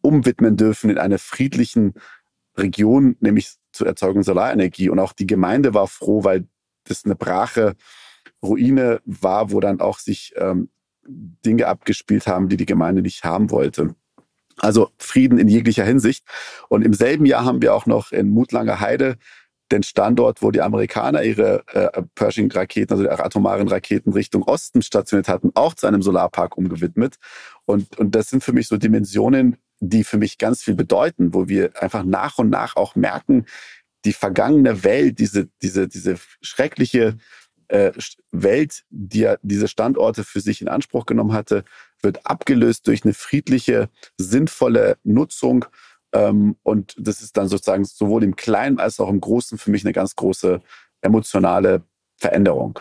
umwidmen 0.00 0.56
dürfen 0.56 0.88
in 0.88 0.96
einer 0.96 1.18
friedlichen 1.18 1.92
Region, 2.56 3.16
nämlich 3.20 3.59
zur 3.72 3.86
Erzeugung 3.86 4.22
Solarenergie. 4.22 4.88
Und 4.88 4.98
auch 4.98 5.12
die 5.12 5.26
Gemeinde 5.26 5.74
war 5.74 5.86
froh, 5.86 6.24
weil 6.24 6.46
das 6.84 7.04
eine 7.04 7.16
brache 7.16 7.76
Ruine 8.42 9.00
war, 9.04 9.52
wo 9.52 9.60
dann 9.60 9.80
auch 9.80 9.98
sich 9.98 10.32
ähm, 10.36 10.70
Dinge 11.06 11.66
abgespielt 11.66 12.26
haben, 12.26 12.48
die 12.48 12.56
die 12.56 12.66
Gemeinde 12.66 13.02
nicht 13.02 13.24
haben 13.24 13.50
wollte. 13.50 13.94
Also 14.58 14.90
Frieden 14.98 15.38
in 15.38 15.48
jeglicher 15.48 15.84
Hinsicht. 15.84 16.24
Und 16.68 16.84
im 16.84 16.92
selben 16.92 17.24
Jahr 17.24 17.44
haben 17.44 17.62
wir 17.62 17.74
auch 17.74 17.86
noch 17.86 18.12
in 18.12 18.30
Mutlanger 18.30 18.80
Heide 18.80 19.16
den 19.72 19.82
Standort, 19.82 20.42
wo 20.42 20.50
die 20.50 20.60
Amerikaner 20.60 21.22
ihre 21.22 21.64
äh, 21.68 22.02
Pershing-Raketen, 22.14 22.92
also 22.92 23.04
ihre 23.04 23.24
atomaren 23.24 23.68
Raketen 23.68 24.12
Richtung 24.12 24.42
Osten 24.42 24.82
stationiert 24.82 25.28
hatten, 25.28 25.52
auch 25.54 25.74
zu 25.74 25.86
einem 25.86 26.02
Solarpark 26.02 26.58
umgewidmet. 26.58 27.16
Und, 27.64 27.98
und 27.98 28.14
das 28.14 28.30
sind 28.30 28.42
für 28.42 28.52
mich 28.52 28.68
so 28.68 28.76
Dimensionen, 28.76 29.56
die 29.80 30.04
für 30.04 30.18
mich 30.18 30.38
ganz 30.38 30.62
viel 30.62 30.74
bedeuten, 30.74 31.34
wo 31.34 31.48
wir 31.48 31.82
einfach 31.82 32.04
nach 32.04 32.38
und 32.38 32.50
nach 32.50 32.76
auch 32.76 32.94
merken, 32.94 33.46
die 34.04 34.12
vergangene 34.12 34.84
Welt, 34.84 35.18
diese, 35.18 35.48
diese, 35.62 35.88
diese 35.88 36.16
schreckliche 36.40 37.18
äh, 37.68 37.92
Welt, 38.30 38.84
die 38.90 39.20
ja 39.20 39.36
diese 39.42 39.68
Standorte 39.68 40.24
für 40.24 40.40
sich 40.40 40.60
in 40.60 40.68
Anspruch 40.68 41.06
genommen 41.06 41.32
hatte, 41.32 41.64
wird 42.02 42.26
abgelöst 42.26 42.86
durch 42.86 43.04
eine 43.04 43.14
friedliche, 43.14 43.88
sinnvolle 44.16 44.98
Nutzung. 45.04 45.66
Ähm, 46.12 46.56
und 46.62 46.94
das 46.98 47.22
ist 47.22 47.36
dann 47.36 47.48
sozusagen 47.48 47.84
sowohl 47.84 48.24
im 48.24 48.36
Kleinen 48.36 48.80
als 48.80 49.00
auch 49.00 49.08
im 49.08 49.20
Großen 49.20 49.58
für 49.58 49.70
mich 49.70 49.84
eine 49.84 49.92
ganz 49.92 50.16
große 50.16 50.60
emotionale 51.00 51.82
Veränderung. 52.16 52.78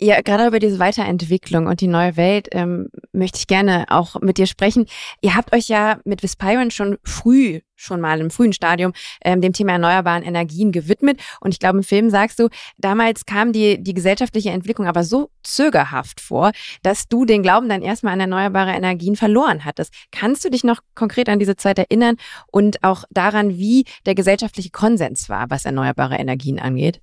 Ja, 0.00 0.20
gerade 0.20 0.48
über 0.48 0.58
diese 0.58 0.80
Weiterentwicklung 0.80 1.66
und 1.66 1.80
die 1.80 1.86
neue 1.86 2.16
Welt 2.16 2.48
ähm, 2.50 2.88
möchte 3.12 3.38
ich 3.38 3.46
gerne 3.46 3.84
auch 3.88 4.20
mit 4.20 4.36
dir 4.36 4.46
sprechen. 4.46 4.86
Ihr 5.20 5.36
habt 5.36 5.54
euch 5.54 5.68
ja 5.68 5.98
mit 6.04 6.24
Vispiron 6.24 6.72
schon 6.72 6.98
früh, 7.04 7.60
schon 7.76 8.00
mal 8.00 8.20
im 8.20 8.30
frühen 8.30 8.52
Stadium, 8.52 8.92
ähm, 9.24 9.40
dem 9.40 9.52
Thema 9.52 9.72
erneuerbaren 9.72 10.24
Energien 10.24 10.72
gewidmet. 10.72 11.20
Und 11.40 11.52
ich 11.52 11.60
glaube, 11.60 11.78
im 11.78 11.84
Film 11.84 12.10
sagst 12.10 12.40
du, 12.40 12.48
damals 12.78 13.26
kam 13.26 13.52
die, 13.52 13.80
die 13.80 13.94
gesellschaftliche 13.94 14.50
Entwicklung 14.50 14.88
aber 14.88 15.04
so 15.04 15.30
zögerhaft 15.44 16.20
vor, 16.20 16.50
dass 16.82 17.06
du 17.06 17.24
den 17.24 17.44
Glauben 17.44 17.68
dann 17.68 17.82
erstmal 17.82 18.14
an 18.14 18.20
erneuerbare 18.20 18.72
Energien 18.72 19.14
verloren 19.14 19.64
hattest. 19.64 19.94
Kannst 20.10 20.44
du 20.44 20.50
dich 20.50 20.64
noch 20.64 20.80
konkret 20.96 21.28
an 21.28 21.38
diese 21.38 21.54
Zeit 21.54 21.78
erinnern 21.78 22.16
und 22.50 22.82
auch 22.82 23.04
daran, 23.10 23.56
wie 23.56 23.84
der 24.04 24.16
gesellschaftliche 24.16 24.70
Konsens 24.70 25.28
war, 25.28 25.48
was 25.50 25.64
erneuerbare 25.64 26.16
Energien 26.16 26.58
angeht? 26.58 27.00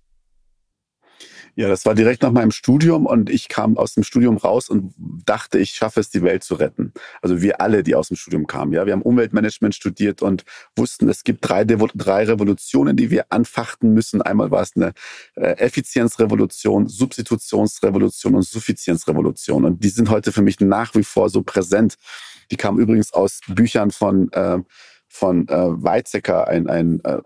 Ja, 1.59 1.67
das 1.67 1.85
war 1.85 1.93
direkt 1.93 2.23
nach 2.23 2.31
meinem 2.31 2.51
Studium 2.51 3.05
und 3.05 3.29
ich 3.29 3.49
kam 3.49 3.75
aus 3.77 3.93
dem 3.93 4.03
Studium 4.03 4.37
raus 4.37 4.69
und 4.69 4.93
dachte, 5.25 5.59
ich 5.59 5.71
schaffe 5.71 5.99
es, 5.99 6.09
die 6.09 6.21
Welt 6.21 6.41
zu 6.41 6.55
retten. 6.55 6.93
Also 7.21 7.41
wir 7.41 7.59
alle, 7.59 7.83
die 7.83 7.95
aus 7.95 8.07
dem 8.07 8.15
Studium 8.15 8.47
kamen. 8.47 8.71
Ja, 8.71 8.85
wir 8.85 8.93
haben 8.93 9.01
Umweltmanagement 9.01 9.75
studiert 9.75 10.21
und 10.21 10.45
wussten, 10.77 11.09
es 11.09 11.25
gibt 11.25 11.45
drei, 11.49 11.65
drei 11.65 12.23
Revolutionen, 12.23 12.95
die 12.95 13.11
wir 13.11 13.25
anfachten 13.27 13.93
müssen. 13.93 14.21
Einmal 14.21 14.51
war 14.51 14.61
es 14.61 14.77
eine 14.77 14.93
äh, 15.35 15.57
Effizienzrevolution, 15.57 16.87
Substitutionsrevolution 16.87 18.35
und 18.35 18.43
Suffizienzrevolution. 18.43 19.65
Und 19.65 19.83
die 19.83 19.89
sind 19.89 20.09
heute 20.09 20.31
für 20.31 20.41
mich 20.41 20.61
nach 20.61 20.95
wie 20.95 21.03
vor 21.03 21.29
so 21.29 21.41
präsent. 21.41 21.95
Die 22.51 22.55
kamen 22.55 22.79
übrigens 22.79 23.11
aus 23.11 23.41
Büchern 23.49 23.91
von 23.91 24.31
äh, 24.31 24.59
von 25.09 25.47
äh, 25.49 25.83
Weizsäcker, 25.83 26.47
ein, 26.47 26.69
ein 26.69 27.03
äh, 27.03 27.17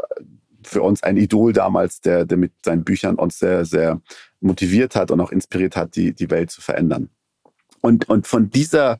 für 0.67 0.81
uns 0.81 1.03
ein 1.03 1.17
Idol 1.17 1.53
damals, 1.53 2.01
der, 2.01 2.25
der 2.25 2.37
mit 2.37 2.53
seinen 2.63 2.83
Büchern 2.83 3.15
uns 3.15 3.39
sehr, 3.39 3.65
sehr 3.65 4.01
motiviert 4.39 4.95
hat 4.95 5.11
und 5.11 5.19
auch 5.21 5.31
inspiriert 5.31 5.75
hat, 5.75 5.95
die, 5.95 6.13
die 6.13 6.29
Welt 6.29 6.51
zu 6.51 6.61
verändern. 6.61 7.09
Und, 7.81 8.09
und 8.09 8.27
von 8.27 8.49
dieser, 8.49 8.99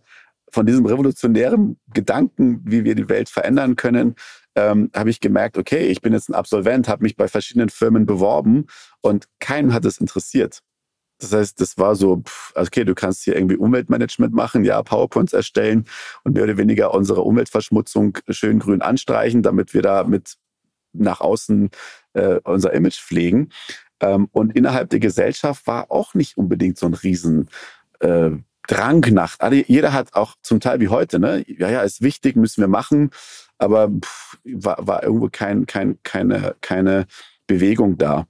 von 0.52 0.66
diesem 0.66 0.86
revolutionären 0.86 1.80
Gedanken, 1.94 2.62
wie 2.66 2.84
wir 2.84 2.96
die 2.96 3.10
Welt 3.10 3.30
verändern 3.30 3.76
können, 3.76 4.16
ähm, 4.56 4.92
habe 4.96 5.10
ich 5.10 5.20
gemerkt, 5.20 5.58
okay, 5.58 5.88
ich 5.88 6.02
bin 6.02 6.14
jetzt 6.14 6.30
ein 6.30 6.36
Absolvent, 6.36 6.88
habe 6.88 7.04
mich 7.04 7.16
bei 7.16 7.28
verschiedenen 7.28 7.70
Firmen 7.70 8.06
beworben 8.06 8.68
und 9.02 9.28
keinen 9.40 9.74
hat 9.74 9.86
es 9.86 9.98
interessiert. 9.98 10.60
Das 11.20 11.32
heißt, 11.32 11.62
das 11.62 11.78
war 11.78 11.96
so, 11.96 12.24
okay, 12.56 12.84
du 12.84 12.94
kannst 12.94 13.24
hier 13.24 13.36
irgendwie 13.36 13.56
Umweltmanagement 13.56 14.34
machen, 14.34 14.66
ja, 14.66 14.82
PowerPoints 14.84 15.34
erstellen 15.34 15.86
und 16.24 16.34
mehr 16.34 16.44
oder 16.44 16.58
weniger 16.58 16.94
unsere 16.94 17.22
Umweltverschmutzung 17.22 18.18
schön 18.30 18.60
grün 18.60 18.82
anstreichen, 18.82 19.42
damit 19.42 19.74
wir 19.74 19.82
da 19.82 20.04
mit 20.04 20.36
nach 20.94 21.22
außen 21.22 21.70
äh, 22.14 22.40
unser 22.44 22.74
Image 22.74 23.00
pflegen. 23.00 23.50
Ähm, 24.00 24.28
und 24.32 24.56
innerhalb 24.56 24.90
der 24.90 25.00
Gesellschaft 25.00 25.68
war 25.68 25.92
auch 25.92 26.14
nicht 26.14 26.38
unbedingt 26.38 26.78
so 26.78 26.86
ein 26.86 26.94
riesen 26.94 27.50
äh, 28.00 28.32
Drang 28.68 29.02
nach. 29.12 29.36
Alle, 29.40 29.66
jeder 29.68 29.92
hat 29.92 30.14
auch 30.14 30.36
zum 30.42 30.62
Teil 30.62 30.80
wie 30.80 30.88
heute, 30.88 31.20
ne? 31.20 31.44
Ja, 31.48 31.70
ja, 31.70 31.82
ist 31.82 32.02
wichtig, 32.02 32.38
müssen 32.38 32.62
wir 32.62 32.70
machen, 32.70 33.12
aber 33.58 33.90
pff, 33.90 34.38
war, 34.46 34.78
war 34.88 35.04
irgendwo 35.04 35.28
kein, 35.30 35.66
kein, 35.66 36.00
keine, 36.04 36.56
keine 36.62 37.06
Bewegung 37.46 37.98
da. 37.98 38.26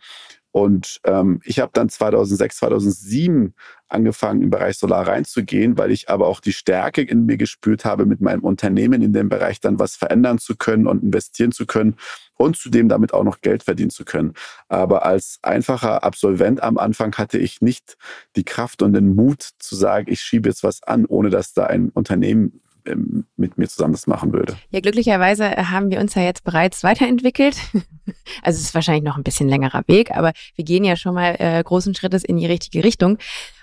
Und 0.54 1.02
ähm, 1.04 1.42
ich 1.46 1.60
habe 1.60 1.72
dann 1.74 1.90
2006, 1.90 2.58
2007 2.58 3.56
angefangen, 3.88 4.44
im 4.44 4.52
Bereich 4.52 4.78
Solar 4.78 5.08
reinzugehen, 5.08 5.80
weil 5.80 5.90
ich 5.90 6.10
aber 6.10 6.28
auch 6.28 6.40
die 6.40 6.54
Stärke 6.54 7.02
in 7.02 7.26
mir 7.26 7.38
gespürt 7.38 7.86
habe, 7.86 8.06
mit 8.06 8.22
meinem 8.22 8.44
Unternehmen 8.44 9.02
in 9.02 9.14
dem 9.14 9.30
Bereich 9.30 9.62
dann 9.62 9.80
was 9.80 9.96
verändern 9.96 10.38
zu 10.38 10.56
können 10.56 10.86
und 10.86 11.02
investieren 11.02 11.52
zu 11.52 11.66
können 11.66 11.96
und 12.36 12.56
zudem 12.56 12.88
damit 12.88 13.16
auch 13.16 13.24
noch 13.24 13.42
Geld 13.42 13.64
verdienen 13.64 13.90
zu 13.90 14.06
können. 14.06 14.34
Aber 14.68 15.08
als 15.08 15.40
einfacher 15.42 16.04
Absolvent 16.04 16.62
am 16.62 16.78
Anfang 16.78 17.16
hatte 17.16 17.40
ich 17.40 17.62
nicht 17.62 17.98
die 18.36 18.46
Kraft 18.46 18.84
und 18.84 18.94
den 18.94 19.16
Mut 19.16 19.42
zu 19.58 19.76
sagen, 19.76 20.12
ich 20.12 20.22
schiebe 20.22 20.50
jetzt 20.50 20.64
was 20.64 20.84
an, 20.84 21.08
ohne 21.08 21.32
dass 21.32 21.54
da 21.54 21.66
ein 21.66 21.90
Unternehmen 21.90 22.62
mit 23.36 23.58
mir 23.58 23.68
zusammen 23.68 23.94
das 23.94 24.08
machen 24.08 24.34
würde. 24.34 24.56
Ja, 24.70 24.80
glücklicherweise 24.80 25.50
haben 25.72 25.92
wir 25.92 26.00
uns 26.00 26.16
ja 26.16 26.24
jetzt 26.24 26.44
bereits 26.44 26.84
weiterentwickelt. 26.84 27.58
Also 28.42 28.58
es 28.58 28.66
ist 28.66 28.76
wahrscheinlich 28.76 29.06
noch 29.06 29.16
ein 29.16 29.24
bisschen 29.24 29.48
längerer 29.48 29.84
Weg, 29.88 30.12
aber 30.12 30.34
wir 30.56 30.66
gehen 30.66 30.84
ja 30.84 30.98
schon 30.98 31.16
mal 31.16 31.38
äh, 31.40 31.64
großen 31.64 31.96
Schrittes 31.96 32.26
in 32.26 32.36
die 32.36 32.46
richtige 32.46 32.84
Richtung. 32.84 33.18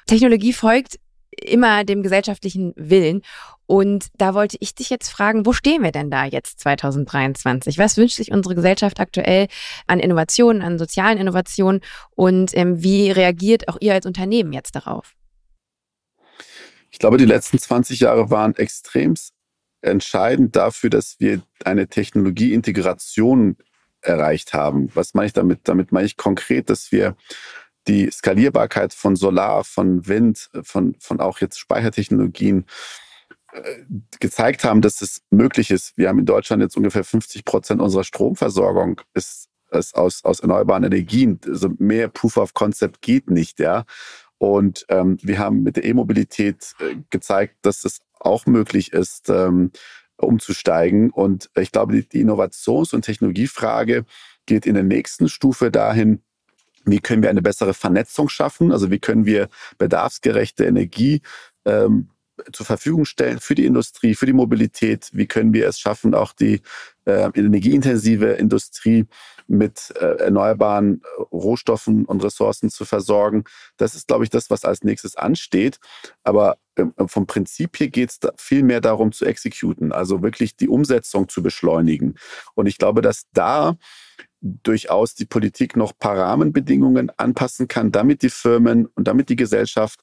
Technologie 0.07 0.55
folgt 0.55 0.99
immer 1.45 1.85
dem 1.85 2.03
gesellschaftlichen 2.03 2.73
Willen. 2.77 3.23
Und 3.67 4.09
da 4.17 4.35
wollte 4.35 4.57
ich 4.61 4.75
dich 4.75 4.91
jetzt 4.91 5.11
fragen, 5.11 5.47
wo 5.47 5.53
stehen 5.53 5.83
wir 5.83 5.93
denn 5.93 6.11
da 6.11 6.25
jetzt 6.25 6.59
2023? 6.61 7.79
Was 7.79 7.97
wünscht 7.97 8.17
sich 8.17 8.33
unsere 8.33 8.55
Gesellschaft 8.55 8.99
aktuell 8.99 9.47
an 9.87 10.01
Innovationen, 10.01 10.63
an 10.63 10.79
sozialen 10.79 11.19
Innovationen 11.19 11.81
und 12.17 12.57
ähm, 12.57 12.83
wie 12.83 13.11
reagiert 13.11 13.69
auch 13.69 13.77
ihr 13.81 13.95
als 13.95 14.07
Unternehmen 14.07 14.53
jetzt 14.53 14.75
darauf? 14.75 15.15
Ich 16.91 16.99
glaube, 16.99 17.19
die 17.19 17.25
letzten 17.25 17.59
20 17.59 18.01
Jahre 18.01 18.31
waren 18.31 18.55
extrem 18.57 19.15
entscheidend 19.83 20.57
dafür, 20.57 20.91
dass 20.91 21.21
wir 21.21 21.43
eine 21.65 21.89
Technologieintegration 21.89 23.57
erreicht 24.03 24.55
haben. 24.55 24.91
Was 24.95 25.15
meine 25.15 25.27
ich 25.27 25.33
damit? 25.33 25.61
Damit 25.65 25.93
meine 25.93 26.07
ich 26.07 26.17
konkret, 26.17 26.71
dass 26.71 26.93
wir 26.93 27.17
die 27.89 28.11
Skalierbarkeit 28.11 28.93
von 28.93 29.17
Solar, 29.17 29.65
von 29.65 30.07
Wind, 30.07 30.51
von, 30.63 30.97
von 31.01 31.21
auch 31.21 31.39
jetzt 31.39 31.59
Speichertechnologien 31.59 32.67
äh, 33.53 33.79
gezeigt 34.21 34.65
haben, 34.65 34.81
dass 34.81 35.01
es 35.01 35.23
möglich 35.31 35.71
ist. 35.71 35.97
Wir 35.97 36.09
haben 36.09 36.19
in 36.19 36.27
Deutschland 36.27 36.63
jetzt 36.63 36.77
ungefähr 36.77 37.05
50 37.05 37.45
Prozent 37.45 37.81
unserer 37.81 38.05
Stromversorgung 38.05 39.01
ist, 39.15 39.49
ist 39.71 39.95
aus, 39.95 40.25
aus 40.25 40.41
erneuerbaren 40.41 40.85
Energien. 40.85 41.41
Also 41.47 41.71
mehr 41.79 42.09
Proof 42.09 42.37
of 42.37 42.55
Concept 42.55 43.01
geht 43.03 43.31
nicht, 43.31 43.59
ja. 43.59 43.85
Und 44.41 44.87
ähm, 44.89 45.19
wir 45.21 45.39
haben 45.39 45.63
mit 45.63 45.77
der 45.77 45.85
E-Mobilität 45.85 46.75
äh, 46.81 46.97
gezeigt, 47.11 47.57
dass 47.61 47.85
es 47.85 48.01
auch 48.19 48.47
möglich 48.47 48.95
ist, 48.95 49.29
ähm, 49.29 49.71
umzusteigen. 50.17 51.11
Und 51.11 51.51
ich 51.59 51.73
glaube, 51.73 51.93
die, 51.93 52.09
die 52.09 52.25
Innovations- 52.25 52.95
und 52.95 53.03
Technologiefrage 53.03 54.07
geht 54.47 54.65
in 54.65 54.75
der 54.75 54.83
nächsten 54.83 55.29
Stufe 55.29 55.71
dahin, 55.71 56.23
wie 56.87 57.01
können 57.01 57.23
wir 57.23 57.29
eine 57.29 57.43
bessere 57.43 57.75
Vernetzung 57.75 58.31
schaffen? 58.31 58.73
Also 58.73 58.91
wie 58.91 58.99
können 58.99 59.27
wir 59.27 59.51
bedarfsgerechte 59.77 60.65
Energie 60.65 61.21
ähm, 61.67 62.09
zur 62.51 62.65
Verfügung 62.65 63.05
stellen 63.05 63.41
für 63.41 63.55
die 63.55 63.67
Industrie, 63.67 64.15
für 64.15 64.25
die 64.25 64.33
Mobilität? 64.33 65.11
Wie 65.13 65.27
können 65.27 65.53
wir 65.53 65.69
es 65.69 65.79
schaffen, 65.79 66.15
auch 66.15 66.33
die 66.33 66.63
äh, 67.11 67.31
energieintensive 67.35 68.33
Industrie 68.33 69.07
mit 69.47 69.93
äh, 70.01 70.25
erneuerbaren 70.25 71.03
äh, 71.03 71.23
Rohstoffen 71.33 72.05
und 72.05 72.23
Ressourcen 72.23 72.71
zu 72.71 72.85
versorgen? 72.85 73.45
Das 73.77 73.95
ist, 73.95 74.09
glaube 74.09 74.25
ich, 74.25 74.31
das, 74.31 74.51
was 74.51 74.65
als 74.65 74.83
nächstes 74.83 75.17
ansteht. 75.17 75.79
Aber 76.23 76.59
äh, 76.77 76.85
vom 77.07 77.27
Prinzip 77.27 77.77
hier 77.77 77.89
geht 77.89 78.11
es 78.11 78.19
viel 78.37 78.63
mehr 78.63 78.81
darum 78.81 79.13
zu 79.13 79.25
exekuten, 79.25 79.93
also 79.93 80.23
wirklich 80.23 80.57
die 80.57 80.69
Umsetzung 80.69 81.29
zu 81.29 81.43
beschleunigen. 81.43 82.15
Und 82.55 82.67
ich 82.67 82.79
glaube, 82.79 83.03
dass 83.03 83.25
da 83.33 83.77
durchaus 84.41 85.15
die 85.15 85.27
Politik 85.27 85.77
noch 85.77 85.97
paar 85.99 86.17
Rahmenbedingungen 86.17 87.11
anpassen 87.19 87.69
kann, 87.69 87.93
damit 87.93 88.23
die 88.23 88.31
Firmen 88.31 88.87
und 88.87 89.07
damit 89.07 89.29
die 89.29 89.37
Gesellschaft 89.37 90.01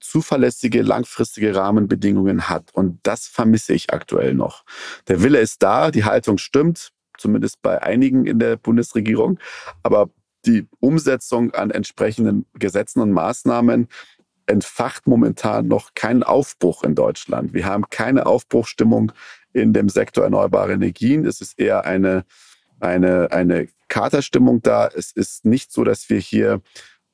zuverlässige, 0.00 0.82
langfristige 0.82 1.54
Rahmenbedingungen 1.54 2.48
hat. 2.48 2.70
Und 2.72 3.00
das 3.02 3.26
vermisse 3.26 3.74
ich 3.74 3.92
aktuell 3.92 4.34
noch. 4.34 4.64
Der 5.08 5.22
Wille 5.22 5.40
ist 5.40 5.62
da, 5.62 5.90
die 5.90 6.04
Haltung 6.04 6.38
stimmt, 6.38 6.90
zumindest 7.16 7.62
bei 7.62 7.82
einigen 7.82 8.26
in 8.26 8.38
der 8.38 8.56
Bundesregierung. 8.56 9.38
Aber 9.82 10.10
die 10.46 10.66
Umsetzung 10.80 11.52
an 11.54 11.70
entsprechenden 11.70 12.46
Gesetzen 12.54 13.00
und 13.00 13.12
Maßnahmen 13.12 13.88
entfacht 14.46 15.06
momentan 15.06 15.68
noch 15.68 15.94
keinen 15.94 16.22
Aufbruch 16.22 16.82
in 16.82 16.94
Deutschland. 16.94 17.52
Wir 17.52 17.66
haben 17.66 17.84
keine 17.90 18.26
Aufbruchstimmung 18.26 19.12
in 19.52 19.72
dem 19.72 19.88
Sektor 19.88 20.24
erneuerbare 20.24 20.72
Energien. 20.72 21.26
Es 21.26 21.40
ist 21.40 21.58
eher 21.58 21.84
eine, 21.84 22.24
eine, 22.80 23.30
eine 23.30 23.68
Katerstimmung 23.88 24.62
da. 24.62 24.88
Es 24.88 25.12
ist 25.12 25.44
nicht 25.44 25.72
so, 25.72 25.84
dass 25.84 26.08
wir 26.08 26.18
hier 26.18 26.60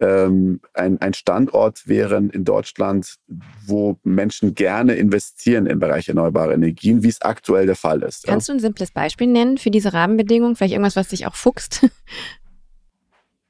ähm, 0.00 0.60
ein, 0.72 1.00
ein 1.00 1.14
Standort 1.14 1.86
wären 1.86 2.30
in 2.30 2.44
Deutschland, 2.44 3.16
wo 3.66 3.98
Menschen 4.02 4.54
gerne 4.54 4.94
investieren 4.94 5.66
im 5.66 5.78
Bereich 5.78 6.08
erneuerbare 6.08 6.54
Energien, 6.54 7.02
wie 7.02 7.08
es 7.08 7.22
aktuell 7.22 7.66
der 7.66 7.76
Fall 7.76 8.02
ist. 8.02 8.26
Kannst 8.26 8.48
ja? 8.48 8.54
du 8.54 8.58
ein 8.58 8.60
simples 8.60 8.90
Beispiel 8.90 9.26
nennen 9.26 9.58
für 9.58 9.70
diese 9.70 9.92
Rahmenbedingungen? 9.92 10.56
Vielleicht 10.56 10.72
irgendwas, 10.74 10.96
was 10.96 11.08
dich 11.08 11.26
auch 11.26 11.36
fuchst? 11.36 11.88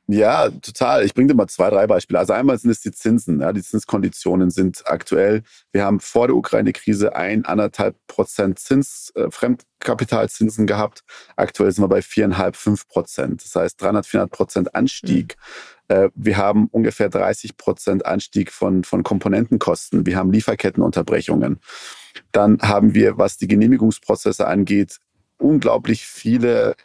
Ja, 0.06 0.50
total. 0.50 1.02
Ich 1.04 1.14
bringe 1.14 1.28
dir 1.28 1.34
mal 1.34 1.46
zwei, 1.46 1.70
drei 1.70 1.86
Beispiele. 1.86 2.18
Also 2.18 2.34
einmal 2.34 2.58
sind 2.58 2.70
es 2.70 2.82
die 2.82 2.92
Zinsen. 2.92 3.40
Ja, 3.40 3.54
die 3.54 3.62
Zinskonditionen 3.62 4.50
sind 4.50 4.82
aktuell. 4.86 5.42
Wir 5.72 5.84
haben 5.84 5.98
vor 5.98 6.26
der 6.26 6.36
Ukraine-Krise 6.36 7.16
ein, 7.16 7.46
anderthalb 7.46 7.96
Prozent 8.06 8.58
Zins, 8.58 9.12
äh, 9.14 9.30
Fremdkapitalzinsen 9.30 10.66
gehabt. 10.66 11.04
Aktuell 11.36 11.72
sind 11.72 11.82
wir 11.82 11.88
bei 11.88 12.02
viereinhalb, 12.02 12.56
fünf 12.56 12.86
Prozent. 12.86 13.42
Das 13.44 13.56
heißt 13.56 13.80
300, 13.80 14.06
400 14.06 14.30
Prozent 14.30 14.74
Anstieg. 14.74 15.36
Mhm. 15.38 15.73
Äh, 15.88 16.10
wir 16.14 16.36
haben 16.36 16.68
ungefähr 16.68 17.08
30 17.08 17.56
Prozent 17.56 18.06
Anstieg 18.06 18.50
von, 18.50 18.84
von 18.84 19.02
Komponentenkosten. 19.02 20.06
Wir 20.06 20.16
haben 20.16 20.32
Lieferkettenunterbrechungen. 20.32 21.60
Dann 22.32 22.60
haben 22.60 22.94
wir, 22.94 23.18
was 23.18 23.36
die 23.36 23.48
Genehmigungsprozesse 23.48 24.46
angeht, 24.46 24.98
unglaublich 25.38 26.06
viele 26.06 26.76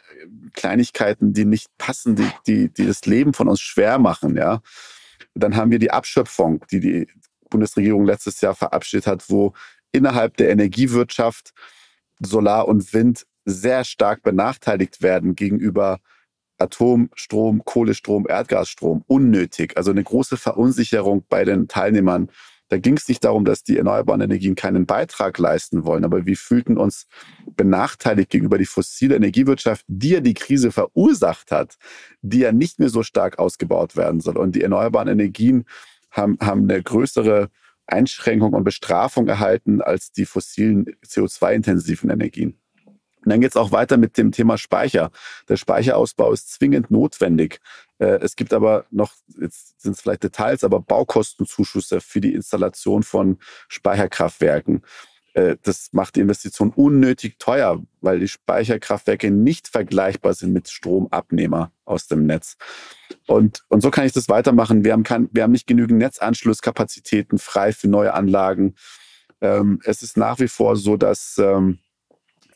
Kleinigkeiten, 0.54 1.32
die 1.32 1.44
nicht 1.44 1.68
passen, 1.78 2.16
die, 2.16 2.30
die, 2.46 2.68
die 2.68 2.86
das 2.86 3.06
Leben 3.06 3.32
von 3.32 3.48
uns 3.48 3.60
schwer 3.60 3.98
machen. 3.98 4.36
Ja. 4.36 4.60
Dann 5.34 5.56
haben 5.56 5.70
wir 5.70 5.78
die 5.78 5.90
Abschöpfung, 5.90 6.64
die 6.70 6.80
die 6.80 7.08
Bundesregierung 7.48 8.04
letztes 8.04 8.40
Jahr 8.40 8.54
verabschiedet 8.54 9.06
hat, 9.06 9.30
wo 9.30 9.54
innerhalb 9.92 10.36
der 10.36 10.50
Energiewirtschaft 10.50 11.52
Solar 12.20 12.68
und 12.68 12.92
Wind 12.92 13.26
sehr 13.44 13.84
stark 13.84 14.22
benachteiligt 14.22 15.02
werden 15.02 15.34
gegenüber 15.34 16.00
Atomstrom, 16.60 17.64
Kohlestrom, 17.64 18.26
Erdgasstrom. 18.28 19.04
Unnötig. 19.06 19.76
Also 19.76 19.90
eine 19.90 20.04
große 20.04 20.36
Verunsicherung 20.36 21.24
bei 21.28 21.44
den 21.44 21.68
Teilnehmern 21.68 22.30
da 22.70 22.78
ging 22.78 22.96
es 22.96 23.08
nicht 23.08 23.24
darum, 23.24 23.44
dass 23.44 23.64
die 23.64 23.76
erneuerbaren 23.76 24.20
Energien 24.20 24.54
keinen 24.54 24.86
Beitrag 24.86 25.38
leisten 25.38 25.84
wollen, 25.84 26.04
aber 26.04 26.24
wir 26.24 26.36
fühlten 26.36 26.78
uns 26.78 27.08
benachteiligt 27.56 28.30
gegenüber 28.30 28.58
die 28.58 28.64
fossile 28.64 29.16
Energiewirtschaft, 29.16 29.84
die 29.88 30.10
ja 30.10 30.20
die 30.20 30.34
Krise 30.34 30.70
verursacht 30.70 31.50
hat, 31.50 31.76
die 32.22 32.38
ja 32.38 32.52
nicht 32.52 32.78
mehr 32.78 32.88
so 32.88 33.02
stark 33.02 33.40
ausgebaut 33.40 33.96
werden 33.96 34.20
soll. 34.20 34.38
Und 34.38 34.54
die 34.54 34.62
erneuerbaren 34.62 35.08
Energien 35.08 35.64
haben, 36.12 36.38
haben 36.40 36.70
eine 36.70 36.80
größere 36.80 37.50
Einschränkung 37.88 38.52
und 38.52 38.62
Bestrafung 38.62 39.26
erhalten 39.26 39.82
als 39.82 40.12
die 40.12 40.24
fossilen 40.24 40.86
CO2-intensiven 41.04 42.08
Energien. 42.08 42.59
Und 43.24 43.30
dann 43.30 43.40
geht 43.40 43.50
es 43.50 43.56
auch 43.56 43.72
weiter 43.72 43.96
mit 43.96 44.16
dem 44.16 44.32
Thema 44.32 44.56
Speicher. 44.58 45.10
Der 45.48 45.56
Speicherausbau 45.56 46.32
ist 46.32 46.52
zwingend 46.52 46.90
notwendig. 46.90 47.60
Äh, 47.98 48.18
es 48.22 48.36
gibt 48.36 48.52
aber 48.52 48.86
noch, 48.90 49.12
jetzt 49.40 49.80
sind 49.80 49.92
es 49.92 50.00
vielleicht 50.00 50.22
Details, 50.22 50.64
aber 50.64 50.80
Baukostenzuschüsse 50.80 52.00
für 52.00 52.20
die 52.20 52.34
Installation 52.34 53.02
von 53.02 53.38
Speicherkraftwerken. 53.68 54.82
Äh, 55.34 55.56
das 55.62 55.90
macht 55.92 56.16
die 56.16 56.20
Investition 56.20 56.70
unnötig 56.70 57.38
teuer, 57.38 57.80
weil 58.00 58.20
die 58.20 58.28
Speicherkraftwerke 58.28 59.30
nicht 59.30 59.68
vergleichbar 59.68 60.34
sind 60.34 60.52
mit 60.52 60.68
Stromabnehmer 60.68 61.72
aus 61.84 62.08
dem 62.08 62.26
Netz. 62.26 62.56
Und, 63.26 63.64
und 63.68 63.82
so 63.82 63.90
kann 63.90 64.06
ich 64.06 64.12
das 64.12 64.28
weitermachen. 64.28 64.84
Wir 64.84 64.92
haben, 64.92 65.04
kein, 65.04 65.28
wir 65.32 65.42
haben 65.42 65.52
nicht 65.52 65.66
genügend 65.66 65.98
Netzanschlusskapazitäten 65.98 67.38
frei 67.38 67.72
für 67.72 67.88
neue 67.88 68.14
Anlagen. 68.14 68.74
Ähm, 69.40 69.80
es 69.84 70.02
ist 70.02 70.16
nach 70.16 70.38
wie 70.40 70.48
vor 70.48 70.76
so, 70.76 70.96
dass 70.96 71.38
ähm, 71.38 71.78
äh, 71.78 71.89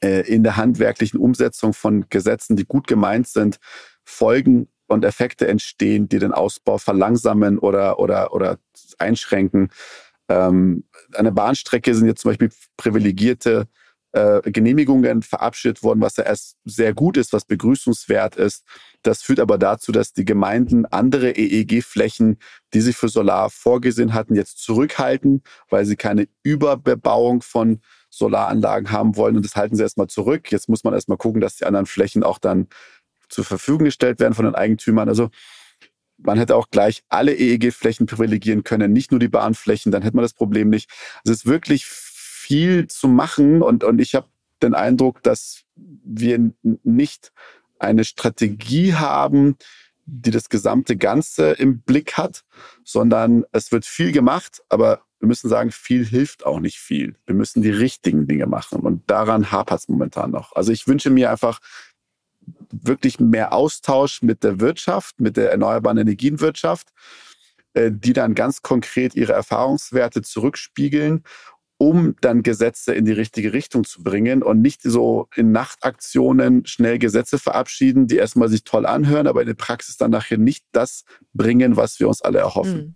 in 0.05 0.43
der 0.43 0.57
handwerklichen 0.57 1.19
Umsetzung 1.19 1.73
von 1.73 2.07
Gesetzen, 2.09 2.57
die 2.57 2.65
gut 2.65 2.87
gemeint 2.87 3.29
sind, 3.29 3.59
Folgen 4.05 4.69
und 4.87 5.05
Effekte 5.05 5.49
entstehen, 5.49 6.09
die 6.09 6.19
den 6.19 6.33
Ausbau 6.33 6.79
verlangsamen 6.79 7.59
oder, 7.59 7.99
oder, 7.99 8.33
oder 8.33 8.59
einschränken. 8.99 9.71
Ähm, 10.29 10.85
eine 11.15 11.33
Bahnstrecke 11.33 11.95
sind 11.95 12.07
jetzt 12.07 12.23
zum 12.23 12.31
Beispiel 12.31 12.51
privilegierte 12.77 13.67
äh, 14.15 14.49
Genehmigungen 14.51 15.23
verabschiedet 15.23 15.83
worden, 15.83 16.01
was 16.01 16.17
ja 16.17 16.25
erst 16.25 16.57
sehr 16.65 16.95
gut 16.95 17.17
ist, 17.17 17.33
was 17.33 17.45
begrüßungswert 17.45 18.37
ist. 18.37 18.65
Das 19.03 19.23
führt 19.23 19.41
aber 19.41 19.59
dazu, 19.59 19.91
dass 19.93 20.13
die 20.13 20.25
Gemeinden 20.25 20.87
andere 20.87 21.33
EEG-Flächen, 21.33 22.39
die 22.73 22.81
sie 22.81 22.93
für 22.93 23.09
Solar 23.09 23.51
vorgesehen 23.51 24.15
hatten, 24.15 24.35
jetzt 24.35 24.59
zurückhalten, 24.59 25.43
weil 25.69 25.85
sie 25.85 25.97
keine 25.97 26.29
Überbebauung 26.43 27.43
von 27.43 27.81
Solaranlagen 28.17 28.91
haben 28.91 29.17
wollen 29.17 29.37
und 29.37 29.45
das 29.45 29.57
halten 29.57 29.77
sie 29.77 29.83
erstmal 29.83 30.07
zurück. 30.07 30.51
Jetzt 30.53 30.69
muss 30.69 30.85
man 30.85 30.95
erstmal 30.95 31.19
gucken, 31.19 31.41
dass 31.41 31.57
die 31.57 31.65
anderen 31.65 31.87
Flächen 31.87 32.23
auch 32.23 32.39
dann 32.39 32.69
zur 33.29 33.45
Verfügung 33.45 33.85
gestellt 33.85 34.21
werden 34.21 34.35
von 34.35 34.45
den 34.45 34.55
Eigentümern. 34.55 35.09
Also 35.09 35.31
man 36.19 36.39
hätte 36.39 36.57
auch 36.57 36.71
gleich 36.71 37.03
alle 37.09 37.35
EEG-Flächen 37.35 38.07
privilegieren 38.07 38.62
können, 38.62 38.93
nicht 38.93 39.11
nur 39.11 39.21
die 39.21 39.29
Bahnflächen, 39.29 39.91
dann 39.91 40.03
hätte 40.03 40.17
man 40.17 40.23
das 40.23 40.33
Problem 40.33 40.71
nicht. 40.71 40.91
Es 41.25 41.31
ist 41.31 41.47
wirklich 41.47 41.87
viel 41.87 42.87
zu 42.87 43.09
machen 43.09 43.62
und, 43.62 43.85
und 43.85 44.01
ich 44.01 44.15
habe 44.15 44.29
den 44.62 44.75
Eindruck, 44.75 45.23
dass 45.23 45.65
wir 45.77 46.53
nicht 46.83 47.33
eine 47.79 48.05
Strategie 48.05 48.95
haben, 48.95 49.57
die 50.07 50.31
das 50.31 50.49
gesamte 50.49 50.97
Ganze 50.97 51.53
im 51.53 51.81
Blick 51.81 52.15
hat, 52.15 52.45
sondern 52.85 53.45
es 53.53 53.73
wird 53.73 53.85
viel 53.85 54.12
gemacht, 54.12 54.62
aber 54.69 55.03
wir 55.25 55.29
müssen 55.29 55.49
sagen, 55.49 55.70
viel 55.70 56.05
hilft 56.05 56.45
auch 56.45 56.61
nicht 56.61 56.79
viel. 56.79 57.16
Wir 57.25 57.35
müssen 57.35 57.62
die 57.62 57.70
richtigen 57.70 58.27
Dinge 58.27 58.47
machen 58.47 58.81
und 58.81 59.11
daran 59.11 59.51
hapert 59.51 59.81
es 59.81 59.89
momentan 59.89 60.31
noch. 60.31 60.55
Also 60.55 60.70
ich 60.70 60.87
wünsche 60.87 61.09
mir 61.09 61.31
einfach 61.31 61.61
wirklich 62.70 63.20
mehr 63.20 63.55
Austausch 63.55 64.20
mit 64.20 64.45
der 64.45 64.61
Wirtschaft, 64.61 65.18
mit 65.20 65.39
der 65.39 65.51
erneuerbaren 65.51 65.97
Energienwirtschaft, 65.97 66.89
äh, 67.72 67.91
die 67.91 68.12
dann 68.12 68.35
ganz 68.35 68.61
konkret 68.61 69.14
ihre 69.14 69.33
Erfahrungswerte 69.33 70.20
zurückspiegeln 70.20 71.22
um 71.77 72.14
dann 72.20 72.45
Gesetze 72.45 72.95
in 72.95 73.05
die 73.05 73.12
richtige 73.12 73.53
Richtung 73.53 73.83
zu 73.85 74.03
bringen 74.03 74.45
und 74.45 74.62
nicht 74.62 74.81
so 74.81 75.29
in 75.35 75.51
Nachtaktionen 75.51 76.64
schnell 76.66 77.01
Gesetze 77.01 77.37
verabschieden, 77.37 78.07
die 78.07 78.16
erstmal 78.16 78.49
sich 78.49 78.62
toll 78.62 78.87
anhören, 78.87 79.27
aber 79.27 79.41
in 79.41 79.49
der 79.49 79.55
Praxis 79.55 79.97
dann 79.97 80.12
nachher 80.12 80.39
nicht 80.39 80.64
das 80.70 81.05
bringen, 81.33 81.77
was 81.77 81.99
wir 81.99 82.07
uns 82.07 82.22
alle 82.22 82.39
erhoffen. 82.39 82.75
Hm. 82.75 82.95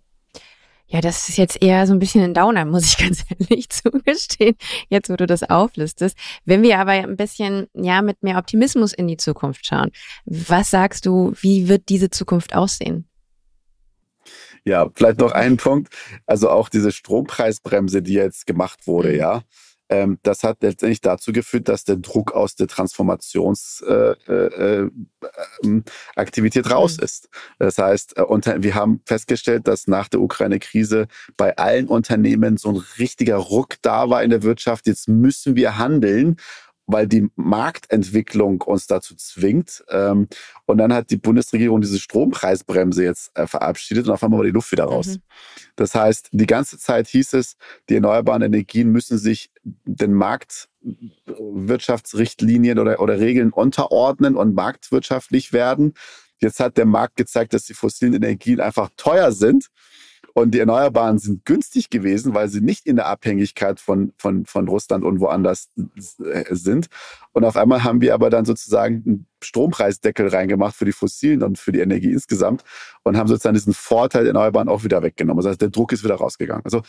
Ja, 0.91 1.01
das 1.01 1.29
ist 1.29 1.37
jetzt 1.37 1.61
eher 1.61 1.85
so 1.85 1.93
ein 1.93 1.99
bisschen 1.99 2.23
ein 2.23 2.33
Downer, 2.33 2.65
muss 2.65 2.83
ich 2.83 2.97
ganz 3.05 3.23
ehrlich 3.29 3.69
zugestehen, 3.69 4.55
jetzt 4.89 5.09
wo 5.09 5.15
du 5.15 5.27
das 5.27 5.43
auflistest. 5.43 6.17
Wenn 6.45 6.63
wir 6.63 6.79
aber 6.79 6.93
ein 6.93 7.15
bisschen, 7.15 7.67
ja, 7.73 8.01
mit 8.01 8.23
mehr 8.23 8.39
Optimismus 8.39 8.93
in 8.93 9.07
die 9.07 9.17
Zukunft 9.17 9.65
schauen, 9.67 9.91
was 10.25 10.71
sagst 10.71 11.05
du, 11.05 11.33
wie 11.41 11.67
wird 11.67 11.89
diese 11.89 12.09
Zukunft 12.09 12.55
aussehen? 12.55 13.07
Ja, 14.65 14.89
vielleicht 14.93 15.19
noch 15.19 15.31
einen 15.31 15.57
Punkt. 15.57 15.93
Also 16.25 16.49
auch 16.49 16.69
diese 16.69 16.91
Strompreisbremse, 16.91 18.01
die 18.01 18.13
jetzt 18.13 18.47
gemacht 18.47 18.87
wurde, 18.87 19.09
mhm. 19.09 19.19
ja. 19.19 19.41
Ähm, 19.89 20.19
das 20.23 20.43
hat 20.43 20.61
letztendlich 20.61 21.01
dazu 21.01 21.33
geführt, 21.33 21.67
dass 21.67 21.83
der 21.83 21.95
Druck 21.97 22.33
aus 22.33 22.55
der 22.55 22.67
Transformationsaktivität 22.67 24.25
äh, 26.17 26.59
äh, 26.59 26.69
äh, 26.69 26.73
raus 26.73 26.97
mhm. 26.97 27.03
ist. 27.03 27.29
Das 27.57 27.77
heißt, 27.79 28.17
äh, 28.17 28.63
wir 28.63 28.75
haben 28.75 29.01
festgestellt, 29.05 29.67
dass 29.67 29.87
nach 29.87 30.07
der 30.07 30.21
Ukraine-Krise 30.21 31.07
bei 31.37 31.57
allen 31.57 31.87
Unternehmen 31.87 32.57
so 32.57 32.69
ein 32.69 32.83
richtiger 32.99 33.37
Ruck 33.37 33.77
da 33.81 34.09
war 34.09 34.23
in 34.23 34.29
der 34.29 34.43
Wirtschaft. 34.43 34.85
Jetzt 34.87 35.07
müssen 35.07 35.55
wir 35.55 35.77
handeln 35.79 36.37
weil 36.91 37.07
die 37.07 37.29
Marktentwicklung 37.35 38.61
uns 38.61 38.87
dazu 38.87 39.15
zwingt. 39.15 39.83
Ähm, 39.89 40.27
und 40.65 40.79
dann 40.79 40.91
hat 40.91 41.11
die 41.11 41.17
Bundesregierung 41.17 41.81
diese 41.81 41.99
Strompreisbremse 41.99 43.03
jetzt 43.03 43.29
äh, 43.37 43.45
verabschiedet 43.45 44.07
und 44.07 44.13
auf 44.13 44.23
einmal 44.23 44.39
war 44.39 44.45
die 44.45 44.51
Luft 44.51 44.71
wieder 44.71 44.85
raus. 44.85 45.07
Mhm. 45.07 45.21
Das 45.75 45.93
heißt, 45.93 46.29
die 46.31 46.47
ganze 46.47 46.79
Zeit 46.79 47.07
hieß 47.07 47.33
es, 47.33 47.57
die 47.89 47.95
erneuerbaren 47.95 48.41
Energien 48.41 48.91
müssen 48.91 49.19
sich 49.19 49.51
den 49.63 50.13
Marktwirtschaftsrichtlinien 50.13 52.79
oder, 52.79 52.99
oder 52.99 53.19
Regeln 53.19 53.51
unterordnen 53.51 54.35
und 54.35 54.55
marktwirtschaftlich 54.55 55.53
werden. 55.53 55.93
Jetzt 56.39 56.59
hat 56.59 56.77
der 56.77 56.85
Markt 56.85 57.17
gezeigt, 57.17 57.53
dass 57.53 57.65
die 57.65 57.75
fossilen 57.75 58.15
Energien 58.15 58.61
einfach 58.61 58.89
teuer 58.97 59.31
sind 59.31 59.69
und 60.39 60.51
die 60.51 60.59
Erneuerbaren 60.59 61.19
sind 61.19 61.45
günstig 61.45 61.89
gewesen, 61.89 62.33
weil 62.33 62.49
sie 62.49 62.61
nicht 62.61 62.85
in 62.85 62.95
der 62.95 63.07
Abhängigkeit 63.07 63.79
von, 63.79 64.13
von, 64.17 64.45
von 64.45 64.67
Russland 64.67 65.03
und 65.03 65.19
woanders 65.19 65.69
sind. 66.49 66.87
Und 67.31 67.45
auf 67.45 67.57
einmal 67.57 67.83
haben 67.83 68.01
wir 68.01 68.13
aber 68.13 68.29
dann 68.29 68.45
sozusagen 68.45 69.03
einen 69.05 69.27
Strompreisdeckel 69.43 70.27
reingemacht 70.27 70.75
für 70.75 70.85
die 70.85 70.91
Fossilen 70.91 71.43
und 71.43 71.57
für 71.57 71.71
die 71.71 71.79
Energie 71.79 72.11
insgesamt 72.11 72.63
und 73.03 73.17
haben 73.17 73.27
sozusagen 73.27 73.55
diesen 73.55 73.73
Vorteil 73.73 74.23
der 74.23 74.33
Erneuerbaren 74.33 74.69
auch 74.69 74.83
wieder 74.83 75.03
weggenommen. 75.03 75.43
Das 75.43 75.51
heißt, 75.51 75.61
der 75.61 75.69
Druck 75.69 75.91
ist 75.91 76.03
wieder 76.03 76.15
rausgegangen. 76.15 76.65
Also 76.65 76.81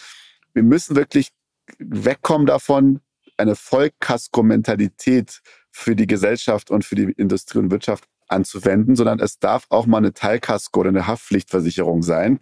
wir 0.52 0.62
müssen 0.62 0.96
wirklich 0.96 1.30
wegkommen 1.78 2.46
davon, 2.46 3.00
eine 3.36 3.56
Vollkasko-Mentalität 3.56 5.40
für 5.70 5.96
die 5.96 6.06
Gesellschaft 6.06 6.70
und 6.70 6.84
für 6.84 6.94
die 6.94 7.12
Industrie 7.12 7.58
und 7.58 7.70
Wirtschaft 7.70 8.04
anzuwenden, 8.28 8.96
sondern 8.96 9.18
es 9.18 9.38
darf 9.38 9.66
auch 9.70 9.86
mal 9.86 9.98
eine 9.98 10.12
Teilkasko 10.12 10.80
oder 10.80 10.90
eine 10.90 11.06
Haftpflichtversicherung 11.06 12.02
sein, 12.02 12.38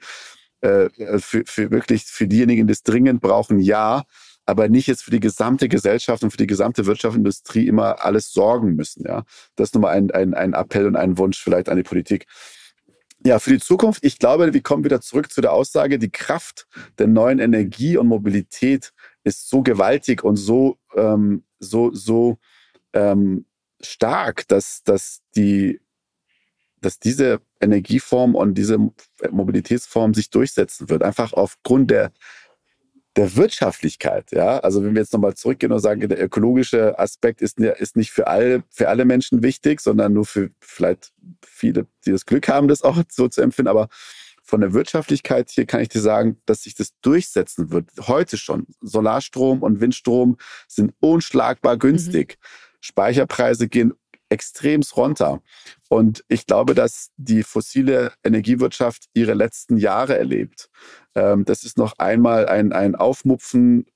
äh, 0.60 0.88
für, 1.18 1.44
für 1.46 1.70
wirklich 1.70 2.04
für 2.04 2.26
diejenigen, 2.26 2.66
die 2.66 2.72
es 2.72 2.82
dringend 2.82 3.20
brauchen, 3.20 3.60
ja, 3.60 4.04
aber 4.46 4.68
nicht 4.68 4.86
jetzt 4.86 5.04
für 5.04 5.10
die 5.10 5.20
gesamte 5.20 5.68
Gesellschaft 5.68 6.22
und 6.22 6.30
für 6.30 6.38
die 6.38 6.46
gesamte 6.46 6.86
Wirtschaftsindustrie 6.86 7.66
immer 7.66 8.02
alles 8.04 8.32
sorgen 8.32 8.74
müssen. 8.74 9.04
Ja, 9.06 9.24
das 9.56 9.68
ist 9.68 9.74
nochmal 9.74 9.94
ein, 9.94 10.10
ein, 10.10 10.32
ein 10.34 10.54
Appell 10.54 10.86
und 10.86 10.96
ein 10.96 11.18
Wunsch 11.18 11.38
vielleicht 11.42 11.68
an 11.68 11.76
die 11.76 11.82
Politik. 11.82 12.26
Ja, 13.24 13.38
für 13.40 13.50
die 13.50 13.58
Zukunft, 13.58 14.04
ich 14.04 14.18
glaube, 14.18 14.54
wir 14.54 14.62
kommen 14.62 14.84
wieder 14.84 15.00
zurück 15.00 15.30
zu 15.32 15.40
der 15.40 15.52
Aussage, 15.52 15.98
die 15.98 16.10
Kraft 16.10 16.66
der 16.98 17.08
neuen 17.08 17.40
Energie 17.40 17.96
und 17.96 18.06
Mobilität 18.06 18.92
ist 19.24 19.50
so 19.50 19.62
gewaltig 19.62 20.24
und 20.24 20.36
so, 20.36 20.78
ähm, 20.96 21.44
so, 21.58 21.92
so 21.92 22.38
ähm, 22.92 23.44
stark, 23.82 24.46
dass, 24.48 24.82
dass 24.82 25.20
die 25.36 25.80
dass 26.80 26.98
diese 26.98 27.40
Energieform 27.60 28.34
und 28.34 28.54
diese 28.54 28.78
Mobilitätsform 29.30 30.14
sich 30.14 30.30
durchsetzen 30.30 30.88
wird, 30.90 31.02
einfach 31.02 31.32
aufgrund 31.32 31.90
der, 31.90 32.12
der 33.16 33.36
Wirtschaftlichkeit. 33.36 34.30
Ja? 34.32 34.58
Also 34.60 34.84
wenn 34.84 34.94
wir 34.94 35.02
jetzt 35.02 35.12
nochmal 35.12 35.34
zurückgehen 35.34 35.72
und 35.72 35.80
sagen, 35.80 36.08
der 36.08 36.22
ökologische 36.22 36.98
Aspekt 36.98 37.42
ist, 37.42 37.58
ist 37.58 37.96
nicht 37.96 38.10
für 38.10 38.26
alle, 38.26 38.62
für 38.70 38.88
alle 38.88 39.04
Menschen 39.04 39.42
wichtig, 39.42 39.80
sondern 39.80 40.12
nur 40.12 40.24
für 40.24 40.50
vielleicht 40.60 41.12
viele, 41.44 41.86
die 42.06 42.12
das 42.12 42.26
Glück 42.26 42.48
haben, 42.48 42.68
das 42.68 42.82
auch 42.82 43.02
so 43.10 43.28
zu 43.28 43.40
empfinden. 43.42 43.68
Aber 43.68 43.88
von 44.48 44.60
der 44.62 44.72
Wirtschaftlichkeit 44.72 45.50
hier 45.50 45.66
kann 45.66 45.82
ich 45.82 45.88
dir 45.88 46.00
sagen, 46.00 46.40
dass 46.46 46.62
sich 46.62 46.74
das 46.74 46.98
durchsetzen 47.02 47.70
wird. 47.70 47.90
Heute 48.06 48.38
schon. 48.38 48.66
Solarstrom 48.80 49.62
und 49.62 49.80
Windstrom 49.80 50.38
sind 50.66 50.94
unschlagbar 51.00 51.76
günstig. 51.76 52.38
Mhm. 52.40 52.46
Speicherpreise 52.80 53.68
gehen 53.68 53.92
extremst 54.28 54.96
runter. 54.96 55.42
Und 55.88 56.24
ich 56.28 56.46
glaube, 56.46 56.74
dass 56.74 57.10
die 57.16 57.42
fossile 57.42 58.12
Energiewirtschaft 58.22 59.06
ihre 59.14 59.34
letzten 59.34 59.76
Jahre 59.76 60.18
erlebt. 60.18 60.70
Ähm, 61.14 61.44
das 61.44 61.64
ist 61.64 61.78
noch 61.78 61.98
einmal 61.98 62.46
ein, 62.46 62.72
ein 62.72 62.94
Aufmupfen. 62.94 63.86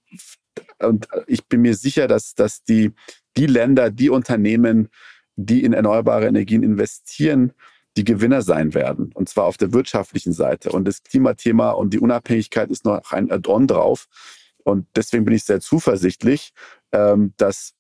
Und 0.79 1.09
ich 1.27 1.47
bin 1.47 1.63
mir 1.63 1.75
sicher, 1.75 2.09
dass, 2.09 2.35
dass 2.35 2.63
die, 2.65 2.93
die 3.37 3.47
Länder, 3.47 3.91
die 3.91 4.11
Unternehmen, 4.11 4.89
die 5.37 5.65
in 5.65 5.73
erneuerbare 5.73 6.27
Energien 6.27 6.63
investieren, 6.63 7.53
die 7.97 8.05
Gewinner 8.05 8.43
sein 8.43 8.75
werden. 8.75 9.11
Und 9.15 9.29
zwar 9.29 9.45
auf 9.45 9.57
der 9.57 9.73
wirtschaftlichen 9.73 10.33
Seite. 10.33 10.73
Und 10.73 10.87
das 10.87 11.03
Klimathema 11.03 11.71
und 11.71 11.93
die 11.93 12.01
Unabhängigkeit 12.01 12.71
ist 12.71 12.85
noch 12.85 13.13
ein 13.13 13.31
Add-on 13.31 13.67
drauf. 13.67 14.09
Und 14.65 14.87
deswegen 14.97 15.25
bin 15.25 15.35
ich 15.35 15.45
sehr 15.45 15.61
zuversichtlich, 15.61 16.53
ähm, 16.93 17.35
dass 17.37 17.75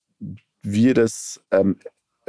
wir 0.62 0.94
das 0.94 1.40
ähm, 1.50 1.78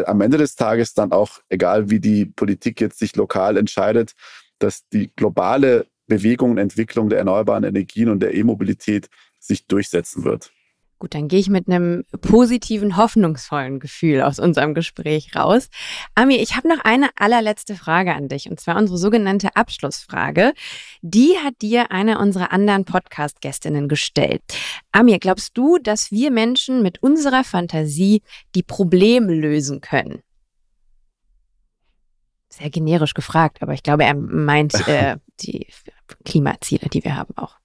am 0.07 0.21
Ende 0.21 0.37
des 0.37 0.55
Tages 0.55 0.93
dann 0.93 1.11
auch, 1.11 1.39
egal 1.49 1.89
wie 1.89 1.99
die 1.99 2.25
Politik 2.25 2.79
jetzt 2.79 2.99
sich 2.99 3.15
lokal 3.15 3.57
entscheidet, 3.57 4.13
dass 4.59 4.87
die 4.89 5.11
globale 5.15 5.87
Bewegung 6.07 6.51
und 6.51 6.57
Entwicklung 6.57 7.09
der 7.09 7.19
erneuerbaren 7.19 7.63
Energien 7.63 8.09
und 8.09 8.21
der 8.21 8.33
E-Mobilität 8.33 9.09
sich 9.39 9.67
durchsetzen 9.67 10.23
wird. 10.23 10.52
Gut, 11.03 11.15
dann 11.15 11.27
gehe 11.27 11.41
ich 11.41 11.49
mit 11.49 11.67
einem 11.67 12.05
positiven, 12.21 12.95
hoffnungsvollen 12.95 13.81
Gefühl 13.81 14.21
aus 14.21 14.39
unserem 14.39 14.73
Gespräch 14.73 15.35
raus. 15.35 15.67
Ami, 16.15 16.37
ich 16.37 16.55
habe 16.55 16.69
noch 16.69 16.79
eine 16.85 17.09
allerletzte 17.17 17.75
Frage 17.75 18.15
an 18.15 18.29
dich, 18.29 18.49
und 18.49 18.57
zwar 18.61 18.77
unsere 18.77 18.97
sogenannte 18.97 19.53
Abschlussfrage. 19.57 20.53
Die 21.01 21.35
hat 21.43 21.55
dir 21.61 21.91
eine 21.91 22.19
unserer 22.19 22.53
anderen 22.53 22.85
Podcast-Gästinnen 22.85 23.89
gestellt. 23.89 24.43
Amir, 24.93 25.19
glaubst 25.19 25.57
du, 25.57 25.77
dass 25.77 26.09
wir 26.09 26.31
Menschen 26.31 26.81
mit 26.81 27.03
unserer 27.03 27.43
Fantasie 27.43 28.21
die 28.55 28.63
Probleme 28.63 29.33
lösen 29.33 29.81
können? 29.81 30.21
Sehr 32.47 32.69
generisch 32.69 33.13
gefragt, 33.13 33.61
aber 33.61 33.73
ich 33.73 33.83
glaube, 33.83 34.05
er 34.05 34.15
meint 34.15 34.87
äh, 34.87 35.17
die 35.41 35.67
Klimaziele, 36.23 36.87
die 36.87 37.03
wir 37.03 37.17
haben 37.17 37.35
auch. 37.35 37.57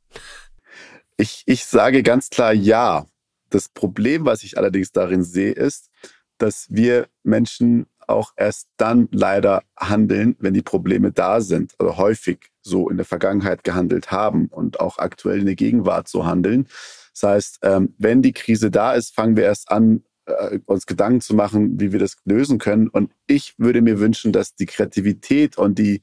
Ich, 1.16 1.44
ich 1.46 1.64
sage 1.64 2.02
ganz 2.02 2.30
klar 2.30 2.52
ja. 2.52 3.06
Das 3.50 3.68
Problem, 3.68 4.24
was 4.24 4.42
ich 4.42 4.58
allerdings 4.58 4.92
darin 4.92 5.22
sehe, 5.22 5.52
ist, 5.52 5.90
dass 6.38 6.66
wir 6.70 7.08
Menschen 7.22 7.86
auch 8.06 8.32
erst 8.36 8.68
dann 8.76 9.08
leider 9.12 9.62
handeln, 9.78 10.36
wenn 10.38 10.54
die 10.54 10.62
Probleme 10.62 11.12
da 11.12 11.40
sind 11.40 11.74
oder 11.78 11.98
häufig 11.98 12.50
so 12.62 12.88
in 12.88 12.96
der 12.96 13.06
Vergangenheit 13.06 13.64
gehandelt 13.64 14.10
haben 14.10 14.46
und 14.46 14.80
auch 14.80 14.98
aktuell 14.98 15.40
in 15.40 15.46
der 15.46 15.56
Gegenwart 15.56 16.08
so 16.08 16.24
handeln. 16.24 16.66
Das 17.12 17.22
heißt, 17.22 17.58
ähm, 17.62 17.94
wenn 17.98 18.22
die 18.22 18.32
Krise 18.32 18.70
da 18.70 18.94
ist, 18.94 19.14
fangen 19.14 19.36
wir 19.36 19.44
erst 19.44 19.70
an, 19.70 20.04
äh, 20.26 20.58
uns 20.66 20.86
Gedanken 20.86 21.20
zu 21.20 21.34
machen, 21.34 21.80
wie 21.80 21.92
wir 21.92 21.98
das 21.98 22.16
lösen 22.24 22.58
können. 22.58 22.88
Und 22.88 23.12
ich 23.26 23.54
würde 23.58 23.82
mir 23.82 23.98
wünschen, 23.98 24.32
dass 24.32 24.54
die 24.54 24.66
Kreativität 24.66 25.58
und 25.58 25.78
die, 25.78 26.00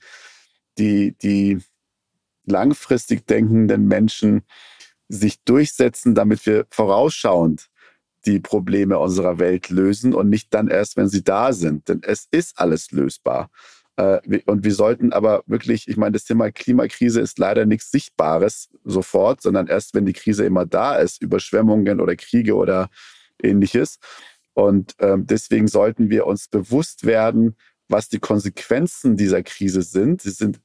die, 0.78 1.16
die 1.22 1.60
langfristig 2.46 3.26
denkenden 3.26 3.88
Menschen 3.88 4.44
sich 5.08 5.44
durchsetzen, 5.44 6.16
damit 6.16 6.46
wir 6.46 6.66
vorausschauend 6.70 7.68
die 8.26 8.40
Probleme 8.40 8.98
unserer 8.98 9.40
Welt 9.40 9.70
lösen 9.70 10.14
und 10.14 10.30
nicht 10.30 10.54
dann 10.54 10.68
erst, 10.68 10.98
wenn 10.98 11.08
sie 11.08 11.24
da 11.24 11.54
sind. 11.54 11.88
Denn 11.90 12.02
es 12.04 12.28
ist 12.32 12.60
alles 12.60 12.92
lösbar. 12.92 13.50
Äh, 13.98 14.42
und 14.46 14.64
wir 14.64 14.74
sollten 14.74 15.14
aber 15.14 15.44
wirklich, 15.46 15.88
ich 15.88 15.98
meine, 15.98 16.14
das 16.14 16.26
Thema 16.26 16.52
Klimakrise 16.52 17.22
ist 17.22 17.40
leider 17.40 17.66
nichts 17.66 17.92
Sichtbares 17.92 18.70
sofort, 18.84 19.42
sondern 19.42 19.68
erst, 19.68 19.94
wenn 19.94 20.06
die 20.06 20.14
Krise 20.14 20.46
immer 20.46 20.66
da 20.66 20.96
ist, 20.96 21.22
Überschwemmungen 21.22 22.02
oder 22.02 22.16
Kriege 22.16 22.56
oder 22.56 22.90
ähnliches. 23.42 24.00
Und 24.54 24.96
ähm, 25.00 25.28
deswegen 25.28 25.68
sollten 25.68 26.10
wir 26.10 26.26
uns 26.26 26.48
bewusst 26.48 27.06
werden, 27.06 27.56
was 27.88 28.10
die 28.10 28.20
Konsequenzen 28.20 29.18
dieser 29.18 29.44
Krise 29.44 29.82
sind. 29.82 30.22
Sie 30.22 30.32
sind 30.32 30.60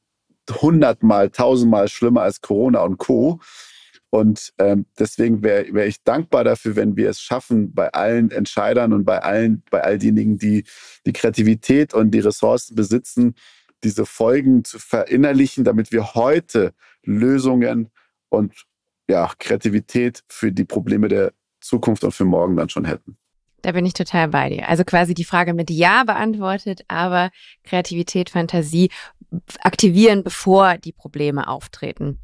hundertmal, 0.50 1.30
tausendmal 1.30 1.88
schlimmer 1.88 2.22
als 2.22 2.40
Corona 2.40 2.80
und 2.80 2.98
Co. 2.98 3.40
Und 4.10 4.52
ähm, 4.58 4.86
deswegen 4.98 5.42
wäre 5.42 5.72
wär 5.72 5.86
ich 5.86 6.02
dankbar 6.02 6.42
dafür, 6.42 6.74
wenn 6.74 6.96
wir 6.96 7.08
es 7.08 7.20
schaffen, 7.20 7.72
bei 7.72 7.92
allen 7.92 8.32
Entscheidern 8.32 8.92
und 8.92 9.04
bei 9.04 9.22
allen, 9.22 9.62
bei 9.70 9.82
all 9.82 9.98
denjenigen, 9.98 10.36
die 10.36 10.64
die 11.06 11.12
Kreativität 11.12 11.94
und 11.94 12.10
die 12.10 12.18
Ressourcen 12.18 12.74
besitzen, 12.74 13.34
diese 13.84 14.04
Folgen 14.06 14.64
zu 14.64 14.78
verinnerlichen, 14.78 15.64
damit 15.64 15.92
wir 15.92 16.14
heute 16.14 16.74
Lösungen 17.04 17.90
und 18.28 18.66
ja, 19.08 19.30
Kreativität 19.38 20.22
für 20.28 20.52
die 20.52 20.64
Probleme 20.64 21.08
der 21.08 21.32
Zukunft 21.60 22.04
und 22.04 22.12
für 22.12 22.24
morgen 22.24 22.56
dann 22.56 22.68
schon 22.68 22.84
hätten. 22.84 23.16
Da 23.62 23.72
bin 23.72 23.84
ich 23.84 23.92
total 23.92 24.28
bei 24.28 24.48
dir. 24.48 24.68
Also 24.68 24.84
quasi 24.84 25.14
die 25.14 25.24
Frage 25.24 25.54
mit 25.54 25.70
Ja 25.70 26.04
beantwortet, 26.04 26.82
aber 26.88 27.30
Kreativität, 27.62 28.30
Fantasie 28.30 28.90
aktivieren, 29.60 30.24
bevor 30.24 30.78
die 30.78 30.92
Probleme 30.92 31.46
auftreten. 31.46 32.18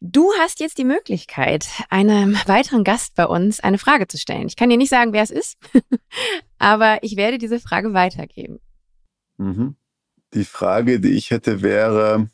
Du 0.00 0.30
hast 0.38 0.60
jetzt 0.60 0.78
die 0.78 0.84
Möglichkeit, 0.84 1.68
einem 1.90 2.34
weiteren 2.46 2.84
Gast 2.84 3.16
bei 3.16 3.26
uns 3.26 3.58
eine 3.58 3.78
Frage 3.78 4.06
zu 4.06 4.16
stellen. 4.16 4.46
Ich 4.46 4.54
kann 4.54 4.70
dir 4.70 4.76
nicht 4.76 4.90
sagen, 4.90 5.12
wer 5.12 5.22
es 5.24 5.30
ist, 5.30 5.58
aber 6.58 7.02
ich 7.02 7.16
werde 7.16 7.38
diese 7.38 7.58
Frage 7.58 7.94
weitergeben. 7.94 8.60
Mhm. 9.38 9.76
Die 10.34 10.44
Frage, 10.44 11.00
die 11.00 11.16
ich 11.16 11.30
hätte, 11.30 11.62
wäre, 11.62 12.28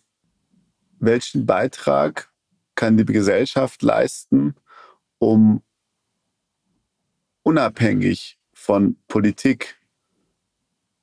welchen 0.99 1.47
Beitrag 1.47 2.31
kann 2.75 2.99
die 2.99 3.05
Gesellschaft 3.05 3.83
leisten, 3.83 4.57
um 5.19 5.63
unabhängig 7.43 8.39
von 8.53 8.97
Politik 9.09 9.81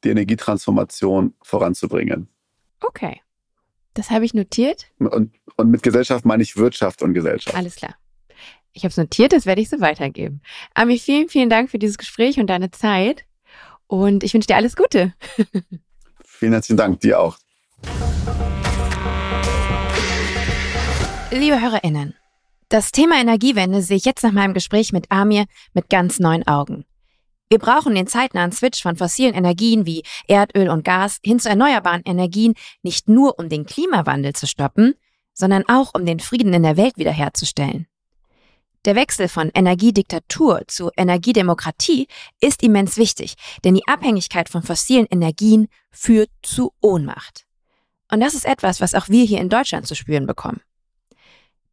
die 0.03 0.09
Energietransformation 0.09 1.33
voranzubringen? 1.41 2.27
Okay. 2.81 3.21
Das 3.93 4.09
habe 4.09 4.23
ich 4.25 4.33
notiert. 4.33 4.87
Und, 4.99 5.31
und 5.57 5.69
mit 5.69 5.83
Gesellschaft 5.83 6.25
meine 6.25 6.43
ich 6.43 6.55
Wirtschaft 6.55 7.01
und 7.01 7.13
Gesellschaft. 7.13 7.55
Alles 7.55 7.75
klar. 7.75 7.95
Ich 8.73 8.83
habe 8.83 8.91
es 8.91 8.97
notiert, 8.97 9.33
das 9.33 9.45
werde 9.45 9.61
ich 9.61 9.69
so 9.69 9.81
weitergeben. 9.81 10.41
Ami, 10.73 10.97
vielen, 10.97 11.27
vielen 11.27 11.49
Dank 11.49 11.69
für 11.69 11.79
dieses 11.79 11.97
Gespräch 11.97 12.39
und 12.39 12.47
deine 12.47 12.71
Zeit. 12.71 13.25
Und 13.87 14.23
ich 14.23 14.33
wünsche 14.33 14.47
dir 14.47 14.55
alles 14.55 14.77
Gute. 14.77 15.13
vielen 16.23 16.53
herzlichen 16.53 16.77
Dank, 16.77 17.01
dir 17.01 17.19
auch. 17.19 17.37
Liebe 21.31 21.59
HörerInnen, 21.61 22.15
das 22.69 22.91
Thema 22.91 23.19
Energiewende 23.19 23.81
sehe 23.81 23.97
ich 23.97 24.05
jetzt 24.05 24.23
nach 24.23 24.31
meinem 24.31 24.53
Gespräch 24.53 24.93
mit 24.93 25.11
Amir 25.11 25.45
mit 25.73 25.89
ganz 25.89 26.19
neuen 26.19 26.47
Augen. 26.47 26.85
Wir 27.51 27.59
brauchen 27.59 27.95
den 27.95 28.07
zeitnahen 28.07 28.53
Switch 28.53 28.81
von 28.81 28.95
fossilen 28.95 29.33
Energien 29.33 29.85
wie 29.85 30.03
Erdöl 30.25 30.69
und 30.69 30.85
Gas 30.85 31.19
hin 31.21 31.37
zu 31.37 31.49
erneuerbaren 31.49 32.01
Energien 32.05 32.53
nicht 32.81 33.09
nur 33.09 33.37
um 33.39 33.49
den 33.49 33.65
Klimawandel 33.65 34.31
zu 34.31 34.47
stoppen, 34.47 34.95
sondern 35.33 35.65
auch 35.67 35.93
um 35.93 36.05
den 36.05 36.21
Frieden 36.21 36.53
in 36.53 36.63
der 36.63 36.77
Welt 36.77 36.95
wiederherzustellen. 36.95 37.87
Der 38.85 38.95
Wechsel 38.95 39.27
von 39.27 39.51
Energiediktatur 39.53 40.61
zu 40.67 40.91
Energiedemokratie 40.95 42.07
ist 42.39 42.63
immens 42.63 42.95
wichtig, 42.95 43.33
denn 43.65 43.75
die 43.75 43.85
Abhängigkeit 43.85 44.47
von 44.47 44.63
fossilen 44.63 45.07
Energien 45.11 45.67
führt 45.91 46.29
zu 46.43 46.71
Ohnmacht. 46.79 47.45
Und 48.09 48.21
das 48.21 48.33
ist 48.33 48.45
etwas, 48.45 48.79
was 48.79 48.95
auch 48.95 49.09
wir 49.09 49.25
hier 49.25 49.41
in 49.41 49.49
Deutschland 49.49 49.87
zu 49.87 49.95
spüren 49.95 50.25
bekommen. 50.25 50.61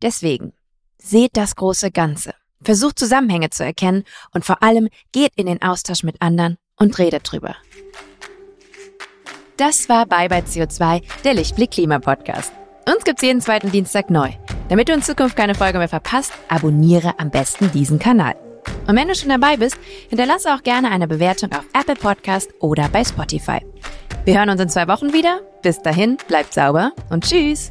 Deswegen, 0.03 0.55
seht 1.01 1.37
das 1.37 1.55
große 1.55 1.93
Ganze. 1.93 2.35
Versucht 2.63 2.99
Zusammenhänge 2.99 3.51
zu 3.51 3.65
erkennen 3.65 4.05
und 4.33 4.45
vor 4.45 4.63
allem 4.63 4.89
geht 5.13 5.33
in 5.37 5.47
den 5.47 5.63
Austausch 5.63 6.03
mit 6.03 6.21
anderen 6.21 6.59
und 6.77 6.99
redet 6.99 7.31
drüber. 7.31 7.57
Das 9.57 9.89
war 9.89 10.07
Bye 10.07 10.29
Bye 10.29 10.43
CO2, 10.43 11.03
der 11.25 11.35
Lichtblick 11.35 11.73
Klima 11.73 11.99
Podcast. 11.99 12.53
Uns 12.87 13.05
gibt's 13.05 13.23
jeden 13.23 13.41
zweiten 13.41 13.71
Dienstag 13.71 14.09
neu. 14.09 14.31
Damit 14.69 14.89
du 14.89 14.93
in 14.93 15.03
Zukunft 15.03 15.37
keine 15.37 15.55
Folge 15.55 15.79
mehr 15.79 15.89
verpasst, 15.89 16.33
abonniere 16.49 17.19
am 17.19 17.31
besten 17.31 17.71
diesen 17.73 17.99
Kanal. 17.99 18.37
Und 18.87 18.97
wenn 18.97 19.09
du 19.09 19.15
schon 19.15 19.29
dabei 19.29 19.57
bist, 19.57 19.77
hinterlasse 20.09 20.55
auch 20.55 20.63
gerne 20.63 20.91
eine 20.91 21.09
Bewertung 21.09 21.53
auf 21.53 21.65
Apple 21.75 21.97
Podcast 21.97 22.51
oder 22.61 22.89
bei 22.89 23.05
Spotify. 23.05 23.59
Wir 24.25 24.39
hören 24.39 24.51
uns 24.51 24.61
in 24.61 24.69
zwei 24.69 24.89
Wochen 24.89 25.13
wieder. 25.13 25.41
Bis 25.63 25.83
dahin, 25.83 26.19
bleibt 26.29 26.55
sauber 26.55 26.93
und 27.11 27.25
tschüss. 27.25 27.71